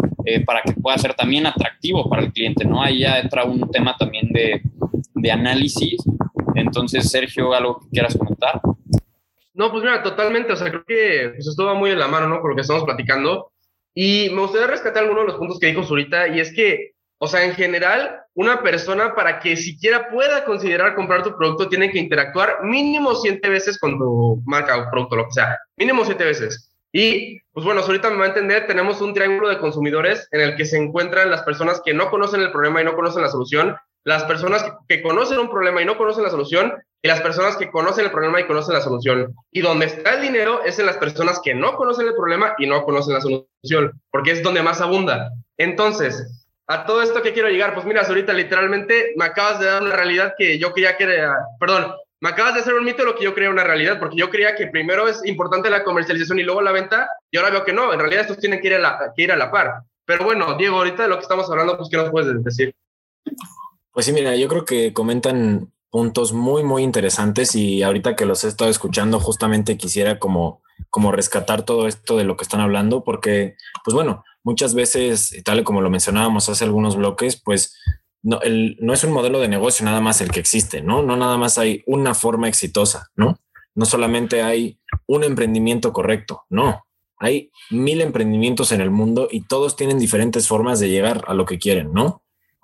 para 0.45 0.61
que 0.61 0.73
pueda 0.73 0.97
ser 0.97 1.13
también 1.13 1.45
atractivo 1.45 2.07
para 2.09 2.21
el 2.21 2.31
cliente, 2.31 2.63
¿no? 2.63 2.81
Ahí 2.81 2.99
ya 2.99 3.19
entra 3.19 3.43
un 3.43 3.59
tema 3.71 3.95
también 3.97 4.29
de, 4.31 4.61
de 5.15 5.31
análisis. 5.31 6.01
Entonces, 6.55 7.09
Sergio, 7.09 7.53
¿algo 7.53 7.79
que 7.79 7.89
quieras 7.89 8.15
comentar? 8.17 8.61
No, 9.53 9.71
pues 9.71 9.83
mira, 9.83 10.01
totalmente. 10.03 10.53
O 10.53 10.55
sea, 10.55 10.69
creo 10.69 10.83
que 10.85 11.31
pues, 11.35 11.47
esto 11.47 11.65
va 11.65 11.73
muy 11.73 11.91
en 11.91 11.99
la 11.99 12.07
mano, 12.07 12.27
¿no? 12.27 12.41
Con 12.41 12.51
lo 12.51 12.55
que 12.55 12.61
estamos 12.61 12.83
platicando. 12.83 13.51
Y 13.93 14.29
me 14.31 14.41
gustaría 14.41 14.67
rescatar 14.67 15.03
algunos 15.03 15.23
de 15.23 15.27
los 15.31 15.37
puntos 15.37 15.59
que 15.59 15.67
dijo 15.67 15.83
Zurita, 15.83 16.27
y 16.29 16.39
es 16.39 16.53
que, 16.53 16.93
o 17.17 17.27
sea, 17.27 17.43
en 17.43 17.53
general, 17.53 18.21
una 18.33 18.63
persona 18.63 19.13
para 19.15 19.39
que 19.39 19.57
siquiera 19.57 20.09
pueda 20.09 20.45
considerar 20.45 20.95
comprar 20.95 21.23
tu 21.23 21.35
producto 21.35 21.67
tiene 21.67 21.91
que 21.91 21.99
interactuar 21.99 22.63
mínimo 22.63 23.15
siete 23.15 23.49
veces 23.49 23.77
con 23.77 23.97
tu 23.97 24.41
marca 24.45 24.77
o 24.77 24.89
producto, 24.89 25.17
lo 25.17 25.25
que 25.25 25.33
sea. 25.33 25.59
Mínimo 25.75 26.05
siete 26.05 26.23
veces. 26.23 26.69
Y, 26.93 27.39
pues 27.51 27.65
bueno, 27.65 27.81
ahorita 27.81 28.09
me 28.09 28.17
va 28.17 28.25
a 28.25 28.29
entender, 28.29 28.67
tenemos 28.67 29.01
un 29.01 29.13
triángulo 29.13 29.49
de 29.49 29.59
consumidores 29.59 30.27
en 30.31 30.41
el 30.41 30.55
que 30.55 30.65
se 30.65 30.77
encuentran 30.77 31.29
las 31.29 31.43
personas 31.43 31.81
que 31.83 31.93
no 31.93 32.09
conocen 32.09 32.41
el 32.41 32.51
problema 32.51 32.81
y 32.81 32.85
no 32.85 32.95
conocen 32.95 33.21
la 33.21 33.29
solución, 33.29 33.75
las 34.03 34.23
personas 34.23 34.65
que, 34.87 35.01
conocen 35.01 35.39
un 35.39 35.49
problema 35.49 35.81
y 35.81 35.85
no 35.85 35.97
conocen 35.97 36.23
la 36.23 36.29
solución, 36.29 36.73
y 37.03 37.07
las 37.07 37.21
personas 37.21 37.57
que 37.57 37.71
conocen 37.71 38.05
el 38.05 38.11
problema 38.11 38.39
y 38.39 38.47
conocen 38.47 38.75
la 38.75 38.81
solución. 38.81 39.33
Y 39.51 39.61
donde 39.61 39.87
está 39.87 40.13
el 40.13 40.21
dinero 40.21 40.63
es 40.63 40.77
en 40.79 40.85
las 40.85 40.97
personas 40.97 41.39
que 41.43 41.55
no 41.55 41.75
conocen 41.75 42.07
el 42.07 42.13
problema 42.13 42.53
y 42.59 42.67
no 42.67 42.83
conocen 42.83 43.15
la 43.15 43.21
solución, 43.21 43.99
porque 44.11 44.31
es 44.31 44.43
donde 44.43 44.61
más 44.61 44.81
abunda. 44.81 45.31
Entonces, 45.57 46.45
a 46.67 46.85
todo 46.85 47.01
esto 47.01 47.21
que 47.21 47.33
quiero 47.33 47.49
llegar, 47.49 47.73
pues 47.73 47.85
mira, 47.85 48.01
ahorita 48.01 48.33
literalmente 48.33 49.13
me 49.15 49.25
acabas 49.25 49.59
de 49.59 49.65
dar 49.65 49.81
una 49.81 49.95
realidad 49.95 50.35
que 50.37 50.59
yo 50.59 50.73
quería 50.73 50.95
que 50.95 51.05
era, 51.05 51.35
perdón, 51.59 51.93
me 52.21 52.29
acabas 52.29 52.53
de 52.53 52.59
hacer 52.61 52.75
un 52.75 52.85
mito 52.85 53.03
lo 53.03 53.15
que 53.15 53.23
yo 53.23 53.33
creía 53.33 53.49
una 53.49 53.63
realidad, 53.63 53.99
porque 53.99 54.15
yo 54.15 54.29
creía 54.29 54.55
que 54.55 54.67
primero 54.67 55.07
es 55.07 55.25
importante 55.25 55.71
la 55.71 55.83
comercialización 55.83 56.37
y 56.37 56.43
luego 56.43 56.61
la 56.61 56.71
venta, 56.71 57.09
y 57.31 57.37
ahora 57.37 57.49
veo 57.49 57.65
que 57.65 57.73
no, 57.73 57.91
en 57.91 57.99
realidad 57.99 58.21
estos 58.21 58.37
tienen 58.37 58.61
que 58.61 58.67
ir 58.67 58.75
a 58.75 58.79
la, 58.79 59.11
que 59.15 59.23
ir 59.23 59.31
a 59.31 59.35
la 59.35 59.49
par. 59.49 59.81
Pero 60.05 60.23
bueno, 60.23 60.55
Diego, 60.55 60.77
ahorita 60.77 61.03
de 61.03 61.09
lo 61.09 61.15
que 61.15 61.23
estamos 61.23 61.49
hablando, 61.49 61.77
pues, 61.77 61.89
¿qué 61.89 61.97
nos 61.97 62.11
puedes 62.11 62.43
decir? 62.43 62.75
Pues 63.93 64.05
sí, 64.05 64.13
mira, 64.13 64.35
yo 64.35 64.47
creo 64.47 64.65
que 64.65 64.93
comentan 64.93 65.71
puntos 65.89 66.31
muy, 66.31 66.63
muy 66.63 66.83
interesantes 66.83 67.55
y 67.55 67.83
ahorita 67.83 68.15
que 68.15 68.25
los 68.25 68.43
he 68.43 68.47
estado 68.47 68.71
escuchando, 68.71 69.19
justamente 69.19 69.77
quisiera 69.77 70.19
como, 70.19 70.61
como 70.89 71.11
rescatar 71.11 71.63
todo 71.63 71.87
esto 71.87 72.15
de 72.17 72.23
lo 72.23 72.37
que 72.37 72.43
están 72.43 72.61
hablando, 72.61 73.03
porque, 73.03 73.55
pues 73.83 73.93
bueno, 73.93 74.23
muchas 74.43 74.73
veces, 74.73 75.41
tal 75.43 75.63
como 75.63 75.81
lo 75.81 75.89
mencionábamos 75.89 76.47
hace 76.47 76.63
algunos 76.63 76.95
bloques, 76.95 77.41
pues 77.43 77.75
no, 78.23 78.41
el, 78.41 78.77
no 78.79 78.93
es 78.93 79.03
un 79.03 79.11
modelo 79.11 79.39
de 79.39 79.49
negocio 79.49 79.85
nada 79.85 79.99
más 79.99 80.21
el 80.21 80.31
que 80.31 80.39
existe, 80.39 80.81
¿no? 80.81 81.03
No 81.03 81.17
nada 81.17 81.37
más 81.37 81.57
hay 81.57 81.83
una 81.85 82.13
forma 82.13 82.47
exitosa, 82.47 83.09
¿no? 83.15 83.39
No 83.75 83.85
solamente 83.85 84.41
hay 84.43 84.79
un 85.07 85.23
emprendimiento 85.25 85.91
correcto, 85.91 86.43
no. 86.49 86.85
Hay 87.17 87.51
mil 87.69 88.01
emprendimientos 88.01 88.71
en 88.71 88.81
el 88.81 88.91
mundo 88.91 89.27
y 89.29 89.41
todos 89.41 89.75
tienen 89.75 89.99
diferentes 89.99 90.47
formas 90.47 90.79
de 90.79 90.89
llegar 90.89 91.23
a 91.27 91.33
lo 91.33 91.45
que 91.45 91.59
quieren, 91.59 91.91
¿no? 91.93 92.23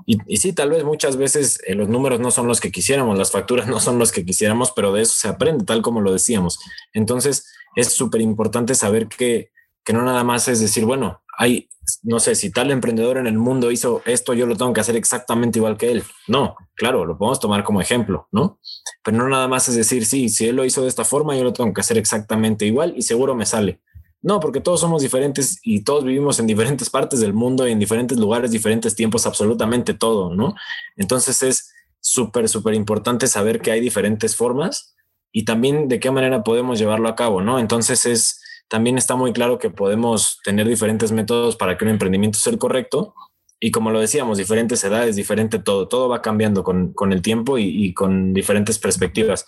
Y, 0.09 0.37
sí, 0.37 0.53
tal 0.53 0.69
vez 0.69 0.85
muchas 0.85 1.17
veces 1.17 1.59
eh, 1.67 1.75
los 1.75 1.89
números 1.89 2.21
no 2.21 2.31
son 2.31 2.47
los 2.47 2.61
que 2.61 2.71
quisiéramos, 2.71 3.17
las 3.17 3.31
facturas 3.31 3.67
no 3.67 3.81
son 3.81 3.99
los 3.99 4.13
que 4.13 4.25
quisiéramos, 4.25 4.71
pero 4.71 4.93
de 4.93 5.01
eso 5.01 5.13
se 5.13 5.27
aprende, 5.27 5.65
tal 5.65 5.81
como 5.81 5.99
lo 5.99 6.13
decíamos. 6.13 6.59
Entonces, 6.93 7.45
es 7.75 7.89
súper 7.89 8.21
importante 8.21 8.73
saber 8.73 9.09
que, 9.09 9.51
que 9.83 9.91
no 9.91 10.03
nada 10.03 10.23
más 10.23 10.47
es 10.47 10.61
decir, 10.61 10.85
bueno, 10.85 11.21
hay, 11.37 11.69
no 12.03 12.21
sé, 12.21 12.35
si 12.35 12.51
tal 12.51 12.71
emprendedor 12.71 13.17
en 13.17 13.27
el 13.27 13.37
mundo 13.37 13.69
hizo 13.69 14.01
esto, 14.05 14.33
yo 14.33 14.45
lo 14.45 14.55
tengo 14.55 14.71
que 14.71 14.79
hacer 14.79 14.95
exactamente 14.95 15.59
igual 15.59 15.77
que 15.77 15.91
él. 15.91 16.03
No, 16.29 16.55
claro, 16.75 17.03
lo 17.03 17.17
podemos 17.17 17.41
tomar 17.41 17.65
como 17.65 17.81
ejemplo, 17.81 18.29
¿no? 18.31 18.61
Pero 19.03 19.17
no 19.17 19.27
nada 19.27 19.49
más 19.49 19.67
es 19.67 19.75
decir, 19.75 20.05
sí, 20.05 20.29
si 20.29 20.47
él 20.47 20.55
lo 20.55 20.63
hizo 20.63 20.83
de 20.83 20.87
esta 20.87 21.03
forma, 21.03 21.35
yo 21.35 21.43
lo 21.43 21.51
tengo 21.51 21.73
que 21.73 21.81
hacer 21.81 21.97
exactamente 21.97 22.65
igual 22.65 22.93
y 22.95 23.01
seguro 23.01 23.35
me 23.35 23.45
sale. 23.45 23.81
No, 24.21 24.39
porque 24.39 24.61
todos 24.61 24.79
somos 24.79 25.01
diferentes 25.01 25.59
y 25.63 25.83
todos 25.83 26.03
vivimos 26.03 26.39
en 26.39 26.47
diferentes 26.47 26.89
partes 26.89 27.19
del 27.19 27.33
mundo 27.33 27.67
y 27.67 27.71
en 27.71 27.79
diferentes 27.79 28.17
lugares, 28.17 28.51
diferentes 28.51 28.95
tiempos, 28.95 29.25
absolutamente 29.25 29.93
todo, 29.93 30.33
¿no? 30.33 30.55
Entonces 30.95 31.43
es 31.43 31.71
súper, 31.99 32.49
súper 32.49 32.73
importante 32.73 33.27
saber 33.27 33.61
que 33.61 33.71
hay 33.71 33.79
diferentes 33.79 34.35
formas 34.35 34.95
y 35.31 35.45
también 35.45 35.87
de 35.87 35.99
qué 35.99 36.09
manera 36.09 36.43
podemos 36.43 36.79
llevarlo 36.79 37.09
a 37.09 37.15
cabo, 37.15 37.41
¿no? 37.41 37.59
Entonces 37.59 38.05
es, 38.05 38.41
también 38.69 38.97
está 38.97 39.15
muy 39.15 39.33
claro 39.33 39.59
que 39.59 39.69
podemos 39.69 40.39
tener 40.43 40.67
diferentes 40.67 41.11
métodos 41.11 41.55
para 41.55 41.77
que 41.77 41.85
un 41.85 41.91
emprendimiento 41.91 42.39
sea 42.39 42.53
el 42.53 42.59
correcto. 42.59 43.13
Y 43.59 43.71
como 43.71 43.91
lo 43.91 43.99
decíamos, 43.99 44.37
diferentes 44.37 44.83
edades, 44.83 45.15
diferente 45.15 45.59
todo, 45.59 45.87
todo 45.87 46.09
va 46.09 46.21
cambiando 46.21 46.63
con, 46.63 46.93
el 47.11 47.21
tiempo 47.21 47.57
y, 47.57 47.63
y, 47.65 47.93
con 47.93 48.33
diferentes 48.33 48.77
perspectivas. 48.77 49.45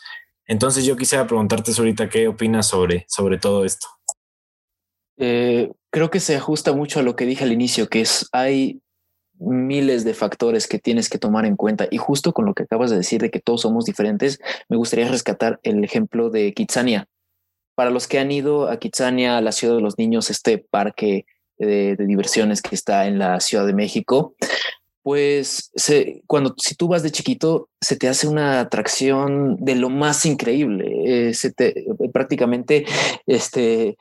Entonces 0.47 0.84
yo 0.86 0.97
quisiera 0.97 1.27
preguntarte 1.27 1.71
ahorita 1.77 2.10
qué 2.10 2.27
opinas 2.27 2.67
sobre, 2.67 3.05
sobre 3.08 3.38
todo 3.38 3.65
esto. 3.65 3.88
Eh, 5.19 5.71
creo 5.89 6.10
que 6.10 6.21
se 6.21 6.36
ajusta 6.36 6.73
mucho 6.73 6.99
a 6.99 7.03
lo 7.03 7.15
que 7.15 7.25
dije 7.25 7.43
al 7.43 7.51
inicio, 7.51 7.89
que 7.89 8.01
es 8.01 8.27
hay 8.32 8.82
miles 9.38 10.03
de 10.03 10.13
factores 10.13 10.67
que 10.67 10.79
tienes 10.79 11.10
que 11.10 11.17
tomar 11.17 11.45
en 11.45 11.55
cuenta. 11.55 11.88
Y 11.91 11.97
justo 11.97 12.34
con 12.34 12.45
lo 12.45 12.54
que 12.54 12.63
acabas 12.63 12.89
de 12.89 12.98
decir 12.98 13.21
de 13.21 13.29
que 13.29 13.39
todos 13.39 13.62
somos 13.62 13.85
diferentes, 13.85 14.39
me 14.69 14.77
gustaría 14.77 15.08
rescatar 15.08 15.60
el 15.63 15.83
ejemplo 15.83 16.29
de 16.29 16.54
Kitsania. 16.54 17.08
Para 17.75 17.91
los 17.91 18.08
que 18.08 18.19
han 18.19 18.31
ido 18.31 18.69
a 18.69 18.77
Kitsania, 18.77 19.39
la 19.41 19.52
ciudad 19.52 19.75
de 19.75 19.81
los 19.81 19.98
niños, 19.98 20.29
este 20.29 20.58
parque 20.58 21.25
de, 21.58 21.96
diversiones 21.98 22.62
que 22.62 22.75
está 22.75 23.08
en 23.08 23.19
la 23.19 23.39
Ciudad 23.39 23.65
de 23.65 23.73
México, 23.73 24.35
pues 25.02 25.71
cuando 26.27 26.54
si 26.58 26.75
tú 26.75 26.87
vas 26.87 27.04
de 27.04 27.12
chiquito 27.12 27.69
se 27.81 27.96
te 27.96 28.10
hace 28.10 28.27
una 28.27 28.60
atracción 28.60 29.56
de 29.60 29.75
lo 29.75 29.89
más 29.89 30.25
increíble. 30.25 31.29
Eh, 31.29 31.33
se 31.33 31.52
te, 31.52 31.85
prácticamente 32.12 32.85
este, 33.25 33.98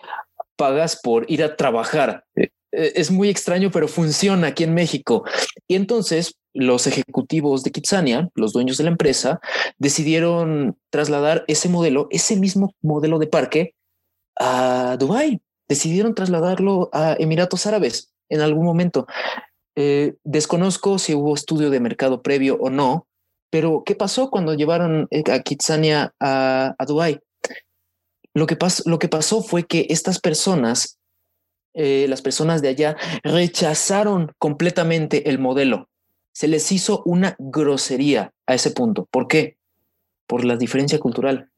pagas 0.59 1.00
por 1.02 1.24
ir 1.30 1.42
a 1.42 1.56
trabajar. 1.56 2.24
Eh, 2.34 2.50
es 2.72 3.11
muy 3.11 3.30
extraño, 3.30 3.70
pero 3.70 3.88
funciona 3.88 4.48
aquí 4.48 4.64
en 4.64 4.74
México. 4.74 5.24
Y 5.66 5.76
entonces 5.76 6.34
los 6.52 6.86
ejecutivos 6.86 7.62
de 7.62 7.70
Kitsania, 7.70 8.28
los 8.34 8.52
dueños 8.52 8.76
de 8.76 8.84
la 8.84 8.90
empresa, 8.90 9.40
decidieron 9.78 10.76
trasladar 10.90 11.44
ese 11.46 11.68
modelo, 11.68 12.09
ese 12.11 12.36
mismo 12.36 12.74
modelo 12.82 13.18
de 13.18 13.28
parque 13.28 13.74
a 14.38 14.96
Dubai. 14.98 15.40
Decidieron 15.68 16.14
trasladarlo 16.14 16.90
a 16.92 17.16
Emiratos 17.18 17.66
Árabes. 17.66 18.12
en 18.30 18.42
algún 18.42 18.66
momento. 18.66 19.06
Eh, 19.74 20.16
desconozco 20.22 20.98
si 20.98 21.14
hubo 21.14 21.34
estudio 21.34 21.70
de 21.70 21.80
mercado 21.80 22.20
previo 22.20 22.59
o 22.61 22.68
no, 22.68 23.06
pero 23.50 23.84
¿qué 23.86 23.94
pasó 23.94 24.28
cuando 24.28 24.52
llevaron 24.52 25.06
eh, 25.11 25.22
a 25.32 25.38
Kitsania 25.40 26.12
a, 26.20 26.74
a 26.76 26.84
Dubái? 26.84 27.20
Lo 28.39 28.47
que, 28.47 28.57
lo 28.84 29.01
que 29.01 29.09
pasó 29.09 29.43
fue 29.43 29.66
que 29.66 29.86
estas 29.91 30.20
personas, 30.20 31.01
eh, 31.74 32.07
las 32.09 32.22
personas 32.22 32.62
de 32.62 32.68
allá, 32.68 32.97
rechazaron 33.24 34.30
completamente 34.39 35.28
el 35.28 35.41
modelo. 35.41 35.89
Se 36.32 36.47
les 36.47 36.70
hizo 36.70 37.03
una 37.05 37.34
grosería 37.41 38.32
a 38.47 38.55
ese 38.55 38.70
punto. 38.70 39.09
¿Por 39.11 39.26
qué? 39.26 39.57
Por 40.28 40.45
la 40.45 40.57
diferencia 40.57 41.01
cultural. 41.01 41.51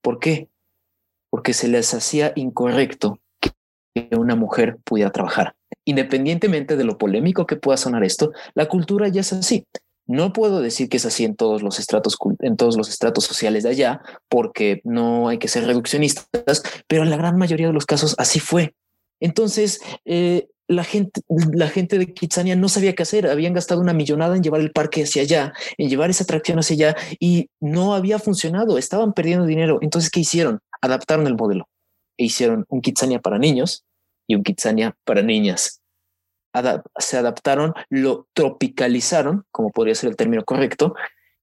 ¿Por 0.00 0.18
qué? 0.18 0.48
Porque 1.28 1.52
se 1.52 1.68
les 1.68 1.92
hacía 1.92 2.32
incorrecto 2.36 3.20
que 3.38 3.52
una 4.16 4.34
mujer 4.34 4.78
pudiera 4.84 5.10
trabajar. 5.10 5.56
Independientemente 5.84 6.78
de 6.78 6.84
lo 6.84 6.96
polémico 6.96 7.46
que 7.46 7.56
pueda 7.56 7.76
sonar 7.76 8.02
esto, 8.02 8.32
la 8.54 8.66
cultura 8.66 9.08
ya 9.08 9.20
es 9.20 9.34
así. 9.34 9.66
No 10.08 10.32
puedo 10.32 10.62
decir 10.62 10.88
que 10.88 10.96
es 10.96 11.04
así 11.04 11.24
en 11.24 11.36
todos 11.36 11.62
los 11.62 11.78
estratos, 11.78 12.16
en 12.40 12.56
todos 12.56 12.78
los 12.78 12.88
estratos 12.88 13.24
sociales 13.24 13.62
de 13.62 13.68
allá, 13.68 14.00
porque 14.28 14.80
no 14.82 15.28
hay 15.28 15.38
que 15.38 15.48
ser 15.48 15.66
reduccionistas, 15.66 16.62
pero 16.88 17.02
en 17.02 17.10
la 17.10 17.18
gran 17.18 17.36
mayoría 17.36 17.66
de 17.66 17.74
los 17.74 17.84
casos 17.84 18.14
así 18.16 18.40
fue. 18.40 18.74
Entonces, 19.20 19.80
eh, 20.06 20.48
la 20.66 20.82
gente, 20.82 21.20
la 21.52 21.68
gente 21.68 21.98
de 21.98 22.14
Kitsania 22.14 22.56
no 22.56 22.70
sabía 22.70 22.94
qué 22.94 23.02
hacer. 23.02 23.26
Habían 23.26 23.52
gastado 23.52 23.82
una 23.82 23.92
millonada 23.92 24.34
en 24.34 24.42
llevar 24.42 24.62
el 24.62 24.72
parque 24.72 25.02
hacia 25.02 25.22
allá, 25.22 25.52
en 25.76 25.90
llevar 25.90 26.08
esa 26.08 26.24
atracción 26.24 26.58
hacia 26.58 26.74
allá 26.74 26.96
y 27.20 27.50
no 27.60 27.94
había 27.94 28.18
funcionado. 28.18 28.78
Estaban 28.78 29.12
perdiendo 29.12 29.44
dinero. 29.44 29.78
Entonces, 29.82 30.10
¿qué 30.10 30.20
hicieron? 30.20 30.60
Adaptaron 30.80 31.26
el 31.26 31.36
modelo 31.36 31.68
e 32.16 32.24
hicieron 32.24 32.64
un 32.68 32.80
Kitsania 32.80 33.20
para 33.20 33.38
niños 33.38 33.84
y 34.26 34.36
un 34.36 34.42
Kitsania 34.42 34.94
para 35.04 35.22
niñas 35.22 35.77
se 36.98 37.16
adaptaron, 37.16 37.74
lo 37.88 38.26
tropicalizaron, 38.32 39.44
como 39.50 39.70
podría 39.70 39.94
ser 39.94 40.10
el 40.10 40.16
término 40.16 40.44
correcto, 40.44 40.94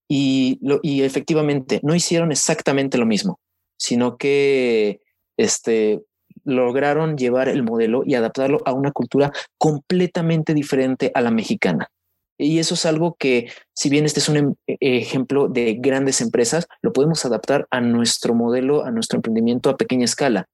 y, 0.07 0.59
efectivamente 1.03 1.79
no 1.83 1.95
hicieron 1.95 2.31
exactamente 2.31 2.97
lo 2.97 3.05
mismo, 3.05 3.39
sino 3.77 4.17
que 4.17 5.01
este, 5.37 6.01
lograron 6.43 7.17
llevar 7.17 7.49
el 7.49 7.63
modelo 7.63 8.03
y 8.05 8.15
adaptarlo 8.15 8.61
a 8.65 8.73
una 8.73 8.91
cultura 8.91 9.31
completamente 9.57 10.53
diferente 10.53 11.11
a 11.13 11.21
la 11.21 11.31
mexicana. 11.31 11.89
Y 12.37 12.59
eso 12.59 12.73
es 12.73 12.85
algo 12.85 13.15
que, 13.17 13.49
si 13.73 13.89
bien 13.89 14.05
este 14.05 14.19
es 14.19 14.27
un 14.27 14.37
em, 14.37 14.55
e, 14.67 14.97
ejemplo 14.97 15.47
de 15.47 15.77
grandes 15.79 16.19
empresas, 16.19 16.67
lo 16.81 16.91
podemos 16.91 17.25
adaptar 17.25 17.65
a 17.71 17.79
nuestro 17.79 18.35
modelo, 18.35 18.83
a 18.83 18.91
nuestro 18.91 19.17
emprendimiento 19.17 19.69
a 19.69 19.77
pequeña 19.77 20.05
escala. 20.05 20.45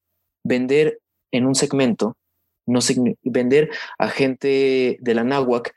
Vender 0.44 1.00
en 1.32 1.46
un 1.46 1.56
segmento 1.56 2.18
no 2.66 2.80
vender 3.24 3.70
a 3.98 4.10
gente 4.10 4.98
de 5.00 5.16
la 5.16 5.24
náhuac 5.24 5.76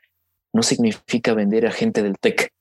no 0.53 0.63
significa 0.63 1.33
vender 1.33 1.67
a 1.67 1.71
gente 1.71 2.01
del 2.01 2.17
TEC. 2.17 2.51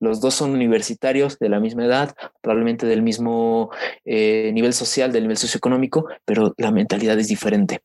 Los 0.00 0.20
dos 0.20 0.34
son 0.34 0.52
universitarios 0.52 1.38
de 1.38 1.50
la 1.50 1.60
misma 1.60 1.84
edad, 1.84 2.14
probablemente 2.40 2.86
del 2.86 3.02
mismo 3.02 3.70
eh, 4.04 4.50
nivel 4.54 4.72
social, 4.72 5.12
del 5.12 5.24
nivel 5.24 5.36
socioeconómico, 5.36 6.06
pero 6.24 6.54
la 6.56 6.70
mentalidad 6.70 7.18
es 7.18 7.28
diferente. 7.28 7.80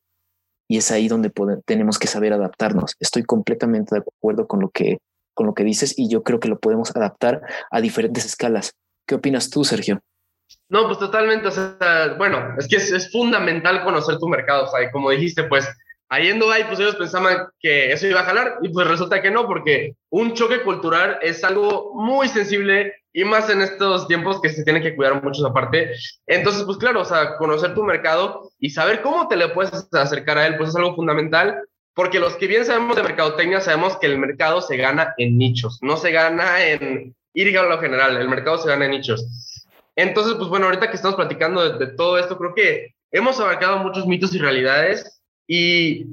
Y 0.68 0.78
es 0.78 0.90
ahí 0.90 1.08
donde 1.08 1.30
tenemos 1.64 1.98
que 1.98 2.06
saber 2.06 2.32
adaptarnos. 2.32 2.96
Estoy 3.00 3.24
completamente 3.24 3.94
de 3.94 4.00
acuerdo 4.00 4.48
con 4.48 4.60
lo, 4.60 4.70
que, 4.70 4.98
con 5.34 5.46
lo 5.46 5.54
que 5.54 5.64
dices 5.64 5.94
y 5.98 6.08
yo 6.08 6.22
creo 6.22 6.40
que 6.40 6.48
lo 6.48 6.58
podemos 6.58 6.94
adaptar 6.96 7.42
a 7.70 7.80
diferentes 7.80 8.24
escalas. 8.24 8.72
¿Qué 9.06 9.16
opinas 9.16 9.50
tú, 9.50 9.64
Sergio? 9.64 10.00
No, 10.68 10.86
pues 10.86 10.98
totalmente. 10.98 11.48
O 11.48 11.50
sea, 11.50 12.14
bueno, 12.18 12.54
es 12.58 12.66
que 12.68 12.76
es, 12.76 13.10
fundamental 13.10 13.84
conocer 13.84 14.18
tu 14.18 14.28
mercado. 14.28 14.64
O 14.64 14.68
sea, 14.68 14.90
como 14.90 15.10
dijiste, 15.10 15.44
pues 15.44 15.68
ahí 16.08 16.28
en 16.28 16.38
Dubai, 16.38 16.66
pues 16.66 16.78
ellos 16.78 16.96
pensaban 16.96 17.48
que 17.60 17.92
eso 17.92 18.06
iba 18.06 18.20
a 18.20 18.24
jalar 18.24 18.58
y 18.62 18.68
pues 18.68 18.86
resulta 18.86 19.22
que 19.22 19.30
no, 19.30 19.46
porque 19.46 19.94
un 20.10 20.34
choque 20.34 20.62
cultural 20.62 21.18
es 21.22 21.42
algo 21.44 21.92
muy 21.94 22.28
sensible 22.28 22.94
y 23.12 23.24
más 23.24 23.48
en 23.48 23.62
estos 23.62 24.06
tiempos 24.06 24.40
que 24.40 24.50
se 24.50 24.62
tienen 24.62 24.82
que 24.82 24.94
cuidar 24.94 25.22
mucho 25.22 25.44
esa 25.44 25.54
parte. 25.54 25.92
Entonces, 26.26 26.64
pues 26.64 26.78
claro, 26.78 27.00
o 27.00 27.04
sea, 27.04 27.36
conocer 27.36 27.74
tu 27.74 27.82
mercado 27.82 28.50
y 28.58 28.70
saber 28.70 29.02
cómo 29.02 29.28
te 29.28 29.36
le 29.36 29.48
puedes 29.48 29.72
acercar 29.92 30.38
a 30.38 30.46
él, 30.46 30.56
pues 30.56 30.70
es 30.70 30.76
algo 30.76 30.94
fundamental. 30.94 31.62
Porque 31.94 32.20
los 32.20 32.36
que 32.36 32.46
bien 32.46 32.66
sabemos 32.66 32.94
de 32.94 33.02
mercadotecnia 33.02 33.62
sabemos 33.62 33.96
que 33.96 34.06
el 34.06 34.18
mercado 34.18 34.60
se 34.60 34.76
gana 34.76 35.14
en 35.16 35.38
nichos, 35.38 35.78
no 35.80 35.96
se 35.96 36.10
gana 36.10 36.62
en 36.62 37.16
ir 37.32 37.58
a 37.58 37.62
lo 37.62 37.78
general, 37.78 38.18
el 38.18 38.28
mercado 38.28 38.58
se 38.58 38.68
gana 38.68 38.84
en 38.84 38.90
nichos. 38.90 39.55
Entonces, 39.96 40.34
pues 40.34 40.48
bueno, 40.48 40.66
ahorita 40.66 40.90
que 40.90 40.96
estamos 40.96 41.16
platicando 41.16 41.78
de, 41.78 41.86
todo 41.88 42.18
esto, 42.18 42.36
creo 42.36 42.54
que 42.54 42.94
hemos 43.10 43.40
abarcado 43.40 43.78
muchos 43.78 44.06
mitos 44.06 44.34
y 44.34 44.38
realidades 44.38 45.22
y 45.48 46.04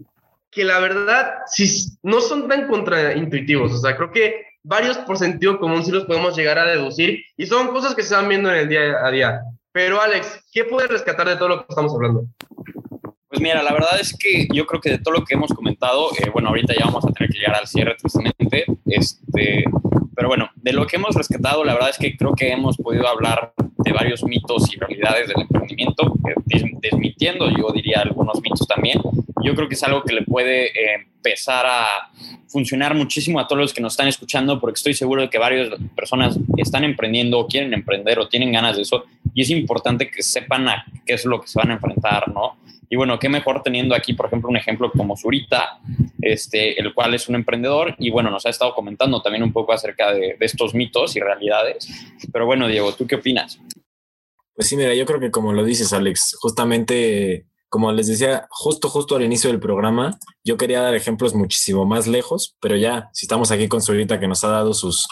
que 0.49 0.63
la 0.63 0.79
verdad 0.79 1.33
sí, 1.47 1.97
no 2.01 2.21
son 2.21 2.47
tan 2.47 2.67
contraintuitivos. 2.67 3.73
O 3.73 3.77
sea, 3.77 3.95
creo 3.97 4.11
que 4.11 4.45
varios 4.63 4.97
por 4.99 5.17
sentido 5.17 5.59
común 5.59 5.83
sí 5.83 5.91
los 5.91 6.05
podemos 6.05 6.35
llegar 6.35 6.57
a 6.57 6.65
deducir 6.65 7.21
y 7.35 7.45
son 7.45 7.67
cosas 7.67 7.93
que 7.93 8.03
se 8.03 8.15
van 8.15 8.29
viendo 8.29 8.49
en 8.49 8.55
el 8.55 8.69
día 8.69 9.05
a 9.05 9.11
día. 9.11 9.41
Pero 9.73 9.99
Alex, 9.99 10.45
¿qué 10.51 10.63
puedes 10.63 10.89
rescatar 10.89 11.27
de 11.27 11.35
todo 11.35 11.49
lo 11.49 11.57
que 11.57 11.65
estamos 11.69 11.93
hablando? 11.93 12.25
Pues 13.33 13.41
mira, 13.41 13.63
la 13.63 13.73
verdad 13.73 13.99
es 13.99 14.15
que 14.15 14.47
yo 14.53 14.67
creo 14.67 14.79
que 14.79 14.91
de 14.91 14.99
todo 14.99 15.15
lo 15.15 15.25
que 15.25 15.33
hemos 15.33 15.51
comentado, 15.51 16.11
eh, 16.19 16.29
bueno, 16.31 16.49
ahorita 16.49 16.75
ya 16.75 16.85
vamos 16.85 17.03
a 17.03 17.11
tener 17.11 17.31
que 17.31 17.39
llegar 17.39 17.55
al 17.55 17.65
cierre 17.65 17.95
tristemente, 17.95 18.63
este, 18.85 19.63
pero 20.15 20.27
bueno, 20.27 20.51
de 20.53 20.71
lo 20.71 20.85
que 20.85 20.97
hemos 20.97 21.15
rescatado, 21.15 21.63
la 21.63 21.73
verdad 21.73 21.89
es 21.89 21.97
que 21.97 22.15
creo 22.15 22.35
que 22.35 22.51
hemos 22.51 22.77
podido 22.77 23.07
hablar 23.07 23.55
de 23.57 23.91
varios 23.91 24.23
mitos 24.23 24.71
y 24.71 24.77
realidades 24.77 25.29
del 25.29 25.41
emprendimiento, 25.41 26.13
desmitiendo, 26.79 27.49
yo 27.49 27.71
diría, 27.73 28.01
algunos 28.01 28.39
mitos 28.39 28.67
también. 28.67 29.01
Yo 29.43 29.55
creo 29.55 29.67
que 29.67 29.73
es 29.73 29.83
algo 29.83 30.03
que 30.03 30.13
le 30.13 30.21
puede 30.21 30.67
eh, 30.67 31.07
empezar 31.15 31.65
a 31.65 32.11
funcionar 32.47 32.93
muchísimo 32.93 33.39
a 33.39 33.47
todos 33.47 33.59
los 33.59 33.73
que 33.73 33.81
nos 33.81 33.93
están 33.93 34.09
escuchando, 34.09 34.59
porque 34.59 34.77
estoy 34.77 34.93
seguro 34.93 35.23
de 35.23 35.31
que 35.31 35.39
varias 35.39 35.69
personas 35.95 36.37
están 36.57 36.83
emprendiendo 36.83 37.39
o 37.39 37.47
quieren 37.47 37.73
emprender 37.73 38.19
o 38.19 38.27
tienen 38.27 38.51
ganas 38.51 38.75
de 38.75 38.83
eso, 38.83 39.05
y 39.33 39.41
es 39.41 39.49
importante 39.49 40.11
que 40.11 40.21
sepan 40.21 40.69
a 40.69 40.85
qué 41.03 41.15
es 41.15 41.25
lo 41.25 41.41
que 41.41 41.47
se 41.47 41.57
van 41.57 41.71
a 41.71 41.73
enfrentar, 41.73 42.31
¿no? 42.31 42.57
Y 42.93 42.95
bueno, 42.95 43.17
qué 43.17 43.27
mejor 43.27 43.63
teniendo 43.63 43.95
aquí, 43.95 44.13
por 44.13 44.27
ejemplo, 44.27 44.51
un 44.51 44.55
ejemplo 44.55 44.91
como 44.91 45.17
Zurita, 45.17 45.79
este, 46.21 46.79
el 46.79 46.93
cual 46.93 47.15
es 47.15 47.27
un 47.27 47.33
emprendedor 47.33 47.95
y 47.97 48.11
bueno, 48.11 48.29
nos 48.29 48.45
ha 48.45 48.51
estado 48.51 48.75
comentando 48.75 49.19
también 49.19 49.41
un 49.41 49.51
poco 49.51 49.73
acerca 49.73 50.13
de, 50.13 50.35
de 50.39 50.45
estos 50.45 50.75
mitos 50.75 51.15
y 51.15 51.19
realidades. 51.19 51.89
Pero 52.31 52.45
bueno, 52.45 52.67
Diego, 52.67 52.93
¿tú 52.93 53.07
qué 53.07 53.15
opinas? 53.15 53.59
Pues 54.53 54.69
sí, 54.69 54.77
mira, 54.77 54.93
yo 54.93 55.07
creo 55.07 55.19
que 55.19 55.31
como 55.31 55.53
lo 55.53 55.63
dices, 55.63 55.91
Alex, 55.91 56.37
justamente 56.39 57.47
como 57.67 57.91
les 57.91 58.05
decía, 58.05 58.45
justo, 58.51 58.89
justo 58.89 59.15
al 59.15 59.23
inicio 59.23 59.49
del 59.49 59.59
programa, 59.59 60.19
yo 60.43 60.55
quería 60.57 60.79
dar 60.79 60.93
ejemplos 60.93 61.33
muchísimo 61.33 61.87
más 61.87 62.05
lejos, 62.05 62.55
pero 62.61 62.77
ya, 62.77 63.09
si 63.11 63.25
estamos 63.25 63.49
aquí 63.49 63.67
con 63.67 63.81
Zurita 63.81 64.19
que 64.19 64.27
nos 64.27 64.43
ha 64.43 64.49
dado 64.49 64.75
sus, 64.75 65.07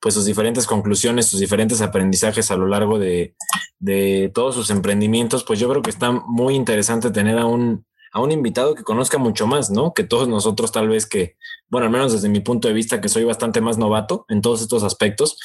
pues 0.00 0.14
sus 0.14 0.24
diferentes 0.24 0.66
conclusiones, 0.66 1.26
sus 1.26 1.40
diferentes 1.40 1.80
aprendizajes 1.80 2.50
a 2.50 2.56
lo 2.56 2.66
largo 2.66 2.98
de, 2.98 3.34
de 3.78 4.30
todos 4.34 4.54
sus 4.54 4.70
emprendimientos, 4.70 5.44
pues 5.44 5.58
yo 5.58 5.68
creo 5.68 5.82
que 5.82 5.90
está 5.90 6.10
muy 6.12 6.54
interesante 6.54 7.10
tener 7.10 7.38
a 7.38 7.46
un, 7.46 7.84
a 8.12 8.20
un 8.20 8.32
invitado 8.32 8.74
que 8.74 8.84
conozca 8.84 9.18
mucho 9.18 9.46
más, 9.46 9.70
¿no? 9.70 9.92
Que 9.92 10.04
todos 10.04 10.28
nosotros 10.28 10.72
tal 10.72 10.88
vez 10.88 11.06
que, 11.06 11.36
bueno, 11.68 11.86
al 11.86 11.92
menos 11.92 12.12
desde 12.12 12.28
mi 12.28 12.40
punto 12.40 12.68
de 12.68 12.74
vista, 12.74 13.00
que 13.00 13.08
soy 13.08 13.24
bastante 13.24 13.60
más 13.60 13.78
novato 13.78 14.24
en 14.28 14.40
todos 14.40 14.62
estos 14.62 14.82
aspectos. 14.82 15.38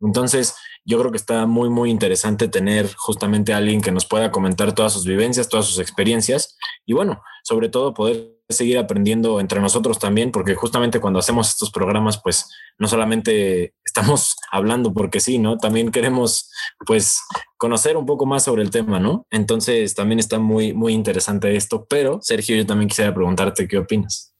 Entonces, 0.00 0.54
yo 0.84 0.98
creo 0.98 1.10
que 1.10 1.18
está 1.18 1.46
muy, 1.46 1.68
muy 1.68 1.90
interesante 1.90 2.48
tener 2.48 2.94
justamente 2.94 3.52
a 3.52 3.58
alguien 3.58 3.80
que 3.80 3.92
nos 3.92 4.06
pueda 4.06 4.30
comentar 4.30 4.74
todas 4.74 4.92
sus 4.92 5.04
vivencias, 5.04 5.48
todas 5.48 5.66
sus 5.66 5.78
experiencias 5.78 6.56
y 6.84 6.92
bueno, 6.92 7.22
sobre 7.42 7.68
todo 7.68 7.92
poder 7.92 8.35
seguir 8.48 8.78
aprendiendo 8.78 9.40
entre 9.40 9.60
nosotros 9.60 9.98
también, 9.98 10.30
porque 10.30 10.54
justamente 10.54 11.00
cuando 11.00 11.18
hacemos 11.18 11.48
estos 11.48 11.70
programas, 11.70 12.20
pues 12.22 12.48
no 12.78 12.88
solamente 12.88 13.74
estamos 13.84 14.36
hablando 14.50 14.92
porque 14.92 15.20
sí, 15.20 15.38
¿no? 15.38 15.58
También 15.58 15.90
queremos 15.90 16.50
pues 16.86 17.20
conocer 17.56 17.96
un 17.96 18.06
poco 18.06 18.26
más 18.26 18.44
sobre 18.44 18.62
el 18.62 18.70
tema, 18.70 19.00
¿no? 19.00 19.26
Entonces 19.30 19.94
también 19.94 20.18
está 20.18 20.38
muy, 20.38 20.72
muy 20.72 20.92
interesante 20.92 21.56
esto, 21.56 21.86
pero 21.88 22.20
Sergio, 22.22 22.56
yo 22.56 22.66
también 22.66 22.88
quisiera 22.88 23.14
preguntarte 23.14 23.66
qué 23.66 23.78
opinas. 23.78 24.32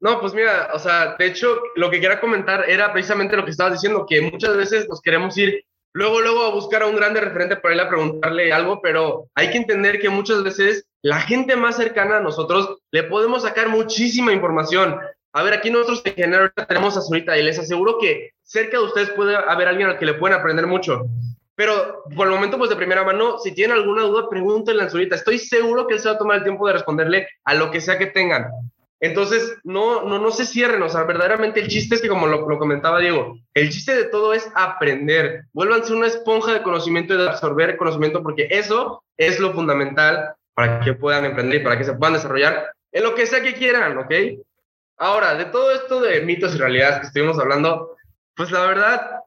No, 0.00 0.20
pues 0.20 0.34
mira, 0.34 0.70
o 0.72 0.78
sea, 0.78 1.16
de 1.18 1.26
hecho, 1.26 1.60
lo 1.74 1.90
que 1.90 2.00
quería 2.00 2.20
comentar 2.20 2.68
era 2.68 2.92
precisamente 2.92 3.36
lo 3.36 3.44
que 3.44 3.50
estabas 3.50 3.74
diciendo, 3.74 4.06
que 4.08 4.20
muchas 4.20 4.56
veces 4.56 4.88
nos 4.88 5.00
queremos 5.00 5.36
ir 5.36 5.64
luego, 5.92 6.20
luego 6.20 6.44
a 6.44 6.50
buscar 6.50 6.82
a 6.82 6.86
un 6.86 6.96
grande 6.96 7.20
referente 7.20 7.56
para 7.56 7.74
ir 7.74 7.80
a 7.80 7.88
preguntarle 7.88 8.52
algo, 8.52 8.80
pero 8.80 9.28
hay 9.34 9.50
que 9.50 9.58
entender 9.58 10.00
que 10.00 10.08
muchas 10.08 10.42
veces 10.44 10.87
la 11.02 11.20
gente 11.20 11.56
más 11.56 11.76
cercana 11.76 12.18
a 12.18 12.20
nosotros 12.20 12.78
le 12.90 13.04
podemos 13.04 13.42
sacar 13.42 13.68
muchísima 13.68 14.32
información. 14.32 14.98
A 15.32 15.42
ver, 15.42 15.54
aquí 15.54 15.70
nosotros 15.70 16.02
tenemos 16.02 16.96
a 16.96 17.00
Zurita 17.00 17.38
y 17.38 17.42
les 17.42 17.58
aseguro 17.58 17.98
que 17.98 18.30
cerca 18.42 18.78
de 18.78 18.84
ustedes 18.84 19.10
puede 19.10 19.36
haber 19.36 19.68
alguien 19.68 19.88
al 19.88 19.98
que 19.98 20.06
le 20.06 20.14
pueden 20.14 20.38
aprender 20.38 20.66
mucho. 20.66 21.04
Pero 21.54 22.04
por 22.14 22.28
el 22.28 22.32
momento, 22.32 22.56
pues 22.56 22.70
de 22.70 22.76
primera 22.76 23.04
mano, 23.04 23.38
si 23.38 23.52
tienen 23.52 23.76
alguna 23.76 24.02
duda, 24.02 24.28
pregúntenle 24.28 24.84
a 24.84 24.88
Zurita. 24.88 25.16
Estoy 25.16 25.38
seguro 25.38 25.86
que 25.86 25.94
él 25.94 26.00
se 26.00 26.08
va 26.08 26.14
a 26.14 26.18
tomar 26.18 26.38
el 26.38 26.44
tiempo 26.44 26.66
de 26.66 26.72
responderle 26.72 27.28
a 27.44 27.54
lo 27.54 27.70
que 27.70 27.80
sea 27.80 27.98
que 27.98 28.06
tengan. 28.06 28.46
Entonces, 29.00 29.56
no, 29.62 30.02
no, 30.04 30.18
no 30.18 30.30
se 30.32 30.44
cierren, 30.44 30.82
o 30.82 30.88
sea, 30.88 31.04
verdaderamente 31.04 31.60
el 31.60 31.68
chiste 31.68 31.94
es 31.94 32.00
que, 32.00 32.08
como 32.08 32.26
lo, 32.26 32.44
comentaba 32.58 32.98
Diego, 32.98 33.38
el 33.54 33.70
chiste 33.70 33.94
de 33.94 34.04
todo 34.04 34.34
es 34.34 34.48
aprender. 34.54 35.44
Vuélvanse 35.52 35.92
una 35.92 36.08
esponja 36.08 36.52
de 36.52 36.62
conocimiento 36.62 37.14
y 37.14 37.18
de 37.18 37.28
absorber 37.28 37.76
conocimiento, 37.76 38.22
porque 38.22 38.48
eso 38.50 39.04
es 39.16 39.38
lo 39.38 39.52
fundamental 39.52 40.34
para 40.58 40.80
que 40.80 40.92
puedan 40.92 41.24
emprender 41.24 41.62
para 41.62 41.78
que 41.78 41.84
se 41.84 41.92
puedan 41.92 42.14
desarrollar 42.14 42.72
en 42.90 43.04
lo 43.04 43.14
que 43.14 43.26
sea 43.26 43.40
que 43.40 43.54
quieran, 43.54 43.96
¿ok? 43.96 44.12
Ahora, 44.96 45.36
de 45.36 45.44
todo 45.44 45.70
esto 45.70 46.00
de 46.00 46.22
mitos 46.22 46.52
y 46.52 46.58
realidades 46.58 46.98
que 46.98 47.06
estuvimos 47.06 47.38
hablando, 47.38 47.96
pues 48.34 48.50
la 48.50 48.66
verdad 48.66 49.20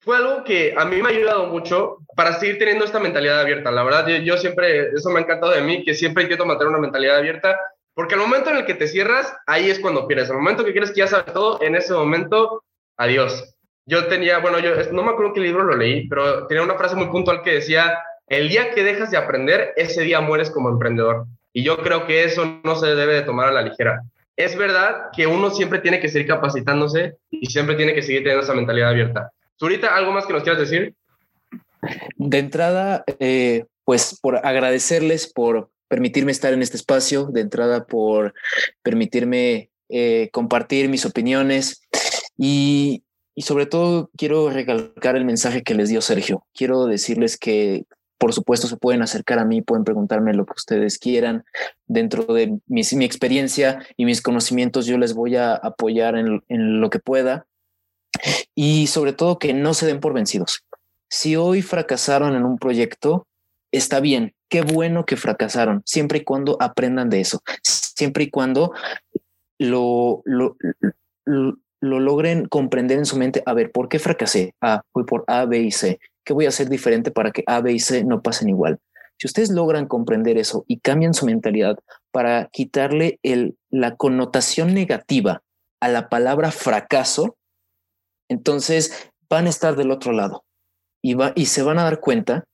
fue 0.00 0.16
algo 0.16 0.42
que 0.42 0.74
a 0.76 0.84
mí 0.84 1.00
me 1.00 1.08
ha 1.08 1.12
ayudado 1.12 1.46
mucho 1.46 1.98
para 2.16 2.32
seguir 2.32 2.58
teniendo 2.58 2.84
esta 2.84 2.98
mentalidad 2.98 3.38
abierta. 3.38 3.70
La 3.70 3.84
verdad, 3.84 4.08
yo, 4.08 4.16
yo 4.16 4.36
siempre, 4.38 4.88
eso 4.88 5.08
me 5.10 5.20
ha 5.20 5.22
encantado 5.22 5.52
de 5.52 5.60
mí, 5.60 5.84
que 5.84 5.94
siempre 5.94 6.24
intento 6.24 6.46
mantener 6.46 6.70
una 6.70 6.80
mentalidad 6.80 7.18
abierta, 7.18 7.60
porque 7.94 8.14
el 8.14 8.20
momento 8.20 8.50
en 8.50 8.56
el 8.56 8.66
que 8.66 8.74
te 8.74 8.88
cierras, 8.88 9.32
ahí 9.46 9.70
es 9.70 9.78
cuando 9.78 10.08
pierdes. 10.08 10.30
El 10.30 10.38
momento 10.38 10.64
que 10.64 10.72
quieres 10.72 10.90
que 10.90 10.98
ya 10.98 11.06
sabes 11.06 11.32
todo, 11.32 11.62
en 11.62 11.76
ese 11.76 11.92
momento, 11.92 12.64
adiós. 12.96 13.54
Yo 13.86 14.08
tenía, 14.08 14.38
bueno, 14.38 14.58
yo 14.58 14.74
no 14.90 15.04
me 15.04 15.12
acuerdo 15.12 15.32
qué 15.32 15.42
libro 15.42 15.62
lo 15.62 15.76
leí, 15.76 16.08
pero 16.08 16.48
tenía 16.48 16.64
una 16.64 16.74
frase 16.74 16.96
muy 16.96 17.06
puntual 17.06 17.42
que 17.42 17.54
decía, 17.54 18.02
el 18.32 18.48
día 18.48 18.70
que 18.70 18.82
dejas 18.82 19.10
de 19.10 19.18
aprender, 19.18 19.74
ese 19.76 20.02
día 20.02 20.22
mueres 20.22 20.50
como 20.50 20.70
emprendedor. 20.70 21.26
Y 21.52 21.62
yo 21.62 21.76
creo 21.82 22.06
que 22.06 22.24
eso 22.24 22.60
no 22.64 22.76
se 22.76 22.86
debe 22.94 23.12
de 23.12 23.22
tomar 23.22 23.48
a 23.48 23.52
la 23.52 23.60
ligera. 23.60 24.00
Es 24.36 24.56
verdad 24.56 25.10
que 25.14 25.26
uno 25.26 25.50
siempre 25.50 25.80
tiene 25.80 26.00
que 26.00 26.08
seguir 26.08 26.28
capacitándose 26.28 27.16
y 27.30 27.50
siempre 27.50 27.76
tiene 27.76 27.94
que 27.94 28.00
seguir 28.00 28.22
teniendo 28.22 28.42
esa 28.42 28.54
mentalidad 28.54 28.88
abierta. 28.88 29.30
Zurita, 29.60 29.94
¿algo 29.94 30.12
más 30.12 30.24
que 30.24 30.32
nos 30.32 30.44
quieras 30.44 30.60
decir? 30.60 30.94
De 32.16 32.38
entrada, 32.38 33.04
eh, 33.18 33.66
pues 33.84 34.18
por 34.18 34.38
agradecerles 34.38 35.30
por 35.30 35.68
permitirme 35.88 36.32
estar 36.32 36.54
en 36.54 36.62
este 36.62 36.78
espacio, 36.78 37.26
de 37.26 37.42
entrada 37.42 37.84
por 37.84 38.32
permitirme 38.82 39.68
eh, 39.90 40.30
compartir 40.32 40.88
mis 40.88 41.04
opiniones 41.04 41.82
y, 42.38 43.02
y 43.34 43.42
sobre 43.42 43.66
todo 43.66 44.10
quiero 44.16 44.48
recalcar 44.48 45.16
el 45.16 45.26
mensaje 45.26 45.62
que 45.62 45.74
les 45.74 45.90
dio 45.90 46.00
Sergio. 46.00 46.46
Quiero 46.54 46.86
decirles 46.86 47.36
que 47.36 47.84
por 48.22 48.32
supuesto, 48.32 48.68
se 48.68 48.76
pueden 48.76 49.02
acercar 49.02 49.40
a 49.40 49.44
mí, 49.44 49.62
pueden 49.62 49.82
preguntarme 49.82 50.32
lo 50.32 50.46
que 50.46 50.52
ustedes 50.54 50.96
quieran. 51.00 51.44
Dentro 51.88 52.22
de 52.32 52.56
mi, 52.68 52.82
experiencia 53.04 53.84
y 53.96 54.04
mis 54.04 54.22
conocimientos, 54.22 54.86
yo 54.86 54.96
les 54.96 55.12
voy 55.12 55.34
a 55.34 55.54
apoyar 55.54 56.14
en, 56.14 56.40
lo 56.80 56.88
que 56.88 57.00
pueda. 57.00 57.48
Y 58.54 58.86
sobre 58.86 59.12
todo 59.12 59.40
que 59.40 59.54
no 59.54 59.74
se 59.74 59.86
den 59.86 59.98
por 59.98 60.12
vencidos. 60.12 60.62
Si 61.10 61.34
hoy 61.34 61.62
fracasaron 61.62 62.36
en 62.36 62.44
un 62.44 62.58
proyecto, 62.58 63.26
está 63.72 63.98
bien, 63.98 64.34
qué 64.48 64.62
bueno 64.62 65.04
que 65.04 65.16
fracasaron, 65.16 65.82
siempre 65.84 66.18
y 66.18 66.24
cuando 66.24 66.56
aprendan 66.60 67.10
de 67.10 67.22
eso, 67.22 67.40
siempre 67.64 68.22
y 68.22 68.30
cuando 68.30 68.72
lo, 69.58 70.22
lo, 70.26 70.56
lo, 71.24 71.58
lo 71.80 71.98
logren 71.98 72.46
comprender 72.46 72.98
en 72.98 73.06
su 73.06 73.16
mente, 73.16 73.42
a 73.44 73.52
ver, 73.52 73.72
¿por 73.72 73.88
qué 73.88 73.98
fracasé? 73.98 74.54
Ah, 74.60 74.82
fui 74.92 75.02
por 75.02 75.24
A, 75.26 75.44
B 75.44 75.58
y 75.58 75.72
C. 75.72 75.98
¿Qué 76.24 76.32
voy 76.32 76.46
a 76.46 76.50
hacer 76.50 76.68
diferente 76.68 77.10
para 77.10 77.32
que 77.32 77.44
A, 77.46 77.60
B 77.60 77.72
y 77.72 77.78
C 77.78 78.04
no 78.04 78.22
pasen 78.22 78.48
igual? 78.48 78.80
Si 79.18 79.26
ustedes 79.26 79.50
logran 79.50 79.86
comprender 79.86 80.36
eso 80.38 80.64
y 80.66 80.80
cambian 80.80 81.14
su 81.14 81.26
mentalidad 81.26 81.78
para 82.10 82.48
quitarle 82.52 83.20
la 83.70 83.96
connotación 83.96 84.74
negativa 84.74 85.42
a 85.80 85.88
la 85.88 86.08
palabra 86.08 86.50
fracaso, 86.50 87.36
entonces 88.28 89.10
van 89.28 89.46
a 89.46 89.50
estar 89.50 89.76
del 89.76 89.90
otro 89.90 90.12
lado 90.12 90.44
y, 91.02 91.16
y 91.34 91.46
se 91.46 91.62
van 91.62 91.78
a 91.78 91.84
dar 91.84 92.00
cuenta 92.00 92.44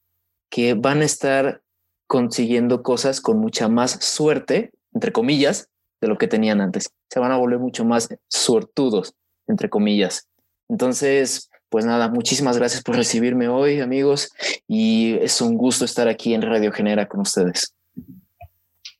que 0.50 0.74
van 0.74 1.02
a 1.02 1.04
estar 1.04 1.62
consiguiendo 2.06 2.82
cosas 2.82 3.20
con 3.20 3.38
mucha 3.38 3.68
más 3.68 3.92
suerte, 4.04 4.72
entre 4.92 5.12
comillas, 5.12 5.68
de 6.00 6.08
lo 6.08 6.18
que 6.18 6.28
tenían 6.28 6.60
antes. 6.60 6.90
Se 7.10 7.20
van 7.20 7.32
a 7.32 7.36
volver 7.36 7.58
mucho 7.58 7.84
más 7.84 8.08
suertudos, 8.28 9.14
entre 9.46 9.68
comillas. 9.68 10.28
Entonces, 10.68 11.47
pues 11.68 11.84
nada, 11.84 12.08
muchísimas 12.08 12.56
gracias 12.56 12.82
por 12.82 12.96
recibirme 12.96 13.48
hoy, 13.48 13.80
amigos, 13.80 14.32
y 14.66 15.14
es 15.20 15.40
un 15.40 15.56
gusto 15.56 15.84
estar 15.84 16.08
aquí 16.08 16.34
en 16.34 16.42
Radio 16.42 16.72
Genera 16.72 17.06
con 17.06 17.20
ustedes. 17.20 17.74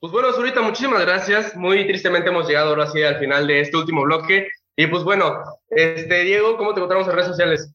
Pues 0.00 0.12
bueno, 0.12 0.32
Zurita, 0.32 0.62
muchísimas 0.62 1.00
gracias. 1.00 1.56
Muy 1.56 1.86
tristemente 1.86 2.28
hemos 2.28 2.46
llegado 2.46 2.70
ahora 2.70 2.88
sí 2.90 3.02
al 3.02 3.18
final 3.18 3.46
de 3.48 3.60
este 3.60 3.76
último 3.76 4.02
bloque. 4.02 4.46
Y 4.76 4.86
pues 4.86 5.02
bueno, 5.02 5.42
este 5.70 6.22
Diego, 6.22 6.56
¿cómo 6.56 6.72
te 6.72 6.78
encontramos 6.78 7.08
en 7.08 7.14
redes 7.14 7.26
sociales? 7.26 7.72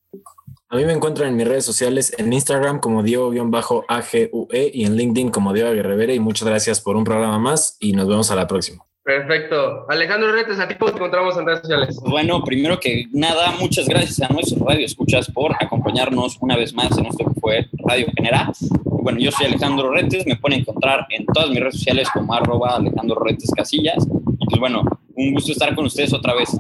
A 0.69 0.77
mí 0.77 0.85
me 0.85 0.93
encuentran 0.93 1.29
en 1.29 1.35
mis 1.35 1.47
redes 1.47 1.65
sociales, 1.65 2.15
en 2.17 2.31
Instagram 2.31 2.79
como 2.79 3.03
Diego-AGUE 3.03 4.71
y 4.73 4.85
en 4.85 4.95
LinkedIn 4.95 5.31
como 5.31 5.51
Diego 5.51 5.69
Aguirrevere. 5.69 6.15
Y 6.15 6.19
muchas 6.21 6.47
gracias 6.47 6.79
por 6.79 6.95
un 6.95 7.03
programa 7.03 7.39
más 7.39 7.75
y 7.81 7.91
nos 7.91 8.07
vemos 8.07 8.31
a 8.31 8.35
la 8.35 8.47
próxima. 8.47 8.85
Perfecto. 9.03 9.85
Alejandro 9.89 10.31
Retes, 10.31 10.59
¿a 10.59 10.67
ti 10.67 10.75
cómo 10.75 10.91
te 10.91 10.97
encontramos 10.97 11.37
en 11.37 11.45
redes 11.45 11.59
sociales? 11.59 11.99
Bueno, 12.05 12.41
primero 12.41 12.79
que 12.79 13.07
nada, 13.11 13.51
muchas 13.59 13.87
gracias 13.87 14.21
a 14.21 14.31
nuestros 14.31 14.61
Radio 14.61 14.85
Escuchas 14.85 15.29
por 15.29 15.51
acompañarnos 15.59 16.37
una 16.39 16.55
vez 16.55 16.73
más 16.73 16.97
en 16.97 17.07
esto 17.07 17.25
que 17.25 17.39
fue 17.41 17.67
Radio 17.85 18.07
Genera. 18.15 18.49
Bueno, 18.85 19.19
yo 19.19 19.29
soy 19.31 19.47
Alejandro 19.47 19.91
Retes, 19.91 20.25
me 20.25 20.37
pueden 20.37 20.61
encontrar 20.61 21.05
en 21.09 21.25
todas 21.25 21.49
mis 21.49 21.59
redes 21.59 21.75
sociales 21.75 22.07
como 22.13 22.33
arroba 22.33 22.77
Alejandro 22.77 23.21
Retes 23.21 23.51
Casillas. 23.53 24.07
Y 24.39 24.45
pues 24.45 24.59
bueno, 24.59 24.83
un 25.15 25.33
gusto 25.33 25.51
estar 25.51 25.75
con 25.75 25.85
ustedes 25.85 26.13
otra 26.13 26.33
vez. 26.33 26.57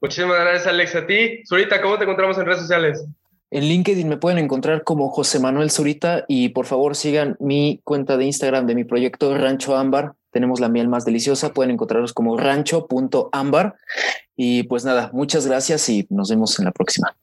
Muchísimas 0.00 0.38
gracias, 0.38 0.68
Alex. 0.68 0.94
A 0.94 1.06
ti, 1.06 1.42
Zurita, 1.44 1.82
¿cómo 1.82 1.98
te 1.98 2.04
encontramos 2.04 2.38
en 2.38 2.46
redes 2.46 2.60
sociales? 2.60 3.04
En 3.50 3.64
LinkedIn 3.64 4.08
me 4.08 4.16
pueden 4.16 4.38
encontrar 4.38 4.84
como 4.84 5.10
José 5.10 5.40
Manuel 5.40 5.72
Zurita 5.72 6.24
y 6.28 6.50
por 6.50 6.66
favor 6.66 6.94
sigan 6.94 7.36
mi 7.40 7.80
cuenta 7.82 8.16
de 8.16 8.26
Instagram 8.26 8.68
de 8.68 8.76
mi 8.76 8.84
proyecto 8.84 9.36
Rancho 9.36 9.76
Ámbar. 9.76 10.12
Tenemos 10.30 10.60
la 10.60 10.68
miel 10.68 10.88
más 10.88 11.04
deliciosa. 11.04 11.52
Pueden 11.52 11.72
encontrarnos 11.72 12.12
como 12.12 12.36
rancho.ámbar. 12.36 13.76
Y 14.36 14.64
pues 14.64 14.84
nada, 14.84 15.10
muchas 15.12 15.46
gracias 15.46 15.88
y 15.88 16.06
nos 16.10 16.30
vemos 16.30 16.58
en 16.58 16.64
la 16.66 16.72
próxima. 16.72 17.14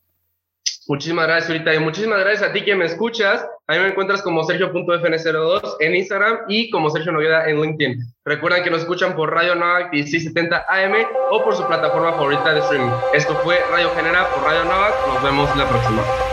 Muchísimas 0.87 1.27
gracias, 1.27 1.47
Zurita. 1.47 1.73
Y 1.73 1.79
muchísimas 1.79 2.19
gracias 2.19 2.49
a 2.49 2.53
ti 2.53 2.63
que 2.63 2.75
me 2.75 2.85
escuchas. 2.85 3.45
A 3.67 3.73
mí 3.73 3.79
me 3.79 3.89
encuentras 3.89 4.21
como 4.21 4.43
Sergio.fn02 4.43 5.75
en 5.81 5.95
Instagram 5.95 6.39
y 6.47 6.69
como 6.69 6.89
Sergio 6.89 7.11
Nogueda 7.11 7.49
en 7.49 7.61
LinkedIn. 7.61 7.99
Recuerdan 8.23 8.63
que 8.63 8.69
nos 8.69 8.81
escuchan 8.81 9.15
por 9.15 9.33
Radio 9.33 9.55
Navac 9.55 9.91
1670 9.91 10.65
AM 10.69 10.93
o 11.31 11.43
por 11.43 11.55
su 11.55 11.67
plataforma 11.67 12.13
favorita 12.13 12.53
de 12.53 12.61
streaming. 12.61 12.91
Esto 13.13 13.35
fue 13.43 13.59
Radio 13.69 13.89
Genera 13.95 14.29
por 14.33 14.43
Radio 14.43 14.63
Navac. 14.63 14.93
Nos 15.13 15.23
vemos 15.23 15.57
la 15.57 15.67
próxima. 15.67 16.26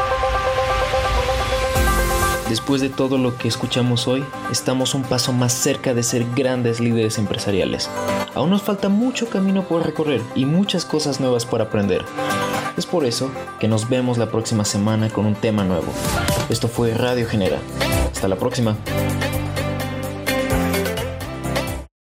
Después 2.48 2.82
de 2.82 2.90
todo 2.90 3.16
lo 3.16 3.36
que 3.36 3.48
escuchamos 3.48 4.06
hoy, 4.06 4.24
estamos 4.52 4.94
un 4.94 5.02
paso 5.02 5.32
más 5.32 5.52
cerca 5.52 5.94
de 5.94 6.02
ser 6.02 6.26
grandes 6.34 6.78
líderes 6.78 7.18
empresariales. 7.18 7.88
Aún 8.34 8.50
nos 8.50 8.62
falta 8.62 8.88
mucho 8.88 9.28
camino 9.28 9.64
por 9.64 9.84
recorrer 9.84 10.20
y 10.34 10.44
muchas 10.44 10.84
cosas 10.84 11.20
nuevas 11.20 11.46
por 11.46 11.62
aprender. 11.62 12.04
Es 12.76 12.86
por 12.86 13.06
eso 13.06 13.30
que 13.58 13.68
nos 13.68 13.88
vemos 13.88 14.18
la 14.18 14.30
próxima 14.30 14.64
semana 14.64 15.08
con 15.08 15.24
un 15.26 15.34
tema 15.34 15.64
nuevo. 15.64 15.86
Esto 16.50 16.68
fue 16.68 16.92
Radio 16.92 17.26
Genera. 17.26 17.58
Hasta 18.12 18.28
la 18.28 18.36
próxima. 18.36 18.76